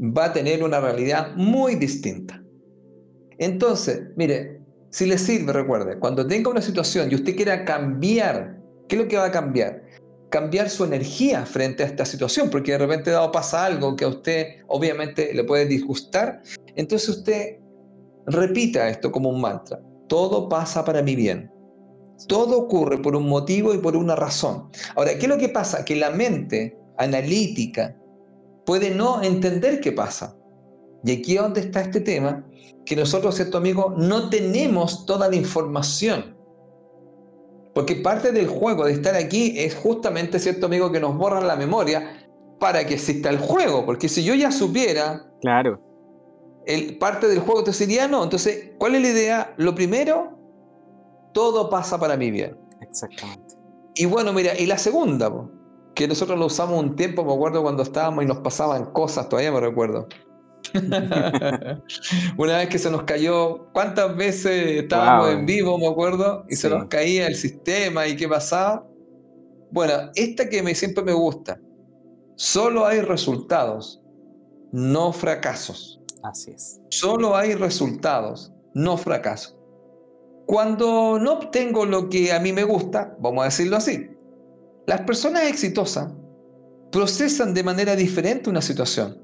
va 0.00 0.26
a 0.26 0.32
tener 0.32 0.62
una 0.62 0.80
realidad 0.80 1.34
muy 1.36 1.76
distinta. 1.76 2.42
Entonces, 3.38 4.02
mire, 4.16 4.60
si 4.90 5.06
le 5.06 5.18
sirve, 5.18 5.52
recuerde, 5.52 5.98
cuando 5.98 6.26
tenga 6.26 6.50
una 6.50 6.62
situación 6.62 7.10
y 7.10 7.14
usted 7.14 7.34
quiera 7.34 7.64
cambiar, 7.64 8.58
¿qué 8.88 8.96
es 8.96 9.02
lo 9.02 9.08
que 9.08 9.16
va 9.16 9.26
a 9.26 9.30
cambiar? 9.30 9.82
Cambiar 10.30 10.68
su 10.68 10.84
energía 10.84 11.44
frente 11.46 11.82
a 11.82 11.86
esta 11.86 12.04
situación, 12.04 12.50
porque 12.50 12.72
de 12.72 12.78
repente 12.78 13.10
dado 13.10 13.32
pasa 13.32 13.64
algo 13.64 13.96
que 13.96 14.04
a 14.04 14.08
usted 14.08 14.46
obviamente 14.68 15.32
le 15.34 15.44
puede 15.44 15.66
disgustar, 15.66 16.42
entonces 16.76 17.08
usted 17.08 17.58
repita 18.26 18.88
esto 18.88 19.10
como 19.10 19.30
un 19.30 19.40
mantra. 19.40 19.80
Todo 20.08 20.48
pasa 20.48 20.84
para 20.84 21.02
mi 21.02 21.16
bien. 21.16 21.50
Todo 22.28 22.58
ocurre 22.58 22.98
por 22.98 23.16
un 23.16 23.28
motivo 23.28 23.74
y 23.74 23.78
por 23.78 23.96
una 23.96 24.14
razón. 24.14 24.68
Ahora, 24.94 25.12
¿qué 25.14 25.22
es 25.22 25.28
lo 25.28 25.38
que 25.38 25.48
pasa? 25.48 25.84
Que 25.84 25.96
la 25.96 26.10
mente 26.10 26.76
analítica, 26.98 27.96
puede 28.64 28.90
no 28.90 29.22
entender 29.22 29.80
qué 29.80 29.92
pasa. 29.92 30.36
Y 31.04 31.12
aquí 31.12 31.36
es 31.36 31.42
donde 31.42 31.60
está 31.60 31.80
este 31.80 32.00
tema, 32.00 32.44
que 32.84 32.96
nosotros, 32.96 33.34
cierto 33.34 33.58
amigo, 33.58 33.94
no 33.96 34.28
tenemos 34.30 35.06
toda 35.06 35.28
la 35.28 35.36
información. 35.36 36.36
Porque 37.74 37.96
parte 37.96 38.32
del 38.32 38.46
juego 38.46 38.84
de 38.84 38.92
estar 38.92 39.14
aquí 39.16 39.54
es 39.56 39.74
justamente, 39.74 40.38
cierto 40.38 40.66
amigo, 40.66 40.92
que 40.92 41.00
nos 41.00 41.16
borran 41.16 41.46
la 41.46 41.56
memoria 41.56 42.28
para 42.60 42.84
que 42.86 42.94
exista 42.94 43.30
el 43.30 43.38
juego. 43.38 43.84
Porque 43.86 44.08
si 44.08 44.22
yo 44.22 44.34
ya 44.34 44.52
supiera... 44.52 45.26
Claro. 45.40 45.80
El, 46.66 46.98
parte 46.98 47.26
del 47.26 47.40
juego, 47.40 47.60
entonces 47.60 47.86
sería 47.86 48.06
no. 48.06 48.22
Entonces, 48.22 48.72
¿cuál 48.78 48.94
es 48.94 49.02
la 49.02 49.08
idea? 49.08 49.54
Lo 49.56 49.74
primero, 49.74 50.38
todo 51.32 51.70
pasa 51.70 51.98
para 51.98 52.16
mi 52.16 52.30
bien. 52.30 52.56
Exactamente. 52.80 53.56
Y 53.94 54.06
bueno, 54.06 54.32
mira, 54.32 54.56
y 54.56 54.66
la 54.66 54.78
segunda, 54.78 55.28
que 55.94 56.08
nosotros 56.08 56.38
lo 56.38 56.46
usamos 56.46 56.82
un 56.82 56.96
tiempo, 56.96 57.24
me 57.24 57.32
acuerdo 57.32 57.62
cuando 57.62 57.82
estábamos 57.82 58.24
y 58.24 58.26
nos 58.26 58.38
pasaban 58.38 58.86
cosas, 58.92 59.28
todavía 59.28 59.52
me 59.52 59.60
recuerdo. 59.60 60.08
Una 62.38 62.58
vez 62.58 62.68
que 62.68 62.78
se 62.78 62.90
nos 62.90 63.02
cayó, 63.02 63.66
¿cuántas 63.72 64.16
veces 64.16 64.82
estábamos 64.82 65.30
en 65.30 65.44
vivo, 65.44 65.76
me 65.78 65.86
acuerdo? 65.86 66.44
Y 66.48 66.56
se 66.56 66.70
nos 66.70 66.86
caía 66.86 67.26
el 67.26 67.34
sistema 67.34 68.06
y 68.06 68.16
qué 68.16 68.28
pasaba. 68.28 68.86
Bueno, 69.70 70.10
esta 70.14 70.48
que 70.48 70.62
me, 70.62 70.74
siempre 70.74 71.04
me 71.04 71.12
gusta, 71.12 71.60
solo 72.36 72.86
hay 72.86 73.00
resultados, 73.00 74.02
no 74.70 75.12
fracasos. 75.12 76.00
Así 76.22 76.52
es. 76.52 76.80
Solo 76.90 77.36
hay 77.36 77.54
resultados, 77.54 78.52
no 78.74 78.96
fracasos. 78.96 79.56
Cuando 80.46 81.18
no 81.18 81.34
obtengo 81.34 81.86
lo 81.86 82.08
que 82.08 82.32
a 82.32 82.40
mí 82.40 82.52
me 82.52 82.64
gusta, 82.64 83.16
vamos 83.20 83.42
a 83.42 83.44
decirlo 83.46 83.76
así, 83.76 84.10
las 84.86 85.02
personas 85.02 85.44
exitosas 85.44 86.12
procesan 86.90 87.54
de 87.54 87.62
manera 87.62 87.94
diferente 87.96 88.50
una 88.50 88.62
situación 88.62 89.18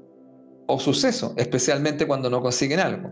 o 0.67 0.79
suceso, 0.79 1.33
especialmente 1.37 2.07
cuando 2.07 2.29
no 2.29 2.41
consiguen 2.41 2.79
algo. 2.79 3.11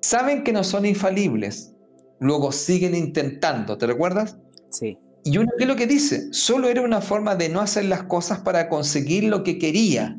Saben 0.00 0.44
que 0.44 0.52
no 0.52 0.64
son 0.64 0.86
infalibles, 0.86 1.74
luego 2.20 2.52
siguen 2.52 2.94
intentando, 2.94 3.78
¿te 3.78 3.86
recuerdas? 3.86 4.38
Sí. 4.70 4.98
Y 5.24 5.38
uno, 5.38 5.50
¿qué 5.58 5.64
es 5.64 5.68
lo 5.68 5.76
que 5.76 5.86
dice? 5.86 6.32
Solo 6.32 6.68
era 6.68 6.82
una 6.82 7.00
forma 7.00 7.34
de 7.34 7.48
no 7.48 7.60
hacer 7.60 7.86
las 7.86 8.04
cosas 8.04 8.40
para 8.40 8.68
conseguir 8.68 9.24
lo 9.24 9.42
que 9.42 9.58
quería. 9.58 10.18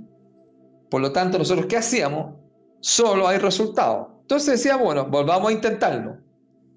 Por 0.89 1.01
lo 1.01 1.11
tanto, 1.11 1.38
nosotros, 1.38 1.68
¿qué 1.68 1.78
hacíamos? 1.78 2.36
Solo 2.82 3.28
hay 3.28 3.38
resultados. 3.38 4.07
Entonces 4.22 4.57
decía, 4.57 4.76
bueno, 4.76 5.05
volvamos 5.05 5.49
a 5.49 5.53
intentarlo. 5.53 6.18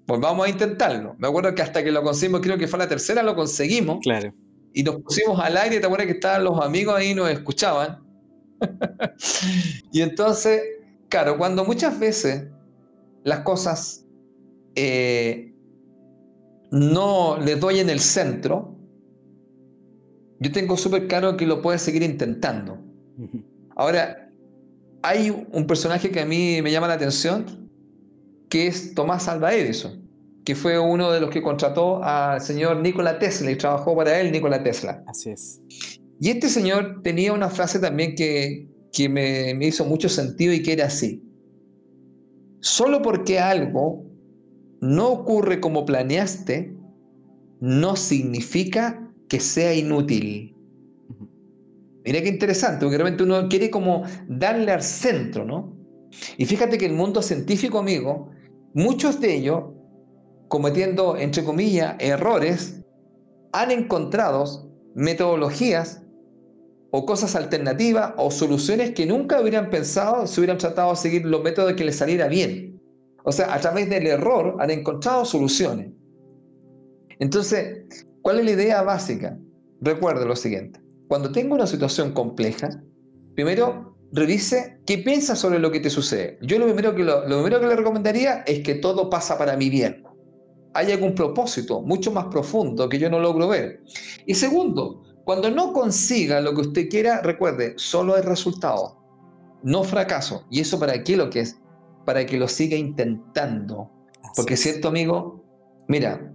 Volvamos 0.07 0.45
a 0.45 0.49
intentarlo. 0.49 1.15
Me 1.17 1.27
acuerdo 1.27 1.53
que 1.53 1.61
hasta 1.61 1.83
que 1.83 1.91
lo 1.91 2.03
conseguimos, 2.03 2.41
creo 2.41 2.57
que 2.57 2.67
fue 2.67 2.79
la 2.79 2.87
tercera, 2.87 3.21
lo 3.21 3.35
conseguimos. 3.35 3.99
Claro 4.01 4.33
y 4.73 4.83
nos 4.83 5.01
pusimos 5.01 5.39
al 5.39 5.57
aire, 5.57 5.79
¿te 5.79 5.85
acuerdas 5.85 6.07
que 6.07 6.13
estaban 6.13 6.43
los 6.43 6.59
amigos 6.63 6.95
ahí 6.95 7.11
y 7.11 7.15
nos 7.15 7.29
escuchaban? 7.29 7.99
y 9.91 10.01
entonces, 10.01 10.61
claro, 11.09 11.37
cuando 11.37 11.65
muchas 11.65 11.99
veces 11.99 12.47
las 13.23 13.39
cosas 13.39 14.05
eh, 14.75 15.53
no 16.71 17.37
les 17.37 17.59
doy 17.59 17.79
en 17.79 17.89
el 17.89 17.99
centro, 17.99 18.75
yo 20.39 20.51
tengo 20.51 20.77
súper 20.77 21.07
claro 21.07 21.37
que 21.37 21.45
lo 21.45 21.61
puedes 21.61 21.81
seguir 21.81 22.01
intentando. 22.01 22.79
Ahora, 23.75 24.29
hay 25.03 25.29
un 25.51 25.67
personaje 25.67 26.09
que 26.09 26.21
a 26.21 26.25
mí 26.25 26.61
me 26.61 26.71
llama 26.71 26.87
la 26.87 26.95
atención, 26.95 27.69
que 28.49 28.67
es 28.67 28.95
Tomás 28.95 29.27
Alva 29.27 29.53
Edison 29.53 30.00
que 30.43 30.55
fue 30.55 30.79
uno 30.79 31.11
de 31.11 31.19
los 31.19 31.29
que 31.29 31.41
contrató 31.41 32.03
al 32.03 32.41
señor 32.41 32.77
Nikola 32.77 33.19
Tesla 33.19 33.51
y 33.51 33.55
trabajó 33.55 33.95
para 33.95 34.19
él 34.19 34.31
Nikola 34.31 34.63
Tesla. 34.63 35.03
Así 35.07 35.29
es. 35.29 35.61
Y 36.19 36.29
este 36.29 36.49
señor 36.49 37.01
tenía 37.03 37.33
una 37.33 37.49
frase 37.49 37.79
también 37.79 38.15
que, 38.15 38.67
que 38.91 39.09
me, 39.09 39.53
me 39.55 39.67
hizo 39.67 39.85
mucho 39.85 40.09
sentido 40.09 40.53
y 40.53 40.63
que 40.63 40.73
era 40.73 40.85
así. 40.85 41.23
Solo 42.59 43.01
porque 43.01 43.39
algo 43.39 44.05
no 44.81 45.09
ocurre 45.09 45.59
como 45.59 45.85
planeaste, 45.85 46.75
no 47.59 47.95
significa 47.95 49.11
que 49.29 49.39
sea 49.39 49.73
inútil. 49.73 50.55
Mira 52.03 52.21
qué 52.21 52.29
interesante, 52.29 52.85
porque 52.85 52.97
realmente 52.97 53.23
uno 53.23 53.47
quiere 53.47 53.69
como 53.69 54.03
darle 54.27 54.71
al 54.71 54.81
centro, 54.81 55.45
¿no? 55.45 55.77
Y 56.37 56.45
fíjate 56.45 56.77
que 56.77 56.87
el 56.87 56.93
mundo 56.93 57.21
científico, 57.21 57.79
amigo, 57.79 58.31
muchos 58.73 59.21
de 59.21 59.35
ellos 59.35 59.63
cometiendo, 60.51 61.15
entre 61.15 61.45
comillas, 61.45 61.95
errores, 61.99 62.81
han 63.53 63.71
encontrado 63.71 64.69
metodologías 64.93 66.03
o 66.91 67.05
cosas 67.05 67.37
alternativas 67.37 68.13
o 68.17 68.31
soluciones 68.31 68.91
que 68.91 69.05
nunca 69.05 69.39
hubieran 69.39 69.69
pensado 69.69 70.27
si 70.27 70.41
hubieran 70.41 70.57
tratado 70.57 70.89
de 70.89 70.97
seguir 70.97 71.25
los 71.25 71.41
métodos 71.41 71.71
que 71.75 71.85
les 71.85 71.95
saliera 71.95 72.27
bien. 72.27 72.81
O 73.23 73.31
sea, 73.31 73.53
a 73.53 73.61
través 73.61 73.89
del 73.89 74.05
error 74.05 74.57
han 74.59 74.71
encontrado 74.71 75.23
soluciones. 75.23 75.93
Entonces, 77.19 77.85
¿cuál 78.21 78.39
es 78.39 78.43
la 78.45 78.51
idea 78.51 78.81
básica? 78.81 79.39
Recuerde 79.79 80.25
lo 80.25 80.35
siguiente. 80.35 80.81
Cuando 81.07 81.31
tengo 81.31 81.55
una 81.55 81.65
situación 81.65 82.11
compleja, 82.11 82.83
primero 83.35 83.95
revise 84.11 84.81
qué 84.85 84.97
piensas 84.97 85.39
sobre 85.39 85.59
lo 85.59 85.71
que 85.71 85.79
te 85.79 85.89
sucede. 85.89 86.39
Yo 86.41 86.59
lo 86.59 86.65
primero 86.65 86.93
que, 86.93 87.05
lo 87.05 87.23
primero 87.23 87.61
que 87.61 87.67
le 87.67 87.75
recomendaría 87.77 88.41
es 88.41 88.59
que 88.63 88.75
todo 88.75 89.09
pasa 89.09 89.37
para 89.37 89.55
mi 89.55 89.69
bien 89.69 90.10
hay 90.73 90.91
algún 90.91 91.15
propósito 91.15 91.81
mucho 91.81 92.11
más 92.11 92.25
profundo 92.25 92.87
que 92.87 92.99
yo 92.99 93.09
no 93.09 93.19
logro 93.19 93.47
ver. 93.47 93.83
Y 94.25 94.35
segundo, 94.35 95.03
cuando 95.25 95.49
no 95.49 95.73
consiga 95.73 96.41
lo 96.41 96.53
que 96.53 96.61
usted 96.61 96.89
quiera, 96.89 97.21
recuerde, 97.21 97.73
solo 97.77 98.15
hay 98.15 98.21
resultado. 98.21 98.97
no 99.63 99.83
fracaso. 99.83 100.45
¿Y 100.49 100.59
eso 100.59 100.79
para 100.79 101.03
qué 101.03 101.15
lo 101.15 101.29
que 101.29 101.41
es? 101.41 101.59
Para 102.05 102.25
que 102.25 102.37
lo 102.37 102.47
siga 102.47 102.75
intentando. 102.75 103.91
Porque 104.35 104.57
cierto 104.57 104.87
amigo, 104.87 105.45
mira, 105.87 106.33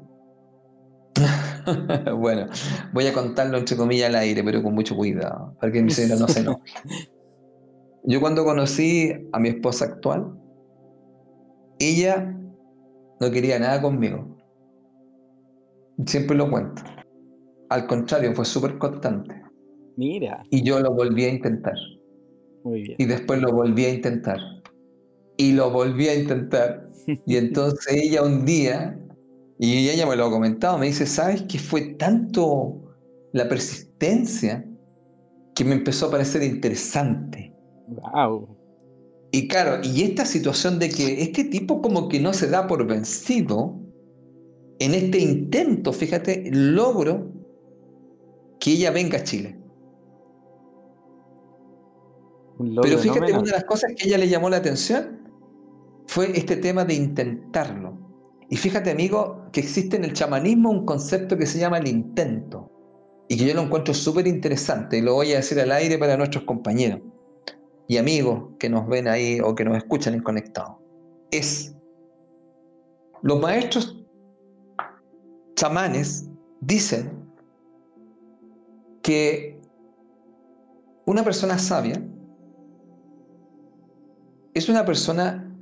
bueno, 2.17 2.47
voy 2.93 3.07
a 3.07 3.13
contarlo 3.13 3.59
entre 3.59 3.77
comillas 3.77 4.11
al 4.11 4.17
aire, 4.17 4.45
pero 4.45 4.63
con 4.63 4.75
mucho 4.75 4.95
cuidado, 4.95 5.57
para 5.61 5.73
que 5.73 5.83
mi 5.83 5.91
señora 5.91 6.21
no 6.21 6.29
se 6.29 6.41
enoje. 6.41 6.73
Yo 8.05 8.21
cuando 8.21 8.45
conocí 8.45 9.13
a 9.33 9.41
mi 9.41 9.49
esposa 9.49 9.87
actual, 9.87 10.33
ella 11.81 12.37
no 13.21 13.31
quería 13.31 13.59
nada 13.59 13.81
conmigo. 13.81 14.37
Siempre 16.05 16.37
lo 16.37 16.51
cuento. 16.51 16.83
Al 17.71 17.87
contrario, 17.87 18.35
fue 18.35 18.45
súper 18.45 18.79
constante. 18.79 19.43
Mira. 19.97 20.43
Y 20.51 20.63
yo 20.63 20.79
lo 20.81 20.93
volví 20.95 21.25
a 21.25 21.31
intentar. 21.31 21.75
Muy 22.65 22.83
bien. 22.83 22.97
Y 22.99 23.05
después 23.07 23.41
lo 23.41 23.53
volví 23.53 23.85
a 23.87 23.95
intentar. 23.95 24.39
Y 25.37 25.53
lo 25.53 25.71
volví 25.71 26.09
a 26.09 26.15
intentar. 26.15 26.87
Y 27.27 27.37
entonces 27.37 27.93
ella 27.93 28.23
un 28.23 28.45
día, 28.45 28.99
y 29.59 29.89
ella 29.89 30.07
me 30.07 30.17
lo 30.17 30.27
ha 30.27 30.31
comentado, 30.31 30.79
me 30.79 30.87
dice, 30.87 31.07
¿sabes 31.07 31.43
que 31.43 31.59
fue 31.59 31.95
tanto 31.95 32.83
la 33.33 33.49
persistencia 33.49 34.65
que 35.55 35.65
me 35.65 35.75
empezó 35.75 36.07
a 36.07 36.11
parecer 36.11 36.43
interesante? 36.43 37.55
Wow. 37.89 38.56
Y 39.37 39.49
claro, 39.49 39.81
y 39.83 40.03
esta 40.03 40.25
situación 40.25 40.79
de 40.79 40.89
que 40.89 41.21
este 41.21 41.45
tipo 41.45 41.83
como 41.83 42.09
que 42.09 42.19
no 42.19 42.33
se 42.33 42.49
da 42.49 42.67
por 42.67 42.87
vencido, 42.87 43.79
en 44.79 44.95
este 44.95 45.19
intento, 45.19 45.93
fíjate, 45.93 46.49
logro 46.51 47.31
que 48.59 48.71
ella 48.71 48.91
venga 48.93 49.19
a 49.19 49.25
Chile. 49.25 49.61
Pero 52.81 52.97
fíjate, 52.97 53.33
una 53.35 53.43
de 53.43 53.51
las 53.51 53.65
cosas 53.65 53.93
que 53.95 54.09
ella 54.09 54.17
le 54.17 54.31
llamó 54.31 54.49
la 54.49 54.57
atención 54.57 55.29
fue 56.07 56.35
este 56.35 56.57
tema 56.57 56.87
de 56.87 56.95
intentarlo. 56.95 57.99
Y 58.49 58.57
fíjate, 58.57 58.91
amigo, 58.91 59.51
que 59.53 59.61
existe 59.61 59.99
en 59.99 60.05
el 60.05 60.15
chamanismo 60.15 60.71
un 60.71 60.87
concepto 60.87 61.37
que 61.37 61.45
se 61.45 61.59
llama 61.59 61.77
el 61.77 61.89
intento. 61.89 62.73
Y 63.29 63.37
que 63.37 63.45
yo 63.45 63.53
lo 63.53 63.61
encuentro 63.61 63.93
súper 63.93 64.27
interesante 64.29 64.97
y 64.97 65.03
lo 65.03 65.13
voy 65.13 65.35
a 65.35 65.37
decir 65.37 65.61
al 65.61 65.73
aire 65.73 65.99
para 65.99 66.17
nuestros 66.17 66.45
compañeros 66.45 67.03
y 67.89 67.99
amigos 67.99 68.55
que 68.59 68.69
nos 68.69 68.87
ven 68.89 69.09
ahí 69.09 69.41
o 69.41 69.55
que 69.55 69.65
nos 69.65 69.77
escuchan 69.77 70.15
en 70.15 70.23
Conectado. 70.23 70.81
Es, 71.31 71.77
los 73.23 73.41
maestros 73.41 74.05
chamanes 75.55 76.29
dicen 76.61 77.11
que 79.03 79.61
una 81.07 81.23
persona 81.23 81.59
sabia 81.59 82.03
es 84.55 84.69
una 84.71 84.87
persona 84.87 85.55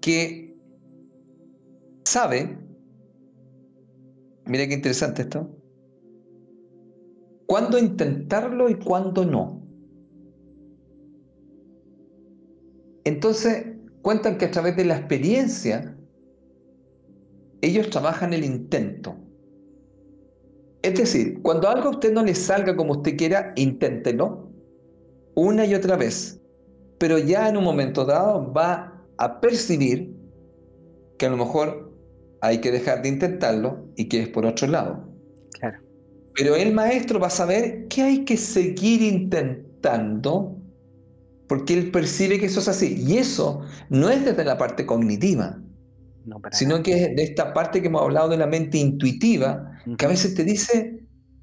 que 0.00 0.56
sabe, 2.04 2.56
mira 4.46 4.66
qué 4.68 4.74
interesante 4.74 5.22
esto, 5.22 5.50
cuándo 7.46 7.78
intentarlo 7.78 8.68
y 8.68 8.76
cuándo 8.76 9.24
no. 9.24 9.63
Entonces, 13.04 13.66
cuentan 14.02 14.38
que 14.38 14.46
a 14.46 14.50
través 14.50 14.76
de 14.76 14.84
la 14.84 14.96
experiencia, 14.96 15.96
ellos 17.60 17.90
trabajan 17.90 18.32
el 18.32 18.44
intento. 18.44 19.16
Es 20.82 20.94
decir, 20.98 21.40
cuando 21.40 21.68
algo 21.68 21.88
a 21.88 21.92
usted 21.92 22.12
no 22.12 22.22
le 22.22 22.34
salga 22.34 22.76
como 22.76 22.92
usted 22.92 23.16
quiera, 23.16 23.52
inténtelo 23.56 24.50
una 25.34 25.64
y 25.64 25.74
otra 25.74 25.96
vez. 25.96 26.40
Pero 26.98 27.18
ya 27.18 27.48
en 27.48 27.56
un 27.56 27.64
momento 27.64 28.04
dado 28.04 28.52
va 28.52 29.02
a 29.16 29.40
percibir 29.40 30.14
que 31.18 31.26
a 31.26 31.30
lo 31.30 31.36
mejor 31.36 31.92
hay 32.40 32.58
que 32.60 32.70
dejar 32.70 33.02
de 33.02 33.08
intentarlo 33.08 33.86
y 33.96 34.08
que 34.08 34.22
es 34.22 34.28
por 34.28 34.44
otro 34.44 34.68
lado. 34.68 35.08
Claro. 35.58 35.78
Pero 36.34 36.56
el 36.56 36.72
maestro 36.72 37.18
va 37.18 37.28
a 37.28 37.30
saber 37.30 37.88
que 37.88 38.02
hay 38.02 38.24
que 38.24 38.36
seguir 38.36 39.02
intentando 39.02 40.58
porque 41.48 41.74
él 41.74 41.90
percibe 41.90 42.38
que 42.38 42.46
eso 42.46 42.60
es 42.60 42.68
así. 42.68 43.02
Y 43.06 43.18
eso 43.18 43.62
no 43.90 44.08
es 44.10 44.24
desde 44.24 44.44
la 44.44 44.58
parte 44.58 44.86
cognitiva, 44.86 45.58
sino 46.52 46.82
que 46.82 47.04
es 47.04 47.16
de 47.16 47.22
esta 47.22 47.52
parte 47.52 47.80
que 47.80 47.88
hemos 47.88 48.02
hablado 48.02 48.28
de 48.28 48.36
la 48.36 48.46
mente 48.46 48.78
intuitiva, 48.78 49.72
que 49.98 50.04
a 50.04 50.08
veces 50.08 50.34
te 50.34 50.44
dice, 50.44 51.00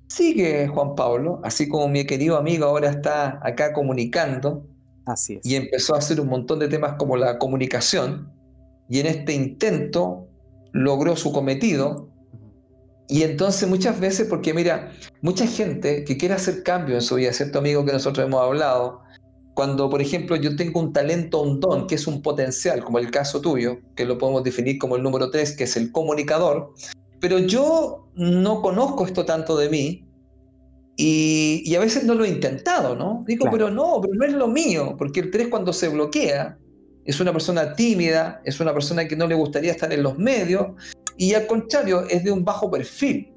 sigue 0.07 0.67
Juan 0.67 0.95
Pablo, 0.95 1.39
así 1.43 1.69
como 1.69 1.87
mi 1.87 2.05
querido 2.05 2.37
amigo 2.37 2.65
ahora 2.65 2.89
está 2.89 3.39
acá 3.43 3.73
comunicando. 3.73 4.67
Así 5.05 5.35
es. 5.35 5.45
Y 5.45 5.55
empezó 5.55 5.95
a 5.95 5.99
hacer 5.99 6.19
un 6.19 6.27
montón 6.27 6.59
de 6.59 6.67
temas 6.67 6.93
como 6.97 7.17
la 7.17 7.37
comunicación, 7.37 8.31
y 8.89 8.99
en 8.99 9.05
este 9.05 9.33
intento 9.33 10.27
logró 10.73 11.15
su 11.15 11.31
cometido. 11.31 12.09
Y 13.07 13.23
entonces 13.23 13.67
muchas 13.67 13.99
veces, 13.99 14.27
porque 14.27 14.53
mira, 14.53 14.91
mucha 15.21 15.47
gente 15.47 16.03
que 16.03 16.17
quiere 16.17 16.33
hacer 16.33 16.63
cambio 16.63 16.95
en 16.95 17.01
su 17.01 17.15
vida, 17.15 17.31
cierto 17.31 17.59
amigo 17.59 17.85
que 17.85 17.93
nosotros 17.93 18.25
hemos 18.25 18.41
hablado, 18.41 19.01
cuando, 19.61 19.91
por 19.91 20.01
ejemplo, 20.01 20.35
yo 20.37 20.55
tengo 20.55 20.79
un 20.79 20.91
talento, 20.91 21.39
un 21.39 21.59
don, 21.59 21.85
que 21.85 21.93
es 21.93 22.07
un 22.07 22.23
potencial, 22.23 22.83
como 22.83 22.97
el 22.97 23.11
caso 23.11 23.41
tuyo, 23.41 23.77
que 23.95 24.05
lo 24.05 24.17
podemos 24.17 24.43
definir 24.43 24.79
como 24.79 24.95
el 24.95 25.03
número 25.03 25.29
3, 25.29 25.55
que 25.55 25.65
es 25.65 25.77
el 25.77 25.91
comunicador, 25.91 26.73
pero 27.19 27.37
yo 27.37 28.07
no 28.15 28.63
conozco 28.63 29.05
esto 29.05 29.23
tanto 29.23 29.55
de 29.55 29.69
mí 29.69 30.07
y, 30.97 31.75
a 31.75 31.79
veces 31.79 32.05
no 32.05 32.15
lo 32.15 32.25
he 32.25 32.29
intentado, 32.29 32.95
¿no? 32.95 33.23
Digo, 33.27 33.49
pero 33.51 33.69
no, 33.69 33.99
pero 34.01 34.15
no 34.15 34.25
es 34.25 34.33
lo 34.33 34.47
mío, 34.47 34.95
porque 34.97 35.19
el 35.19 35.29
3 35.29 35.49
cuando 35.49 35.73
se 35.73 35.89
bloquea 35.89 36.57
es 37.05 37.19
una 37.19 37.31
persona 37.31 37.75
tímida, 37.75 38.41
es 38.43 38.59
una 38.59 38.73
persona 38.73 39.07
que 39.07 39.15
no 39.15 39.27
le 39.27 39.35
gustaría 39.35 39.73
estar 39.73 39.93
en 39.93 40.01
los 40.01 40.17
medios 40.17 40.69
y 41.17 41.35
al 41.35 41.45
contrario, 41.45 42.07
es 42.09 42.23
de 42.23 42.31
un 42.31 42.43
bajo 42.43 42.71
perfil. 42.71 43.31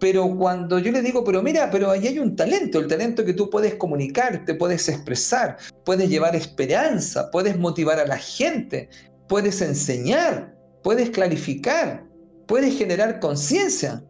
Pero 0.00 0.34
cuando 0.34 0.78
yo 0.78 0.90
le 0.90 1.02
digo, 1.02 1.22
pero 1.22 1.42
mira, 1.42 1.70
pero 1.70 1.90
ahí 1.90 2.06
hay 2.06 2.18
un 2.18 2.34
talento, 2.34 2.78
el 2.78 2.86
talento 2.86 3.22
que 3.22 3.34
tú 3.34 3.50
puedes 3.50 3.74
comunicar, 3.74 4.46
te 4.46 4.54
puedes 4.54 4.88
expresar, 4.88 5.58
puedes 5.84 6.08
llevar 6.08 6.34
esperanza, 6.34 7.30
puedes 7.30 7.58
motivar 7.58 8.00
a 8.00 8.06
la 8.06 8.16
gente, 8.16 8.88
puedes 9.28 9.60
enseñar, 9.60 10.56
puedes 10.82 11.10
clarificar, 11.10 12.06
puedes 12.46 12.78
generar 12.78 13.20
conciencia. 13.20 14.02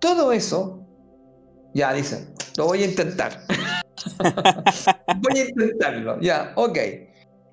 Todo 0.00 0.32
eso, 0.32 0.84
ya 1.72 1.92
dicen, 1.92 2.34
lo 2.56 2.66
voy 2.66 2.82
a 2.82 2.86
intentar. 2.86 3.46
voy 5.20 5.38
a 5.38 5.48
intentarlo, 5.48 6.20
ya, 6.20 6.52
ok. 6.56 6.78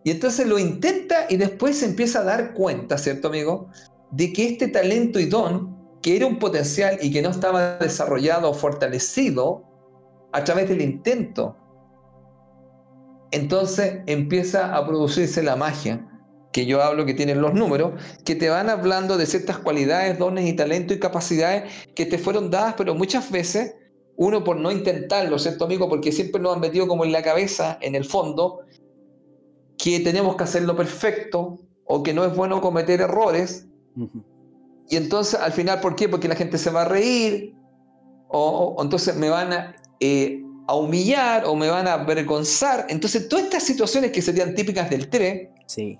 Y 0.03 0.09
entonces 0.09 0.47
lo 0.47 0.57
intenta 0.57 1.28
y 1.30 1.38
después 1.38 1.78
se 1.78 1.86
empieza 1.86 2.22
a 2.22 2.24
dar 2.24 2.53
cuenta, 2.55 2.97
¿cierto, 2.97 3.28
amigo? 3.28 3.69
De 4.09 4.34
que 4.34 4.47
este 4.47 4.67
talento 4.69 5.19
y 5.19 5.26
don 5.26 5.80
que 6.02 6.16
era 6.16 6.26
un 6.26 6.39
potencial 6.39 6.97
y 7.02 7.12
que 7.12 7.22
no 7.22 7.30
estaba 7.30 7.78
desarrollado 7.78 8.49
o 8.49 8.54
fortalecido 8.54 9.64
a 10.32 10.43
través 10.43 10.70
del 10.70 10.82
intento. 10.82 11.56
Entonces 13.32 14.02
empieza 14.08 14.76
a 14.76 14.86
producirse 14.86 15.43
la 15.43 15.56
magia, 15.56 16.08
que 16.52 16.66
yo 16.66 16.82
hablo 16.82 17.06
que 17.06 17.14
tienen 17.14 17.41
los 17.41 17.54
números, 17.54 17.93
que 18.26 18.36
te 18.36 18.49
van 18.49 18.70
hablando 18.70 19.18
de 19.18 19.26
ciertas 19.26 19.58
cualidades, 19.60 20.20
dones 20.20 20.45
y 20.47 20.54
talentos 20.54 20.97
y 20.97 20.99
capacidades 20.99 21.72
que 21.95 22.06
te 22.06 22.18
fueron 22.18 22.52
dadas, 22.52 22.76
pero 22.78 22.93
muchas 22.93 23.32
veces 23.32 23.76
uno 24.18 24.43
por 24.43 24.58
no 24.58 24.72
intentarlo, 24.72 25.39
¿cierto 25.39 25.66
amigo? 25.66 25.88
Porque 25.88 26.12
siempre 26.12 26.41
nos 26.41 26.56
han 26.56 26.62
metido 26.62 26.88
como 26.88 27.06
en 27.06 27.12
la 27.12 27.24
cabeza, 27.24 27.78
en 27.82 27.95
el 27.95 28.06
fondo, 28.06 28.60
que 29.78 29.99
tenemos 30.02 30.36
que 30.36 30.43
hacerlo 30.43 30.76
perfecto 30.76 31.58
o 31.86 32.04
que 32.04 32.14
no 32.14 32.26
es 32.26 32.36
bueno 32.36 32.62
cometer 32.62 33.02
errores. 33.02 33.68
Y 34.91 34.97
entonces, 34.97 35.39
al 35.39 35.53
final, 35.53 35.79
¿por 35.79 35.95
qué? 35.95 36.09
Porque 36.09 36.27
la 36.27 36.35
gente 36.35 36.57
se 36.57 36.69
va 36.69 36.81
a 36.81 36.85
reír, 36.85 37.55
o, 38.27 38.75
entonces 38.81 39.15
me 39.15 39.29
van 39.29 39.73
eh, 40.01 40.43
a, 40.67 40.75
humillar, 40.75 41.45
o 41.45 41.55
me 41.55 41.69
van 41.69 41.87
a 41.87 41.93
avergonzar. 41.93 42.87
Entonces, 42.89 43.29
todas 43.29 43.45
estas 43.45 43.63
situaciones 43.63 44.11
que 44.11 44.21
serían 44.21 44.53
típicas 44.53 44.89
del 44.89 45.09
TRE. 45.09 45.53
Sí. 45.65 45.97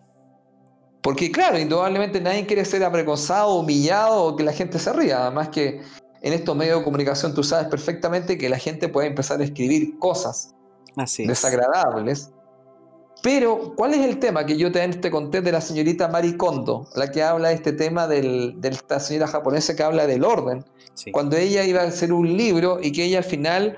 Porque, 1.02 1.32
claro, 1.32 1.58
indudablemente 1.58 2.20
nadie 2.20 2.46
quiere 2.46 2.66
ser 2.66 2.84
avergonzado, 2.84 3.56
humillado, 3.56 4.26
o 4.26 4.36
que 4.36 4.44
la 4.44 4.52
gente 4.52 4.78
se 4.78 4.92
ría. 4.92 5.22
Además 5.22 5.48
que 5.48 5.82
en 6.22 6.34
estos 6.34 6.54
medios 6.58 6.80
de 6.80 6.84
comunicación 6.84 7.34
tú 7.34 7.46
sabes 7.46 7.68
perfectamente 7.68 8.38
que 8.38 8.50
la 8.50 8.58
gente 8.58 8.90
puede 8.90 9.08
empezar 9.08 9.40
a 9.40 9.46
escribir 9.46 9.98
cosas 10.00 10.54
desagradables. 11.18 12.30
Pero, 13.22 13.74
¿cuál 13.76 13.94
es 13.94 14.00
el 14.00 14.18
tema 14.18 14.46
que 14.46 14.58
yo 14.58 14.72
te, 14.72 15.12
conté 15.12 15.42
de 15.42 15.52
la 15.52 15.62
señorita 15.62 16.08
Mari 16.08 16.38
Kondo, 16.38 16.88
la 16.96 17.12
que 17.12 17.22
habla 17.22 17.50
de 17.50 17.56
este 17.56 17.72
tema 17.72 18.08
de 18.08 18.56
esta 18.64 19.00
señora 19.00 19.28
japonesa 19.28 19.76
que 19.76 19.84
habla 19.84 20.08
del 20.08 20.24
orden? 20.24 20.66
Cuando 21.12 21.38
ella 21.38 21.64
iba 21.64 21.82
a 21.82 21.86
hacer 21.86 22.12
un 22.12 22.36
libro 22.36 22.80
y 22.82 22.92
que 22.92 23.06
ella 23.06 23.20
al 23.20 23.24
final 23.24 23.78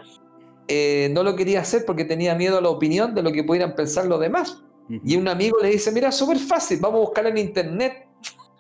eh, 0.68 1.10
no 1.14 1.24
lo 1.24 1.36
quería 1.36 1.62
hacer 1.62 1.84
porque 1.86 2.06
tenía 2.06 2.36
miedo 2.36 2.58
a 2.58 2.62
la 2.62 2.70
opinión 2.70 3.14
de 3.14 3.22
lo 3.22 3.32
que 3.32 3.44
pudieran 3.44 3.76
pensar 3.76 4.06
los 4.06 4.20
demás. 4.20 4.64
Y 4.90 5.16
un 5.16 5.28
amigo 5.28 5.58
le 5.62 5.70
dice, 5.70 5.92
mira, 5.92 6.12
súper 6.12 6.38
fácil, 6.38 6.80
vamos 6.80 6.98
a 6.98 7.02
buscar 7.02 7.28
en 7.28 7.38
internet. 7.38 8.08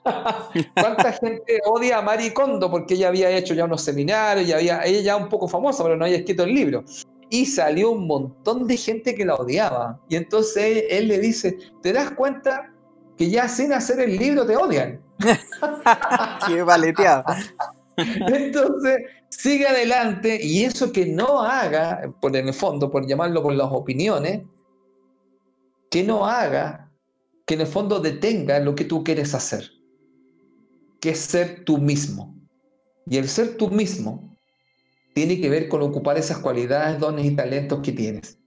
¿Cuánta 0.73 1.13
gente 1.13 1.61
odia 1.65 1.99
a 1.99 2.01
Mari 2.01 2.31
Kondo 2.31 2.69
porque 2.69 2.95
ella 2.95 3.07
había 3.07 3.29
hecho 3.29 3.53
ya 3.53 3.65
unos 3.65 3.81
seminarios, 3.81 4.47
y 4.47 4.51
había, 4.51 4.83
ella 4.83 5.01
ya 5.01 5.15
un 5.15 5.29
poco 5.29 5.47
famosa, 5.47 5.83
pero 5.83 5.95
no 5.95 6.05
había 6.05 6.17
escrito 6.17 6.43
el 6.43 6.53
libro? 6.53 6.83
Y 7.33 7.47
salió 7.47 7.89
un 7.89 8.05
montón 8.05 8.67
de 8.67 8.77
gente 8.77 9.15
que 9.15 9.25
la 9.25 9.33
odiaba. 9.33 9.99
Y 10.07 10.17
entonces 10.17 10.83
él, 10.87 11.07
le 11.07 11.17
dice, 11.17 11.57
¿te 11.81 11.91
das 11.91 12.11
cuenta 12.11 12.71
que 13.17 13.27
ya 13.27 13.47
sin 13.47 13.73
hacer 13.73 13.99
el 14.01 14.17
libro 14.17 14.45
te 14.45 14.55
odian? 14.55 15.01
Qué 16.47 16.61
valeteado. 16.61 17.23
Entonces, 17.97 18.99
sigue 19.29 19.65
adelante 19.65 20.39
y 20.43 20.63
eso 20.63 20.91
que 20.91 21.07
no 21.07 21.41
haga, 21.41 22.01
por 22.21 22.35
en 22.35 22.49
el 22.49 22.53
fondo, 22.53 22.91
por 22.91 23.07
llamarlo 23.07 23.41
por 23.41 23.55
las 23.55 23.71
opiniones, 23.71 24.43
que 25.89 26.03
no 26.03 26.27
haga, 26.27 26.91
que 27.47 27.55
en 27.55 27.61
el 27.61 27.67
fondo 27.67 27.99
detenga 27.99 28.59
lo 28.59 28.75
que 28.75 28.85
tú 28.85 29.03
quieres 29.03 29.33
hacer, 29.33 29.71
que 31.01 31.09
es 31.09 31.17
ser 31.17 31.65
tú 31.65 31.79
mismo. 31.79 32.35
Y 33.07 33.17
el 33.17 33.27
ser 33.27 33.57
tú 33.57 33.71
mismo 33.71 34.32
tiene 35.13 35.39
que 35.39 35.49
ver 35.49 35.67
con 35.67 35.81
ocupar 35.81 36.17
esas 36.17 36.39
cualidades, 36.39 36.99
dones 36.99 37.25
y 37.25 37.35
talentos 37.35 37.79
que 37.81 37.91
tienes. 37.91 38.37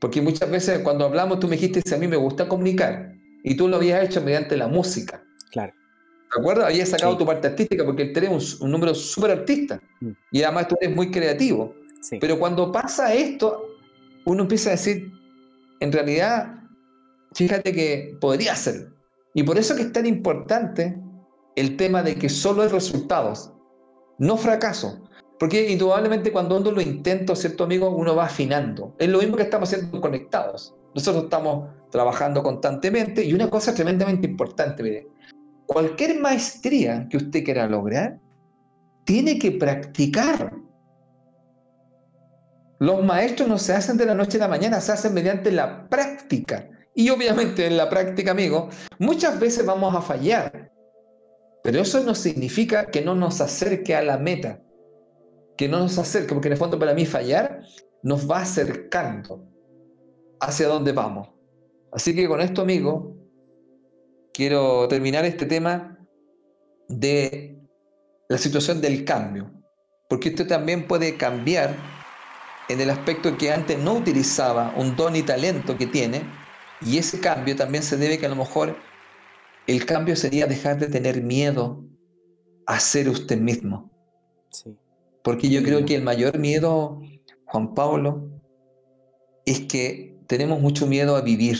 Porque 0.00 0.20
muchas 0.20 0.50
veces 0.50 0.80
cuando 0.80 1.04
hablamos 1.04 1.38
tú 1.38 1.48
me 1.48 1.56
dijiste 1.56 1.94
a 1.94 1.98
mí 1.98 2.08
me 2.08 2.16
gusta 2.16 2.48
comunicar 2.48 3.14
y 3.44 3.56
tú 3.56 3.68
lo 3.68 3.76
habías 3.76 4.04
hecho 4.04 4.20
mediante 4.20 4.56
la 4.56 4.68
música. 4.68 5.22
Claro. 5.50 5.72
¿De 6.34 6.40
acuerdo? 6.40 6.64
Habías 6.64 6.88
sacado 6.88 7.16
tu 7.16 7.26
parte 7.26 7.48
artística 7.48 7.84
porque 7.84 8.06
tenés 8.06 8.58
un, 8.60 8.66
un 8.66 8.72
número 8.72 8.94
súper 8.94 9.32
artista 9.32 9.80
mm. 10.00 10.10
y 10.32 10.42
además 10.42 10.68
tú 10.68 10.76
eres 10.80 10.94
muy 10.96 11.10
creativo. 11.10 11.74
Pero 12.20 12.38
cuando 12.38 12.72
pasa 12.72 13.14
esto, 13.14 13.64
uno 14.24 14.42
empieza 14.42 14.70
a 14.70 14.72
decir, 14.72 15.12
en 15.80 15.92
realidad, 15.92 16.62
fíjate 17.34 17.72
que 17.72 18.16
podría 18.20 18.52
hacerlo. 18.52 18.92
Y 19.34 19.42
por 19.42 19.58
eso 19.58 19.74
que 19.76 19.82
es 19.82 19.92
tan 19.92 20.06
importante 20.06 20.98
el 21.56 21.76
tema 21.76 22.02
de 22.02 22.16
que 22.16 22.28
solo 22.28 22.62
hay 22.62 22.68
resultados, 22.68 23.52
no 24.18 24.36
fracaso. 24.36 25.04
Porque 25.42 25.68
indudablemente 25.68 26.30
cuando 26.30 26.56
uno 26.56 26.70
lo 26.70 26.80
intenta, 26.80 27.34
¿cierto, 27.34 27.64
amigo? 27.64 27.90
Uno 27.90 28.14
va 28.14 28.26
afinando. 28.26 28.94
Es 28.96 29.08
lo 29.08 29.18
mismo 29.18 29.36
que 29.36 29.42
estamos 29.42 29.68
haciendo 29.68 30.00
conectados. 30.00 30.72
Nosotros 30.94 31.24
estamos 31.24 31.68
trabajando 31.90 32.44
constantemente 32.44 33.24
y 33.24 33.34
una 33.34 33.50
cosa 33.50 33.74
tremendamente 33.74 34.28
importante, 34.28 34.84
mire, 34.84 35.08
cualquier 35.66 36.20
maestría 36.20 37.08
que 37.10 37.16
usted 37.16 37.42
quiera 37.42 37.66
lograr, 37.66 38.20
tiene 39.02 39.36
que 39.36 39.50
practicar. 39.50 40.52
Los 42.78 43.04
maestros 43.04 43.48
no 43.48 43.58
se 43.58 43.72
hacen 43.72 43.96
de 43.96 44.06
la 44.06 44.14
noche 44.14 44.36
a 44.36 44.42
la 44.42 44.48
mañana, 44.48 44.80
se 44.80 44.92
hacen 44.92 45.12
mediante 45.12 45.50
la 45.50 45.88
práctica. 45.88 46.70
Y 46.94 47.10
obviamente 47.10 47.66
en 47.66 47.76
la 47.76 47.90
práctica, 47.90 48.30
amigo, 48.30 48.68
muchas 49.00 49.40
veces 49.40 49.66
vamos 49.66 49.92
a 49.92 50.02
fallar. 50.02 50.70
Pero 51.64 51.80
eso 51.80 51.98
no 52.04 52.14
significa 52.14 52.86
que 52.86 53.02
no 53.02 53.16
nos 53.16 53.40
acerque 53.40 53.96
a 53.96 54.02
la 54.02 54.18
meta. 54.18 54.60
Que 55.56 55.68
no 55.68 55.78
nos 55.78 55.98
acerque, 55.98 56.34
porque 56.34 56.48
en 56.48 56.52
el 56.52 56.58
fondo 56.58 56.78
para 56.78 56.94
mí 56.94 57.06
fallar 57.06 57.62
nos 58.02 58.28
va 58.30 58.40
acercando 58.40 59.48
hacia 60.40 60.68
dónde 60.68 60.92
vamos. 60.92 61.28
Así 61.92 62.14
que 62.14 62.26
con 62.26 62.40
esto, 62.40 62.62
amigo, 62.62 63.16
quiero 64.32 64.88
terminar 64.88 65.24
este 65.24 65.46
tema 65.46 65.98
de 66.88 67.58
la 68.28 68.38
situación 68.38 68.80
del 68.80 69.04
cambio, 69.04 69.50
porque 70.08 70.30
esto 70.30 70.46
también 70.46 70.86
puede 70.86 71.16
cambiar 71.16 71.76
en 72.68 72.80
el 72.80 72.90
aspecto 72.90 73.36
que 73.36 73.52
antes 73.52 73.78
no 73.78 73.94
utilizaba 73.94 74.74
un 74.76 74.96
don 74.96 75.14
y 75.16 75.22
talento 75.22 75.76
que 75.76 75.86
tiene, 75.86 76.22
y 76.80 76.98
ese 76.98 77.20
cambio 77.20 77.54
también 77.54 77.84
se 77.84 77.96
debe 77.96 78.18
que 78.18 78.26
a 78.26 78.30
lo 78.30 78.36
mejor 78.36 78.76
el 79.66 79.86
cambio 79.86 80.16
sería 80.16 80.46
dejar 80.46 80.78
de 80.78 80.88
tener 80.88 81.22
miedo 81.22 81.84
a 82.66 82.80
ser 82.80 83.08
usted 83.08 83.38
mismo. 83.38 83.90
Porque 85.22 85.48
yo 85.48 85.62
creo 85.62 85.84
que 85.84 85.96
el 85.96 86.02
mayor 86.02 86.38
miedo, 86.38 87.00
Juan 87.46 87.74
Pablo, 87.74 88.28
es 89.46 89.60
que 89.60 90.18
tenemos 90.26 90.60
mucho 90.60 90.86
miedo 90.86 91.16
a 91.16 91.20
vivir, 91.20 91.58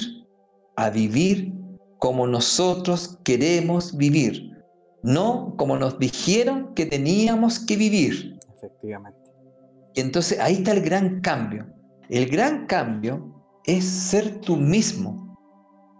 a 0.76 0.90
vivir 0.90 1.52
como 1.98 2.26
nosotros 2.26 3.18
queremos 3.22 3.96
vivir, 3.96 4.50
no 5.02 5.54
como 5.56 5.76
nos 5.76 5.98
dijeron 5.98 6.74
que 6.74 6.86
teníamos 6.86 7.60
que 7.60 7.76
vivir. 7.76 8.38
Efectivamente. 8.56 9.18
Y 9.94 10.00
entonces 10.00 10.40
ahí 10.40 10.54
está 10.54 10.72
el 10.72 10.82
gran 10.82 11.20
cambio. 11.20 11.66
El 12.08 12.28
gran 12.28 12.66
cambio 12.66 13.44
es 13.64 13.84
ser 13.84 14.40
tú 14.40 14.56
mismo. 14.56 15.36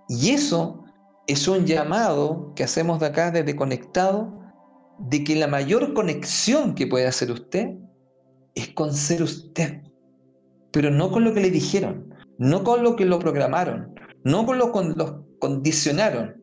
Y 0.09 0.31
eso 0.31 0.85
es 1.27 1.47
un 1.47 1.65
llamado 1.65 2.53
que 2.55 2.65
hacemos 2.65 3.01
de 3.01 3.07
acá 3.07 3.31
desde 3.31 3.57
Conectado, 3.57 4.42
de 5.09 5.25
que 5.25 5.37
la 5.37 5.47
mayor 5.47 5.95
conexión 5.95 6.75
que 6.75 6.87
puede 6.87 7.07
hacer 7.07 7.31
usted 7.31 7.75
es 8.55 8.69
con 8.69 8.93
ser 8.93 9.23
usted, 9.23 9.83
pero 10.71 10.91
no 10.91 11.11
con 11.11 11.25
lo 11.25 11.35
que 11.35 11.41
le 11.41 11.51
dijeron, 11.51 12.15
no 12.39 12.63
con 12.65 12.83
lo 12.83 12.97
que 12.97 13.05
lo 13.05 13.19
programaron, 13.19 13.95
no 14.25 14.47
con 14.47 14.59
lo 14.59 14.73
que 14.73 14.85
los 14.97 15.15
condicionaron. 15.39 16.41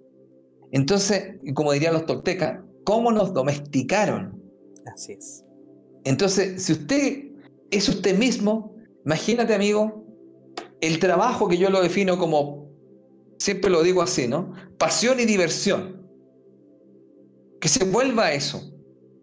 Entonces, 0.71 1.37
como 1.53 1.71
dirían 1.71 1.93
los 1.93 2.05
toltecas, 2.05 2.59
¿cómo 2.83 3.11
nos 3.11 3.33
domesticaron? 3.33 4.41
Así 4.93 5.13
es. 5.13 5.43
Entonces, 6.03 6.63
si 6.63 6.73
usted 6.73 7.31
es 7.71 7.89
usted 7.89 8.17
mismo, 8.17 8.75
imagínate, 9.05 9.53
amigo, 9.53 10.05
el 10.81 10.99
trabajo 10.99 11.47
que 11.47 11.57
yo 11.57 11.69
lo 11.69 11.81
defino 11.81 12.17
como, 12.17 12.69
siempre 13.37 13.69
lo 13.69 13.83
digo 13.83 14.01
así, 14.01 14.27
¿no? 14.27 14.53
Pasión 14.77 15.19
y 15.19 15.25
diversión. 15.25 15.98
Que 17.59 17.67
se 17.67 17.85
vuelva 17.85 18.31
eso. 18.31 18.71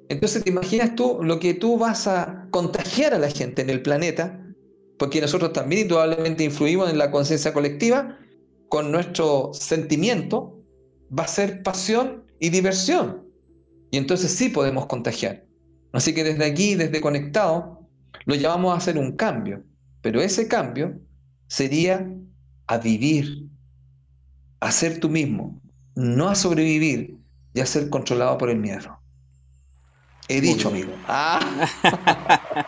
Entonces, 0.09 0.45
¿te 0.45 0.51
imaginas 0.51 0.95
tú 0.95 1.18
lo 1.22 1.41
que 1.41 1.55
tú 1.55 1.78
vas 1.78 2.07
a 2.07 2.49
contagiar 2.51 3.14
a 3.14 3.18
la 3.18 3.30
gente 3.30 3.62
en 3.62 3.70
el 3.70 3.82
planeta? 3.82 4.41
Porque 4.99 5.20
nosotros 5.20 5.53
también 5.53 5.82
indudablemente 5.82 6.45
influimos 6.45 6.91
en 6.91 6.99
la 6.99 7.11
conciencia 7.11 7.53
colectiva 7.53 8.18
con 8.68 8.91
nuestro 8.93 9.51
sentimiento 9.53 10.62
va 11.16 11.24
a 11.24 11.28
ser 11.28 11.62
pasión 11.62 12.24
y 12.41 12.51
diversión. 12.51 13.26
Y 13.91 13.99
entonces 13.99 14.32
sí 14.32 14.49
podemos 14.49 14.87
contagiar. 14.87 15.47
Así 15.93 16.14
que 16.14 16.24
desde 16.24 16.45
aquí, 16.45 16.74
desde 16.74 17.01
conectado, 17.01 17.89
lo 18.24 18.34
llamamos 18.34 18.74
a 18.74 18.78
hacer 18.78 18.99
un 18.99 19.12
cambio. 19.12 19.64
Pero 20.03 20.20
ese 20.20 20.49
cambio 20.49 21.01
sería 21.49 22.09
a 22.66 22.78
vivir, 22.78 23.49
a 24.61 24.72
ser 24.72 25.01
tú 25.01 25.09
mismo, 25.09 25.61
no 25.95 26.28
a 26.28 26.34
sobrevivir 26.34 27.16
y 27.57 27.61
a 27.61 27.66
ser 27.66 27.88
controlado 27.88 28.36
por 28.36 28.50
el 28.50 28.59
miedo. 28.59 28.98
He 30.28 30.42
dicho, 30.42 30.68
amigo. 30.68 30.92
Ah. 31.09 31.40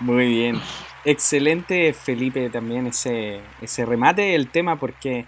Muy 0.00 0.28
bien. 0.28 0.60
Excelente, 1.04 1.92
Felipe, 1.92 2.48
también 2.48 2.86
ese, 2.86 3.40
ese 3.60 3.84
remate 3.84 4.22
del 4.22 4.52
tema, 4.52 4.78
porque 4.78 5.26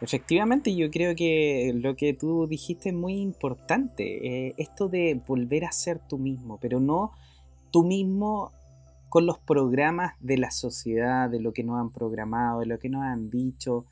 efectivamente 0.00 0.72
yo 0.76 0.88
creo 0.88 1.16
que 1.16 1.72
lo 1.74 1.96
que 1.96 2.14
tú 2.14 2.46
dijiste 2.46 2.90
es 2.90 2.94
muy 2.94 3.14
importante. 3.14 4.46
Eh, 4.46 4.54
esto 4.56 4.88
de 4.88 5.20
volver 5.26 5.64
a 5.64 5.72
ser 5.72 5.98
tú 5.98 6.16
mismo, 6.16 6.60
pero 6.60 6.78
no 6.78 7.10
tú 7.72 7.82
mismo 7.82 8.52
con 9.08 9.26
los 9.26 9.40
programas 9.40 10.14
de 10.20 10.38
la 10.38 10.52
sociedad, 10.52 11.28
de 11.28 11.40
lo 11.40 11.52
que 11.52 11.64
nos 11.64 11.80
han 11.80 11.90
programado, 11.90 12.60
de 12.60 12.66
lo 12.66 12.78
que 12.78 12.88
nos 12.88 13.02
han 13.02 13.30
dicho. 13.30 13.84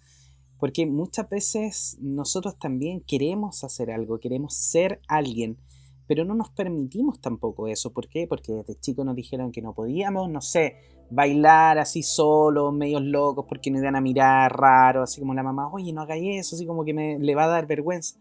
Porque 0.65 0.87
muchas 0.87 1.29
veces 1.29 1.99
nosotros 2.01 2.59
también 2.59 3.03
queremos 3.07 3.65
hacer 3.65 3.91
algo, 3.91 4.19
queremos 4.19 4.55
ser 4.55 4.99
alguien, 5.09 5.59
pero 6.07 6.25
no 6.25 6.35
nos 6.35 6.49
permitimos 6.53 7.21
tampoco 7.21 7.69
eso. 7.69 7.93
¿Por 7.93 8.09
qué? 8.09 8.27
Porque 8.27 8.51
desde 8.51 8.81
chico 8.81 9.05
nos 9.05 9.15
dijeron 9.15 9.53
que 9.53 9.61
no 9.61 9.75
podíamos, 9.75 10.31
no 10.31 10.41
sé, 10.41 10.77
bailar 11.11 11.77
así 11.77 12.03
solo, 12.03 12.73
medios 12.73 13.03
locos, 13.03 13.45
porque 13.47 13.71
nos 13.71 13.83
iban 13.83 13.95
a 13.95 14.01
mirar 14.01 14.59
raro, 14.59 15.03
así 15.03 15.21
como 15.21 15.35
la 15.35 15.43
mamá, 15.43 15.69
oye, 15.71 15.93
no 15.93 16.01
hagáis 16.01 16.47
eso, 16.47 16.57
así 16.57 16.65
como 16.65 16.83
que 16.83 16.95
me, 16.95 17.19
le 17.19 17.35
va 17.35 17.45
a 17.45 17.49
dar 17.49 17.67
vergüenza. 17.67 18.19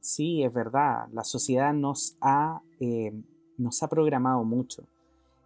Sí, 0.00 0.42
es 0.42 0.54
verdad, 0.54 1.08
la 1.12 1.22
sociedad 1.22 1.74
nos 1.74 2.16
ha, 2.22 2.62
eh, 2.80 3.12
nos 3.58 3.82
ha 3.82 3.88
programado 3.88 4.42
mucho. 4.42 4.88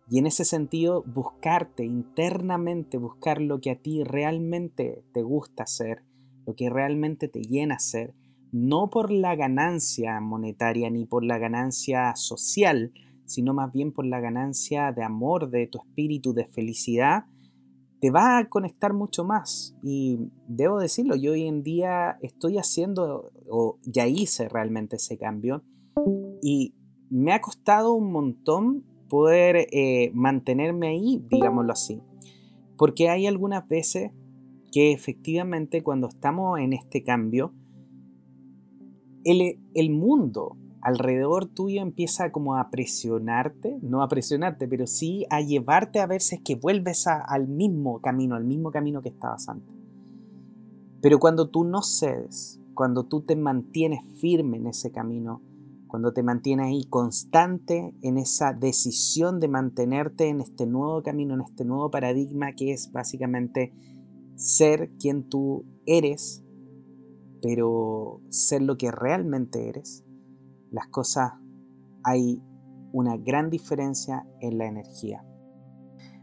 Y 0.08 0.20
en 0.20 0.28
ese 0.28 0.44
sentido, 0.44 1.02
buscarte 1.02 1.84
internamente, 1.84 2.96
buscar 2.96 3.40
lo 3.40 3.60
que 3.60 3.72
a 3.72 3.82
ti 3.82 4.04
realmente 4.04 5.02
te 5.12 5.22
gusta 5.22 5.64
hacer, 5.64 6.04
lo 6.48 6.54
que 6.54 6.70
realmente 6.70 7.28
te 7.28 7.42
llena 7.42 7.74
hacer, 7.74 8.14
no 8.52 8.88
por 8.88 9.10
la 9.10 9.36
ganancia 9.36 10.18
monetaria 10.18 10.88
ni 10.88 11.04
por 11.04 11.22
la 11.22 11.36
ganancia 11.36 12.16
social, 12.16 12.90
sino 13.26 13.52
más 13.52 13.70
bien 13.70 13.92
por 13.92 14.06
la 14.06 14.18
ganancia 14.18 14.90
de 14.92 15.02
amor, 15.02 15.50
de 15.50 15.66
tu 15.66 15.76
espíritu, 15.76 16.32
de 16.32 16.46
felicidad, 16.46 17.26
te 18.00 18.10
va 18.10 18.38
a 18.38 18.48
conectar 18.48 18.94
mucho 18.94 19.24
más. 19.24 19.76
Y 19.82 20.20
debo 20.46 20.78
decirlo, 20.78 21.16
yo 21.16 21.32
hoy 21.32 21.46
en 21.46 21.62
día 21.62 22.16
estoy 22.22 22.56
haciendo, 22.56 23.30
o 23.50 23.76
ya 23.84 24.06
hice 24.06 24.48
realmente 24.48 24.96
ese 24.96 25.18
cambio, 25.18 25.62
y 26.40 26.72
me 27.10 27.34
ha 27.34 27.42
costado 27.42 27.92
un 27.92 28.10
montón 28.10 28.84
poder 29.10 29.66
eh, 29.70 30.12
mantenerme 30.14 30.88
ahí, 30.88 31.22
digámoslo 31.28 31.74
así. 31.74 32.00
Porque 32.78 33.10
hay 33.10 33.26
algunas 33.26 33.68
veces 33.68 34.12
que 34.70 34.92
efectivamente 34.92 35.82
cuando 35.82 36.08
estamos 36.08 36.58
en 36.58 36.72
este 36.72 37.02
cambio, 37.02 37.52
el, 39.24 39.58
el 39.74 39.90
mundo 39.90 40.56
alrededor 40.80 41.46
tuyo 41.46 41.82
empieza 41.82 42.30
como 42.32 42.56
a 42.56 42.70
presionarte, 42.70 43.78
no 43.82 44.02
a 44.02 44.08
presionarte, 44.08 44.68
pero 44.68 44.86
sí 44.86 45.26
a 45.30 45.40
llevarte 45.40 46.00
a 46.00 46.06
ver 46.06 46.22
que 46.44 46.54
vuelves 46.54 47.06
al 47.06 47.48
mismo 47.48 48.00
camino, 48.00 48.36
al 48.36 48.44
mismo 48.44 48.70
camino 48.70 49.02
que 49.02 49.08
estabas 49.08 49.48
antes. 49.48 49.74
Pero 51.00 51.18
cuando 51.18 51.48
tú 51.48 51.64
no 51.64 51.82
cedes, 51.82 52.60
cuando 52.74 53.04
tú 53.04 53.22
te 53.22 53.36
mantienes 53.36 54.00
firme 54.20 54.56
en 54.56 54.66
ese 54.66 54.90
camino, 54.90 55.42
cuando 55.86 56.12
te 56.12 56.22
mantienes 56.22 56.66
ahí 56.66 56.84
constante 56.84 57.94
en 58.02 58.18
esa 58.18 58.52
decisión 58.52 59.40
de 59.40 59.48
mantenerte 59.48 60.28
en 60.28 60.40
este 60.40 60.66
nuevo 60.66 61.02
camino, 61.02 61.34
en 61.34 61.40
este 61.40 61.64
nuevo 61.64 61.90
paradigma 61.90 62.52
que 62.52 62.72
es 62.72 62.92
básicamente 62.92 63.72
ser 64.38 64.92
quien 65.00 65.28
tú 65.28 65.64
eres, 65.84 66.44
pero 67.42 68.22
ser 68.30 68.62
lo 68.62 68.78
que 68.78 68.90
realmente 68.90 69.68
eres, 69.68 70.04
las 70.70 70.86
cosas 70.88 71.32
hay 72.04 72.40
una 72.92 73.16
gran 73.16 73.50
diferencia 73.50 74.26
en 74.40 74.58
la 74.58 74.66
energía. 74.66 75.24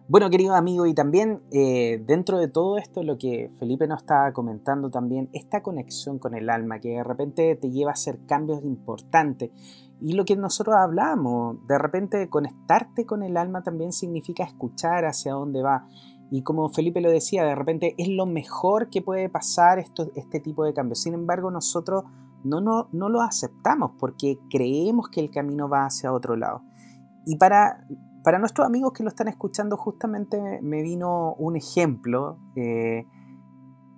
Bueno, 0.08 0.30
querido 0.30 0.54
amigo, 0.54 0.86
y 0.86 0.94
también 0.94 1.42
eh, 1.52 2.02
dentro 2.06 2.38
de 2.38 2.48
todo 2.48 2.78
esto, 2.78 3.02
lo 3.02 3.18
que 3.18 3.50
Felipe 3.58 3.88
nos 3.88 4.02
estaba 4.02 4.32
comentando 4.34 4.92
también, 4.92 5.30
esta 5.34 5.64
conexión 5.64 6.20
con 6.20 6.36
el 6.36 6.52
alma, 6.52 6.80
que 6.80 6.90
de 6.90 7.04
repente 7.04 7.56
te 7.56 7.72
lleva 7.72 7.90
a 7.90 7.94
hacer 7.94 8.20
cambios 8.28 8.64
importantes. 8.64 9.50
Y 10.00 10.14
lo 10.14 10.24
que 10.24 10.36
nosotros 10.36 10.76
hablamos, 10.76 11.58
de 11.68 11.80
repente 11.80 12.30
conectarte 12.30 13.08
con 13.08 13.24
el 13.24 13.36
alma 13.36 13.64
también 13.64 13.92
significa 13.92 14.44
escuchar 14.44 15.06
hacia 15.06 15.34
dónde 15.34 15.64
va. 15.64 15.88
Y 16.32 16.42
como 16.44 16.70
Felipe 16.70 17.02
lo 17.02 17.12
decía, 17.12 17.44
de 17.44 17.56
repente 17.56 17.96
es 17.98 18.08
lo 18.08 18.26
mejor 18.26 18.90
que 18.90 19.02
puede 19.02 19.30
pasar 19.30 19.80
esto, 19.80 20.12
este 20.16 20.40
tipo 20.40 20.64
de 20.64 20.74
cambios. 20.74 21.02
Sin 21.02 21.14
embargo, 21.14 21.52
nosotros 21.52 22.04
no, 22.44 22.62
no, 22.62 22.90
no 22.92 23.10
lo 23.10 23.22
aceptamos 23.22 23.92
porque 24.00 24.40
creemos 24.50 25.10
que 25.10 25.20
el 25.20 25.30
camino 25.30 25.70
va 25.70 25.86
hacia 25.86 26.14
otro 26.14 26.36
lado. 26.36 26.62
Y 27.26 27.38
para, 27.38 27.86
para 28.24 28.40
nuestros 28.40 28.68
amigos 28.68 28.94
que 28.94 29.04
lo 29.04 29.10
están 29.10 29.28
escuchando, 29.28 29.78
justamente 29.78 30.60
me 30.62 30.82
vino 30.82 31.34
un 31.36 31.56
ejemplo 31.56 32.38
eh, 32.56 33.06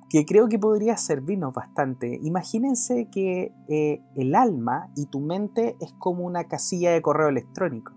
que 0.10 0.26
creo 0.26 0.48
que 0.48 0.60
podría 0.60 0.96
servirnos 0.98 1.54
bastante. 1.54 2.20
Imagínense 2.24 3.10
que 3.10 3.54
eh, 3.68 4.02
el 4.16 4.36
alma 4.36 4.90
y 4.96 5.08
tu 5.08 5.20
mente 5.20 5.76
es 5.82 5.94
como 5.98 6.26
una 6.26 6.46
casilla 6.46 6.92
de 6.92 7.02
correo 7.02 7.28
electrónico. 7.28 7.97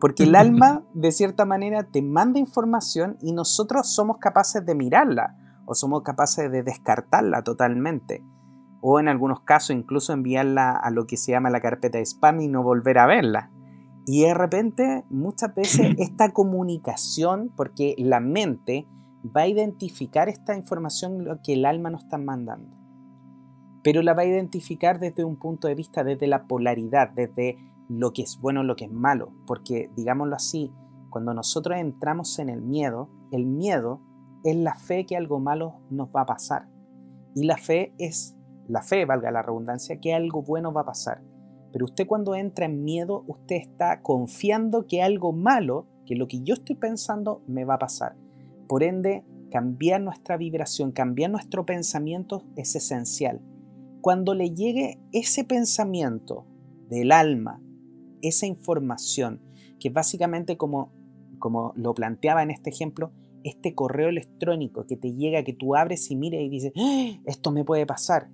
Porque 0.00 0.24
el 0.24 0.34
alma, 0.34 0.82
de 0.94 1.12
cierta 1.12 1.44
manera, 1.44 1.84
te 1.84 2.02
manda 2.02 2.38
información 2.38 3.16
y 3.20 3.32
nosotros 3.32 3.94
somos 3.94 4.18
capaces 4.18 4.64
de 4.64 4.74
mirarla 4.74 5.36
o 5.66 5.74
somos 5.74 6.02
capaces 6.02 6.50
de 6.50 6.62
descartarla 6.62 7.42
totalmente 7.42 8.22
o 8.86 9.00
en 9.00 9.08
algunos 9.08 9.40
casos 9.40 9.74
incluso 9.74 10.12
enviarla 10.12 10.72
a 10.72 10.90
lo 10.90 11.06
que 11.06 11.16
se 11.16 11.32
llama 11.32 11.48
la 11.48 11.62
carpeta 11.62 11.96
de 11.96 12.04
spam 12.04 12.42
y 12.42 12.48
no 12.48 12.62
volver 12.62 12.98
a 12.98 13.06
verla. 13.06 13.50
Y 14.04 14.24
de 14.24 14.34
repente 14.34 15.06
muchas 15.08 15.54
veces 15.54 15.94
esta 15.98 16.32
comunicación, 16.32 17.50
porque 17.56 17.94
la 17.96 18.20
mente 18.20 18.86
va 19.34 19.42
a 19.42 19.48
identificar 19.48 20.28
esta 20.28 20.54
información 20.54 21.40
que 21.42 21.54
el 21.54 21.64
alma 21.64 21.88
nos 21.88 22.04
está 22.04 22.18
mandando, 22.18 22.76
pero 23.82 24.02
la 24.02 24.12
va 24.12 24.20
a 24.20 24.26
identificar 24.26 24.98
desde 25.00 25.24
un 25.24 25.36
punto 25.36 25.66
de 25.66 25.74
vista, 25.74 26.04
desde 26.04 26.26
la 26.26 26.44
polaridad, 26.44 27.08
desde 27.08 27.56
lo 27.88 28.12
que 28.12 28.22
es 28.22 28.38
bueno, 28.40 28.62
lo 28.62 28.76
que 28.76 28.86
es 28.86 28.92
malo, 28.92 29.32
porque 29.46 29.90
digámoslo 29.96 30.36
así, 30.36 30.72
cuando 31.10 31.34
nosotros 31.34 31.78
entramos 31.78 32.38
en 32.38 32.48
el 32.48 32.62
miedo, 32.62 33.08
el 33.30 33.46
miedo 33.46 34.00
es 34.42 34.56
la 34.56 34.74
fe 34.74 35.06
que 35.06 35.16
algo 35.16 35.40
malo 35.40 35.80
nos 35.90 36.08
va 36.08 36.22
a 36.22 36.26
pasar. 36.26 36.68
Y 37.34 37.44
la 37.44 37.56
fe 37.56 37.94
es 37.98 38.36
la 38.68 38.82
fe, 38.82 39.04
valga 39.04 39.30
la 39.30 39.42
redundancia, 39.42 40.00
que 40.00 40.14
algo 40.14 40.42
bueno 40.42 40.72
va 40.72 40.82
a 40.82 40.86
pasar. 40.86 41.22
Pero 41.72 41.86
usted 41.86 42.06
cuando 42.06 42.34
entra 42.34 42.66
en 42.66 42.84
miedo, 42.84 43.24
usted 43.26 43.56
está 43.56 44.00
confiando 44.02 44.86
que 44.86 45.02
algo 45.02 45.32
malo, 45.32 45.86
que 46.06 46.14
lo 46.14 46.28
que 46.28 46.40
yo 46.42 46.54
estoy 46.54 46.76
pensando, 46.76 47.42
me 47.46 47.64
va 47.64 47.74
a 47.74 47.78
pasar. 47.78 48.16
Por 48.68 48.82
ende, 48.82 49.24
cambiar 49.50 50.00
nuestra 50.00 50.36
vibración, 50.36 50.92
cambiar 50.92 51.30
nuestro 51.30 51.66
pensamiento 51.66 52.44
es 52.56 52.74
esencial. 52.76 53.40
Cuando 54.00 54.34
le 54.34 54.50
llegue 54.50 55.00
ese 55.12 55.44
pensamiento 55.44 56.46
del 56.88 57.12
alma, 57.12 57.60
esa 58.28 58.46
información, 58.46 59.40
que 59.78 59.90
básicamente 59.90 60.56
como, 60.56 60.92
como 61.38 61.72
lo 61.76 61.94
planteaba 61.94 62.42
en 62.42 62.50
este 62.50 62.70
ejemplo, 62.70 63.12
este 63.44 63.74
correo 63.74 64.08
electrónico 64.08 64.86
que 64.86 64.96
te 64.96 65.12
llega, 65.14 65.44
que 65.44 65.52
tú 65.52 65.76
abres 65.76 66.10
y 66.10 66.16
mires 66.16 66.42
y 66.42 66.48
dices, 66.48 66.72
¡Ah! 66.76 67.20
esto 67.26 67.52
me 67.52 67.64
puede 67.64 67.86
pasar 67.86 68.30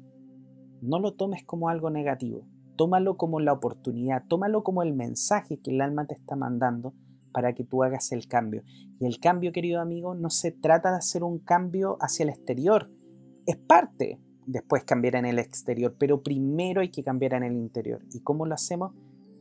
no 0.82 0.98
lo 0.98 1.12
tomes 1.12 1.44
como 1.44 1.68
algo 1.68 1.90
negativo, 1.90 2.46
tómalo 2.76 3.16
como 3.16 3.40
la 3.40 3.52
oportunidad, 3.52 4.24
tómalo 4.28 4.62
como 4.62 4.82
el 4.82 4.94
mensaje 4.94 5.58
que 5.58 5.70
el 5.70 5.80
alma 5.80 6.06
te 6.06 6.14
está 6.14 6.36
mandando 6.36 6.94
para 7.32 7.54
que 7.54 7.64
tú 7.64 7.82
hagas 7.82 8.12
el 8.12 8.26
cambio. 8.26 8.62
Y 8.98 9.06
el 9.06 9.20
cambio, 9.20 9.52
querido 9.52 9.80
amigo, 9.80 10.14
no 10.14 10.30
se 10.30 10.52
trata 10.52 10.90
de 10.90 10.96
hacer 10.96 11.22
un 11.22 11.38
cambio 11.38 11.96
hacia 12.00 12.24
el 12.24 12.30
exterior, 12.30 12.90
es 13.46 13.56
parte 13.56 14.20
después 14.46 14.84
cambiar 14.84 15.16
en 15.16 15.26
el 15.26 15.38
exterior, 15.38 15.94
pero 15.98 16.22
primero 16.22 16.80
hay 16.80 16.90
que 16.90 17.04
cambiar 17.04 17.34
en 17.34 17.44
el 17.44 17.56
interior. 17.56 18.02
¿Y 18.12 18.20
cómo 18.20 18.46
lo 18.46 18.54
hacemos? 18.54 18.92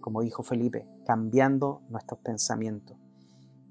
Como 0.09 0.23
dijo 0.23 0.41
Felipe, 0.41 0.87
cambiando 1.05 1.83
nuestros 1.87 2.19
pensamientos. 2.21 2.97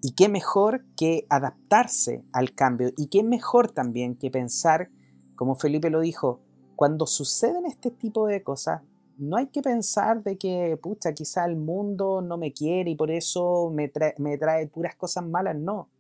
Y 0.00 0.12
qué 0.12 0.28
mejor 0.28 0.84
que 0.96 1.26
adaptarse 1.28 2.24
al 2.32 2.54
cambio 2.54 2.92
y 2.96 3.08
qué 3.08 3.24
mejor 3.24 3.72
también 3.72 4.14
que 4.14 4.30
pensar, 4.30 4.88
como 5.34 5.56
Felipe 5.56 5.90
lo 5.90 5.98
dijo, 5.98 6.40
cuando 6.76 7.08
suceden 7.08 7.66
este 7.66 7.90
tipo 7.90 8.28
de 8.28 8.44
cosas, 8.44 8.82
no 9.16 9.36
hay 9.36 9.48
que 9.48 9.62
pensar 9.62 10.22
de 10.22 10.38
que, 10.38 10.78
pucha, 10.80 11.12
quizá 11.12 11.44
el 11.44 11.56
mundo 11.56 12.22
no 12.22 12.38
me 12.38 12.52
quiere 12.52 12.92
y 12.92 12.94
por 12.94 13.10
eso 13.10 13.72
me, 13.74 13.90
me 14.18 14.38
trae 14.38 14.68
puras 14.68 14.94
cosas 14.94 15.26
malas. 15.26 15.56
No. 15.56 15.90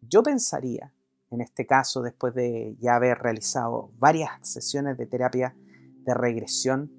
Yo 0.00 0.22
pensaría, 0.22 0.92
en 1.32 1.40
este 1.40 1.66
caso, 1.66 2.02
después 2.02 2.36
de 2.36 2.76
ya 2.78 2.94
haber 2.94 3.18
realizado 3.18 3.90
varias 3.98 4.30
sesiones 4.42 4.96
de 4.96 5.06
terapia 5.06 5.56
de 6.04 6.14
regresión, 6.14 6.92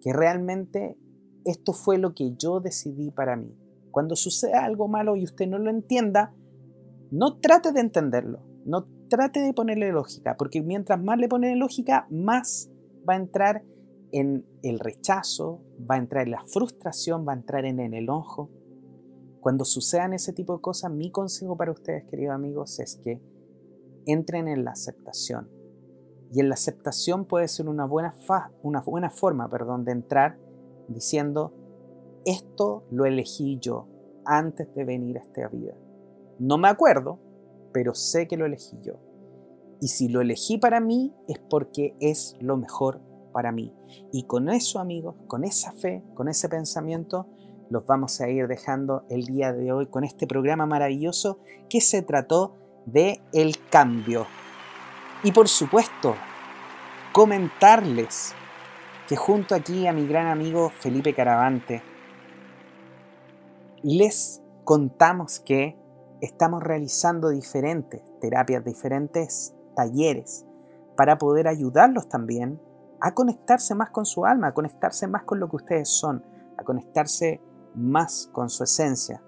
que 0.00 0.12
realmente 0.12 0.98
esto 1.44 1.72
fue 1.72 1.98
lo 1.98 2.14
que 2.14 2.34
yo 2.36 2.60
decidí 2.60 3.10
para 3.10 3.36
mí. 3.36 3.56
Cuando 3.90 4.16
suceda 4.16 4.64
algo 4.64 4.88
malo 4.88 5.16
y 5.16 5.24
usted 5.24 5.46
no 5.46 5.58
lo 5.58 5.70
entienda, 5.70 6.34
no 7.10 7.38
trate 7.38 7.72
de 7.72 7.80
entenderlo, 7.80 8.40
no 8.64 8.86
trate 9.08 9.40
de 9.40 9.52
ponerle 9.52 9.92
lógica, 9.92 10.36
porque 10.36 10.62
mientras 10.62 11.02
más 11.02 11.18
le 11.18 11.28
pone 11.28 11.54
lógica, 11.56 12.06
más 12.10 12.70
va 13.08 13.14
a 13.14 13.18
entrar 13.18 13.62
en 14.12 14.46
el 14.62 14.78
rechazo, 14.78 15.62
va 15.90 15.96
a 15.96 15.98
entrar 15.98 16.24
en 16.26 16.32
la 16.32 16.44
frustración, 16.46 17.26
va 17.26 17.32
a 17.32 17.36
entrar 17.36 17.64
en 17.64 17.80
el 17.80 17.94
enojo. 17.94 18.50
Cuando 19.40 19.64
sucedan 19.64 20.12
ese 20.12 20.32
tipo 20.32 20.54
de 20.54 20.62
cosas, 20.62 20.90
mi 20.92 21.10
consejo 21.10 21.56
para 21.56 21.72
ustedes, 21.72 22.04
queridos 22.04 22.34
amigos, 22.34 22.78
es 22.78 22.96
que 22.96 23.20
entren 24.06 24.48
en 24.48 24.64
la 24.64 24.72
aceptación. 24.72 25.50
Y 26.32 26.40
en 26.40 26.48
la 26.48 26.54
aceptación 26.54 27.26
puede 27.26 27.48
ser 27.48 27.68
una 27.68 27.84
buena, 27.84 28.14
una 28.62 28.80
buena 28.80 29.10
forma 29.10 29.48
perdón, 29.50 29.84
de 29.84 29.92
entrar 29.92 30.38
diciendo, 30.88 31.52
esto 32.24 32.84
lo 32.90 33.04
elegí 33.04 33.58
yo 33.60 33.88
antes 34.24 34.72
de 34.74 34.84
venir 34.84 35.18
a 35.18 35.22
esta 35.22 35.48
vida. 35.48 35.74
No 36.38 36.58
me 36.58 36.68
acuerdo, 36.68 37.18
pero 37.72 37.94
sé 37.94 38.28
que 38.28 38.36
lo 38.36 38.46
elegí 38.46 38.78
yo. 38.82 38.94
Y 39.80 39.88
si 39.88 40.08
lo 40.08 40.20
elegí 40.20 40.58
para 40.58 40.80
mí 40.80 41.12
es 41.28 41.38
porque 41.38 41.96
es 42.00 42.36
lo 42.40 42.56
mejor 42.56 43.00
para 43.32 43.50
mí. 43.50 43.74
Y 44.12 44.24
con 44.24 44.48
eso, 44.48 44.78
amigos, 44.78 45.16
con 45.26 45.44
esa 45.44 45.72
fe, 45.72 46.04
con 46.14 46.28
ese 46.28 46.48
pensamiento, 46.48 47.26
los 47.68 47.86
vamos 47.86 48.20
a 48.20 48.28
ir 48.28 48.46
dejando 48.46 49.04
el 49.08 49.24
día 49.24 49.52
de 49.52 49.72
hoy 49.72 49.86
con 49.86 50.04
este 50.04 50.26
programa 50.26 50.66
maravilloso 50.66 51.40
que 51.68 51.80
se 51.80 52.02
trató 52.02 52.54
de 52.86 53.20
el 53.32 53.56
cambio. 53.70 54.26
Y 55.24 55.32
por 55.32 55.48
supuesto, 55.48 56.14
comentarles 57.12 58.34
que 59.12 59.16
junto 59.16 59.54
aquí 59.54 59.86
a 59.86 59.92
mi 59.92 60.06
gran 60.06 60.28
amigo 60.28 60.70
Felipe 60.70 61.14
Caravante, 61.14 61.82
les 63.82 64.40
contamos 64.64 65.38
que 65.38 65.78
estamos 66.22 66.62
realizando 66.62 67.28
diferentes 67.28 68.00
terapias, 68.22 68.64
diferentes 68.64 69.54
talleres, 69.76 70.46
para 70.96 71.18
poder 71.18 71.46
ayudarlos 71.46 72.08
también 72.08 72.58
a 73.02 73.12
conectarse 73.12 73.74
más 73.74 73.90
con 73.90 74.06
su 74.06 74.24
alma, 74.24 74.46
a 74.46 74.54
conectarse 74.54 75.06
más 75.06 75.24
con 75.24 75.40
lo 75.40 75.48
que 75.50 75.56
ustedes 75.56 75.90
son, 75.90 76.24
a 76.56 76.64
conectarse 76.64 77.42
más 77.74 78.30
con 78.32 78.48
su 78.48 78.64
esencia. 78.64 79.22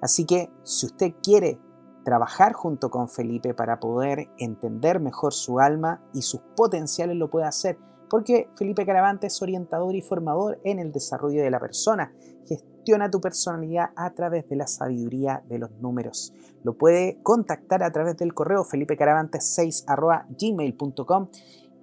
Así 0.00 0.26
que 0.26 0.48
si 0.62 0.86
usted 0.86 1.12
quiere 1.20 1.58
trabajar 2.04 2.52
junto 2.52 2.88
con 2.88 3.08
Felipe 3.08 3.52
para 3.52 3.80
poder 3.80 4.28
entender 4.38 5.00
mejor 5.00 5.32
su 5.32 5.58
alma 5.58 6.04
y 6.12 6.22
sus 6.22 6.40
potenciales, 6.54 7.16
lo 7.16 7.30
puede 7.30 7.46
hacer, 7.46 7.80
porque 8.14 8.46
Felipe 8.54 8.86
Caravante 8.86 9.26
es 9.26 9.42
orientador 9.42 9.96
y 9.96 10.00
formador 10.00 10.60
en 10.62 10.78
el 10.78 10.92
desarrollo 10.92 11.42
de 11.42 11.50
la 11.50 11.58
persona, 11.58 12.14
Gestiona 12.46 13.10
tu 13.10 13.20
personalidad 13.20 13.90
a 13.96 14.14
través 14.14 14.48
de 14.48 14.54
la 14.54 14.68
sabiduría 14.68 15.42
de 15.48 15.58
los 15.58 15.72
números. 15.80 16.32
Lo 16.62 16.78
puede 16.78 17.18
contactar 17.24 17.82
a 17.82 17.90
través 17.90 18.16
del 18.16 18.32
correo 18.32 18.62
felipecaravante6.gmail.com 18.62 21.28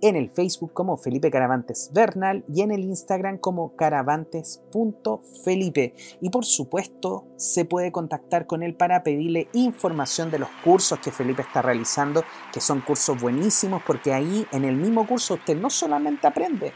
en 0.01 0.15
el 0.15 0.29
Facebook 0.29 0.71
como 0.73 0.97
Felipe 0.97 1.31
Caravantes 1.31 1.89
Bernal 1.93 2.43
y 2.53 2.61
en 2.61 2.71
el 2.71 2.83
Instagram 2.83 3.37
como 3.37 3.75
caravantes.felipe. 3.75 5.95
Y 6.19 6.29
por 6.29 6.45
supuesto, 6.45 7.25
se 7.37 7.65
puede 7.65 7.91
contactar 7.91 8.47
con 8.47 8.63
él 8.63 8.75
para 8.75 9.03
pedirle 9.03 9.49
información 9.53 10.31
de 10.31 10.39
los 10.39 10.49
cursos 10.63 10.97
que 10.99 11.11
Felipe 11.11 11.43
está 11.43 11.61
realizando, 11.61 12.23
que 12.51 12.61
son 12.61 12.81
cursos 12.81 13.21
buenísimos 13.21 13.83
porque 13.85 14.13
ahí 14.13 14.47
en 14.51 14.65
el 14.65 14.75
mismo 14.75 15.05
curso 15.07 15.35
usted 15.35 15.55
no 15.55 15.69
solamente 15.69 16.25
aprende, 16.27 16.73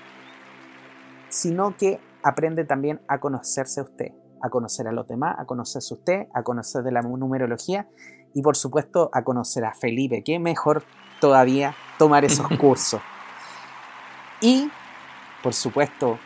sino 1.30 1.76
que 1.76 2.00
aprende 2.24 2.64
también 2.66 3.02
a 3.08 3.20
conocerse 3.20 3.80
a 3.80 3.84
usted, 3.84 4.12
a 4.42 4.50
conocer 4.50 4.88
a 4.88 4.92
los 4.92 5.08
demás, 5.08 5.36
a 5.40 5.46
conocerse 5.46 5.94
a 5.94 5.98
usted, 5.98 6.28
a 6.34 6.44
conocer 6.44 6.84
de 6.84 6.92
la 6.92 7.02
numerología 7.02 7.88
y 8.34 8.42
por 8.42 8.56
supuesto 8.56 9.10
a 9.14 9.24
conocer 9.24 9.66
a 9.66 9.74
Felipe. 9.74 10.24
Qué 10.24 10.40
mejor 10.40 10.84
todavía 11.20 11.76
tomar 11.98 12.26
esos 12.26 12.48
cursos. 12.60 13.02
Y, 14.46 14.70
por 15.42 15.56
supuesto, 15.56 16.20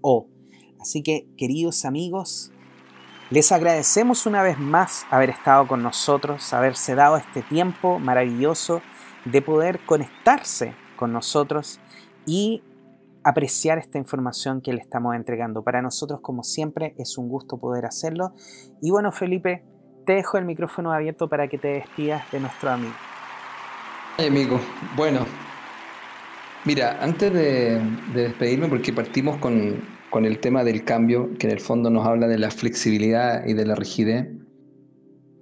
O. 0.01 0.29
Así 0.81 1.03
que, 1.03 1.29
queridos 1.37 1.85
amigos, 1.85 2.53
les 3.31 3.51
agradecemos 3.51 4.27
una 4.27 4.43
vez 4.43 4.59
más 4.59 5.05
haber 5.11 5.31
estado 5.31 5.67
con 5.67 5.83
nosotros, 5.83 6.53
haberse 6.53 6.95
dado 6.95 7.17
este 7.17 7.43
tiempo 7.43 7.99
maravilloso 7.99 8.83
de 9.25 9.43
poder 9.43 9.85
conectarse 9.85 10.75
con 10.97 11.13
nosotros 11.13 11.81
y 12.25 12.63
apreciar 13.27 13.79
esta 13.79 13.99
información 13.99 14.61
que 14.61 14.73
le 14.73 14.81
estamos 14.81 15.17
entregando. 15.17 15.65
Para 15.65 15.83
nosotros, 15.83 16.21
como 16.21 16.45
siempre, 16.45 16.95
es 16.97 17.19
un 17.19 17.29
gusto 17.29 17.59
poder 17.59 17.85
hacerlo. 17.85 18.35
Y 18.81 18.93
bueno, 18.93 19.11
Felipe, 19.11 19.65
te 20.07 20.13
dejo 20.13 20.39
el 20.39 20.45
micrófono 20.45 20.93
abierto 20.93 21.29
para 21.29 21.49
que 21.49 21.59
te 21.59 21.69
despidas 21.69 22.23
de 22.31 22.39
nuestro 22.39 22.71
amigo. 22.71 22.95
Ay, 24.19 24.29
amigo, 24.29 24.61
bueno, 24.97 25.27
mira, 26.65 27.03
antes 27.03 27.33
de, 27.33 27.81
despedirme, 28.15 28.69
porque 28.69 28.93
partimos 28.93 29.39
con, 29.39 29.83
con 30.09 30.25
el 30.25 30.39
tema 30.39 30.63
del 30.63 30.85
cambio, 30.85 31.37
que 31.37 31.49
en 31.49 31.53
el 31.53 31.61
fondo 31.61 31.91
nos 31.91 32.07
habla 32.07 32.29
de 32.29 32.39
la 32.39 32.53
flexibilidad 32.53 33.45
y 33.45 33.55
de 33.55 33.67
la 33.67 33.75
rigidez, 33.75 34.29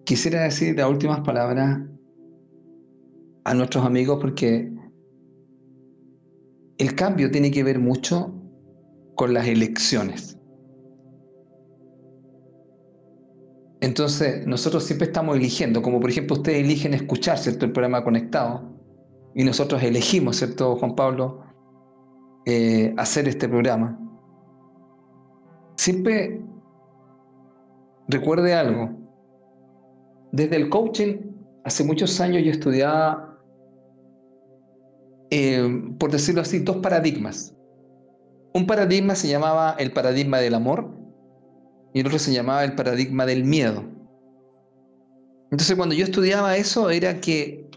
quisiera 0.07 0.41
decir 0.41 0.75
las 0.75 0.89
últimas 0.89 1.21
palabras 1.21 1.81
a 3.45 3.53
nuestros 3.53 3.85
amigos 3.85 4.19
porque 4.23 4.74
el 6.79 6.95
cambio 6.95 7.31
tiene 7.31 7.51
que 7.51 7.63
ver 7.63 7.79
mucho 7.79 8.35
con 9.15 9.33
las 9.33 9.47
elecciones. 9.47 10.39
Entonces, 13.81 14.47
nosotros 14.47 14.85
siempre 14.85 15.07
estamos 15.07 15.37
eligiendo, 15.37 15.83
como 15.83 16.01
por 16.01 16.11
ejemplo 16.11 16.37
ustedes 16.37 16.65
eligen 16.65 16.95
escuchar, 16.95 17.39
el 17.47 17.59
programa 17.73 18.03
conectado, 18.03 18.73
y 19.35 19.45
nosotros 19.45 19.83
elegimos, 19.83 20.37
¿cierto, 20.37 20.77
Juan 20.77 20.95
Pablo?, 20.95 21.43
eh, 22.47 22.95
hacer 22.97 23.29
este 23.29 23.49
programa. 23.49 23.99
Siempre 25.77 26.43
recuerde 28.09 28.55
algo. 28.55 28.91
Desde 30.33 30.57
el 30.57 30.69
coaching, 30.69 31.17
hace 31.65 31.85
muchos 31.85 32.21
años 32.21 32.43
yo 32.43 32.51
estudiaba 32.51 33.34
eh, 35.37 35.83
por 35.99 36.13
decirlo 36.13 36.43
así, 36.43 36.61
dos 36.61 36.77
paradigmas. 36.77 37.57
Un 38.53 38.69
paradigma 38.69 39.17
se 39.17 39.27
llamaba 39.27 39.75
el 39.81 39.91
paradigma 39.91 40.39
del 40.39 40.55
amor 40.55 40.97
y 41.93 41.99
el 41.99 42.07
otro 42.07 42.21
se 42.21 42.33
llamaba 42.33 42.63
el 42.63 42.77
paradigma 42.77 43.27
del 43.27 43.43
miedo. 43.43 43.83
Entonces 45.51 45.75
cuando 45.75 45.97
yo 45.97 46.05
estudiaba 46.05 46.57
eso 46.57 46.89
era 46.89 47.21
que 47.21 47.69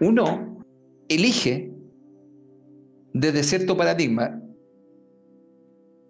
uno 0.00 0.64
elige 1.08 1.72
desde 3.12 3.44
cierto 3.44 3.76
paradigma 3.76 4.42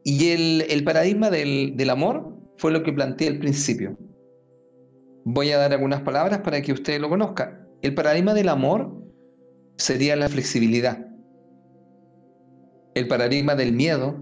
y 0.02 0.30
el, 0.30 0.82
paradigma 0.82 1.28
del, 1.28 1.76
del 1.76 1.90
amor 1.90 2.38
fue 2.56 2.72
lo 2.72 2.82
que 2.82 2.92
planteé 2.94 3.28
al 3.28 3.38
principio. 3.38 3.98
Voy 5.26 5.50
a 5.50 5.58
dar 5.58 5.74
algunas 5.74 6.00
palabras 6.00 6.38
para 6.38 6.62
que 6.62 6.72
usted 6.72 7.02
lo 7.02 7.10
conozca. 7.10 7.68
El 7.82 7.94
paradigma 7.94 8.32
del 8.32 8.48
amor 8.48 9.05
sería 9.76 10.16
la 10.16 10.28
flexibilidad. 10.28 11.06
El 12.94 13.08
paradigma 13.08 13.54
del 13.54 13.72
miedo 13.72 14.16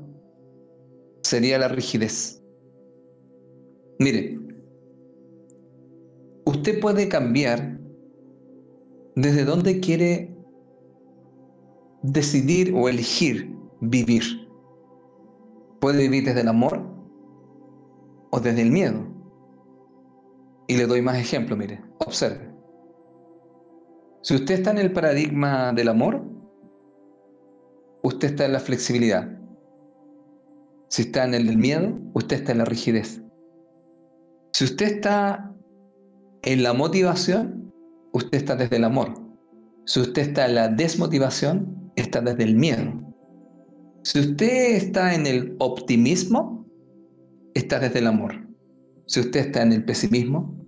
sería 1.22 1.58
la 1.58 1.68
rigidez. 1.68 2.42
Mire, 3.98 4.38
usted 6.44 6.80
puede 6.80 7.08
cambiar 7.08 7.78
desde 9.14 9.44
dónde 9.44 9.80
quiere 9.80 10.34
decidir 12.02 12.74
o 12.74 12.88
elegir 12.88 13.56
vivir. 13.80 14.22
Puede 15.80 16.02
vivir 16.02 16.24
desde 16.24 16.40
el 16.40 16.48
amor 16.48 16.82
o 18.30 18.40
desde 18.40 18.62
el 18.62 18.70
miedo. 18.70 19.06
Y 20.66 20.76
le 20.76 20.86
doy 20.86 21.02
más 21.02 21.18
ejemplos, 21.18 21.58
mire, 21.58 21.82
observe. 21.98 22.53
Si 24.24 24.34
usted 24.34 24.54
está 24.54 24.70
en 24.70 24.78
el 24.78 24.90
paradigma 24.90 25.74
del 25.74 25.88
amor, 25.88 26.24
usted 28.02 28.28
está 28.28 28.46
en 28.46 28.54
la 28.54 28.58
flexibilidad. 28.58 29.38
Si 30.88 31.02
está 31.02 31.24
en 31.24 31.34
el 31.34 31.58
miedo, 31.58 31.98
usted 32.14 32.36
está 32.36 32.52
en 32.52 32.58
la 32.58 32.64
rigidez. 32.64 33.22
Si 34.54 34.64
usted 34.64 34.86
está 34.86 35.54
en 36.40 36.62
la 36.62 36.72
motivación, 36.72 37.70
usted 38.14 38.38
está 38.38 38.56
desde 38.56 38.76
el 38.76 38.84
amor. 38.84 39.12
Si 39.84 40.00
usted 40.00 40.22
está 40.22 40.46
en 40.46 40.54
la 40.54 40.68
desmotivación, 40.68 41.92
está 41.94 42.22
desde 42.22 42.44
el 42.44 42.56
miedo. 42.56 42.94
Si 44.04 44.20
usted 44.20 44.76
está 44.76 45.14
en 45.14 45.26
el 45.26 45.54
optimismo, 45.58 46.66
está 47.52 47.78
desde 47.78 47.98
el 47.98 48.06
amor. 48.06 48.48
Si 49.04 49.20
usted 49.20 49.40
está 49.40 49.60
en 49.60 49.72
el 49.74 49.84
pesimismo, 49.84 50.66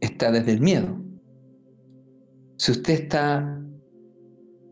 está 0.00 0.32
desde 0.32 0.52
el 0.52 0.62
miedo. 0.62 1.05
Si 2.58 2.72
usted 2.72 2.94
está 2.94 3.62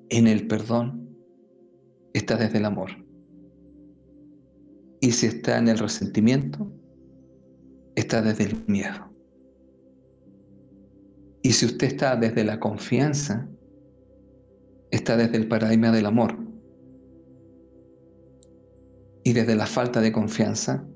en 0.09 0.27
el 0.27 0.47
perdón, 0.47 1.17
está 2.15 2.37
desde 2.37 2.59
el 2.59 2.65
amor. 2.65 2.91
Y 5.01 5.13
si 5.13 5.27
está 5.27 5.59
en 5.59 5.69
el 5.69 5.79
resentimiento, 5.79 6.71
está 7.95 8.23
desde 8.23 8.45
el 8.45 8.65
miedo. 8.67 9.13
Y 11.43 11.53
si 11.53 11.67
usted 11.67 11.89
está 11.89 12.17
desde 12.17 12.43
la 12.43 12.59
confianza, 12.59 13.47
está 14.91 15.17
desde 15.19 15.37
el 15.37 15.47
paradigma 15.47 15.93
del 15.93 16.07
amor. 16.07 16.39
Y 19.25 19.33
desde 19.35 19.55
la 19.57 19.67
falta 19.67 20.01
de 20.01 20.11
confianza, 20.11 20.87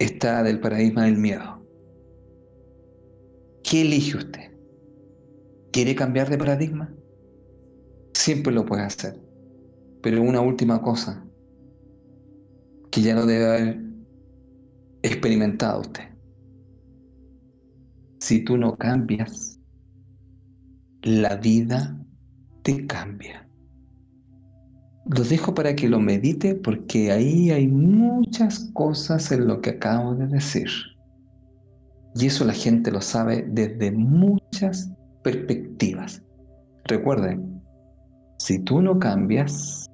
está 0.00 0.42
del 0.42 0.58
paradigma 0.58 1.04
del 1.04 1.16
miedo. 1.16 1.64
¿Qué 3.62 3.82
elige 3.82 4.16
usted? 4.16 4.53
¿Quiere 5.74 5.96
cambiar 5.96 6.30
de 6.30 6.38
paradigma? 6.38 6.94
Siempre 8.12 8.52
lo 8.52 8.64
puede 8.64 8.84
hacer. 8.84 9.20
Pero 10.04 10.22
una 10.22 10.40
última 10.40 10.80
cosa 10.80 11.26
que 12.92 13.02
ya 13.02 13.16
no 13.16 13.26
debe 13.26 13.44
haber 13.44 13.80
experimentado 15.02 15.80
usted. 15.80 16.04
Si 18.20 18.44
tú 18.44 18.56
no 18.56 18.76
cambias, 18.76 19.58
la 21.02 21.34
vida 21.38 22.00
te 22.62 22.86
cambia. 22.86 23.44
Lo 25.06 25.24
dejo 25.24 25.54
para 25.54 25.74
que 25.74 25.88
lo 25.88 25.98
medite 25.98 26.54
porque 26.54 27.10
ahí 27.10 27.50
hay 27.50 27.66
muchas 27.66 28.70
cosas 28.74 29.32
en 29.32 29.48
lo 29.48 29.60
que 29.60 29.70
acabo 29.70 30.14
de 30.14 30.28
decir. 30.28 30.68
Y 32.14 32.26
eso 32.26 32.44
la 32.44 32.52
gente 32.52 32.92
lo 32.92 33.00
sabe 33.00 33.44
desde 33.50 33.90
muchas 33.90 34.88
perspectivas. 35.24 36.22
Recuerden, 36.84 37.60
si 38.38 38.60
tú 38.60 38.80
no 38.80 39.00
cambias, 39.00 39.90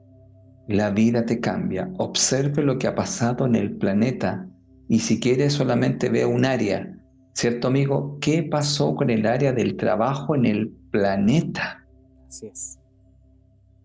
la 0.68 0.90
vida 0.90 1.24
te 1.24 1.40
cambia. 1.40 1.88
Observe 1.96 2.62
lo 2.62 2.78
que 2.78 2.86
ha 2.86 2.94
pasado 2.94 3.46
en 3.46 3.54
el 3.54 3.76
planeta 3.76 4.46
y 4.88 4.98
si 4.98 5.18
quieres 5.20 5.54
solamente 5.54 6.10
ve 6.10 6.26
un 6.26 6.44
área, 6.44 6.94
¿cierto 7.32 7.68
amigo? 7.68 8.18
¿Qué 8.20 8.42
pasó 8.42 8.94
con 8.94 9.08
el 9.08 9.24
área 9.24 9.52
del 9.52 9.76
trabajo 9.76 10.34
en 10.34 10.44
el 10.44 10.68
planeta? 10.90 11.86
Así 12.28 12.48
es. 12.48 12.78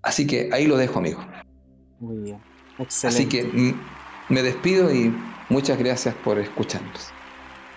Así 0.02 0.28
que 0.28 0.50
ahí 0.52 0.68
lo 0.68 0.78
dejo, 0.78 1.00
amigo. 1.00 1.22
Muy 2.00 2.18
bien. 2.18 2.40
Excelente. 2.80 3.08
Así 3.08 3.30
que 3.30 3.76
me 4.30 4.44
despido 4.44 4.94
y 4.94 5.14
muchas 5.50 5.78
gracias 5.78 6.14
por 6.24 6.40
escucharnos. 6.40 7.15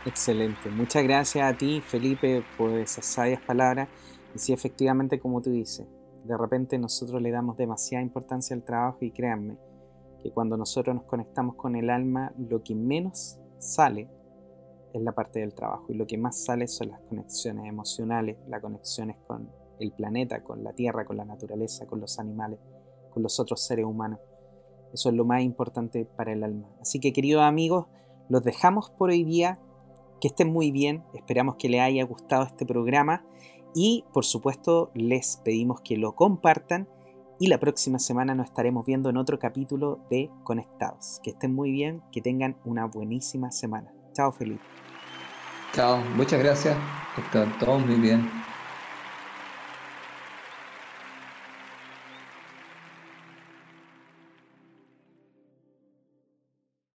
Excelente. 0.09 0.71
Muchas 0.71 1.05
gracias 1.05 1.53
a 1.53 1.55
ti, 1.55 1.83
Felipe, 1.83 2.43
por 2.57 2.71
esas 2.71 3.05
sabias 3.05 3.43
palabras. 3.43 3.91
Y 4.35 4.39
sí, 4.39 4.55
efectivamente, 4.55 5.21
como 5.21 5.43
tú 5.43 5.51
dices, 5.51 5.87
de 6.25 6.35
repente 6.35 6.79
nosotros 6.79 7.21
le 7.21 7.31
damos 7.31 7.59
demasiada 7.59 8.03
importancia 8.03 8.57
al 8.57 8.63
trabajo 8.63 8.97
y 9.03 9.11
créanme 9.11 9.59
que 10.23 10.31
cuando 10.31 10.57
nosotros 10.57 10.97
nos 10.97 11.05
conectamos 11.05 11.57
con 11.57 11.77
el 11.77 11.91
alma, 11.91 12.33
lo 12.39 12.63
que 12.63 12.75
menos 12.75 13.39
sale 13.59 14.09
es 14.95 15.03
la 15.03 15.13
parte 15.13 15.41
del 15.41 15.53
trabajo 15.53 15.85
y 15.91 15.95
lo 15.95 16.07
que 16.07 16.17
más 16.17 16.43
sale 16.43 16.67
son 16.69 16.89
las 16.89 17.01
conexiones 17.03 17.67
emocionales, 17.67 18.39
las 18.49 18.63
conexiones 18.63 19.19
con 19.27 19.51
el 19.79 19.93
planeta, 19.93 20.43
con 20.43 20.65
la 20.65 20.73
tierra, 20.73 21.05
con 21.05 21.19
la 21.19 21.27
naturaleza, 21.27 21.87
con 21.87 22.01
los 22.01 22.19
animales, 22.19 22.59
con 23.11 23.23
los 23.23 23.39
otros 23.39 23.63
seres 23.63 23.85
humanos. 23.85 24.21
Eso 24.91 25.11
es 25.11 25.15
lo 25.15 25.27
más 25.27 25.43
importante 25.43 26.07
para 26.07 26.33
el 26.33 26.43
alma. 26.43 26.67
Así 26.81 26.99
que 26.99 27.13
queridos 27.13 27.43
amigos, 27.43 27.89
los 28.31 28.43
dejamos 28.43 28.89
por 28.89 29.11
hoy 29.11 29.23
día. 29.25 29.59
Que 30.21 30.29
estén 30.29 30.53
muy 30.53 30.71
bien. 30.71 31.05
Esperamos 31.15 31.57
que 31.57 31.69
les 31.69 31.81
haya 31.81 32.05
gustado 32.05 32.45
este 32.45 32.67
programa. 32.67 33.25
Y 33.75 34.05
por 34.13 34.25
supuesto 34.25 34.91
les 34.95 35.39
pedimos 35.45 35.81
que 35.81 35.97
lo 35.97 36.15
compartan. 36.15 36.89
Y 37.41 37.47
la 37.47 37.59
próxima 37.59 37.99
semana 37.99 38.35
nos 38.35 38.47
estaremos 38.47 38.85
viendo 38.85 39.11
en 39.11 39.17
otro 39.17 39.39
capítulo 39.39 40.01
de 40.11 40.31
Conectados. 40.43 41.21
Que 41.23 41.31
estén 41.31 41.55
muy 41.55 41.71
bien, 41.71 42.03
que 42.11 42.21
tengan 42.21 42.57
una 42.65 42.87
buenísima 42.87 43.53
semana. 43.53 43.93
Chao, 44.13 44.33
Felipe. 44.33 44.65
Chao, 45.73 45.99
muchas 46.17 46.41
gracias. 46.41 46.77
Están 47.17 47.57
todos 47.59 47.85
muy 47.87 47.97
bien. 47.97 48.38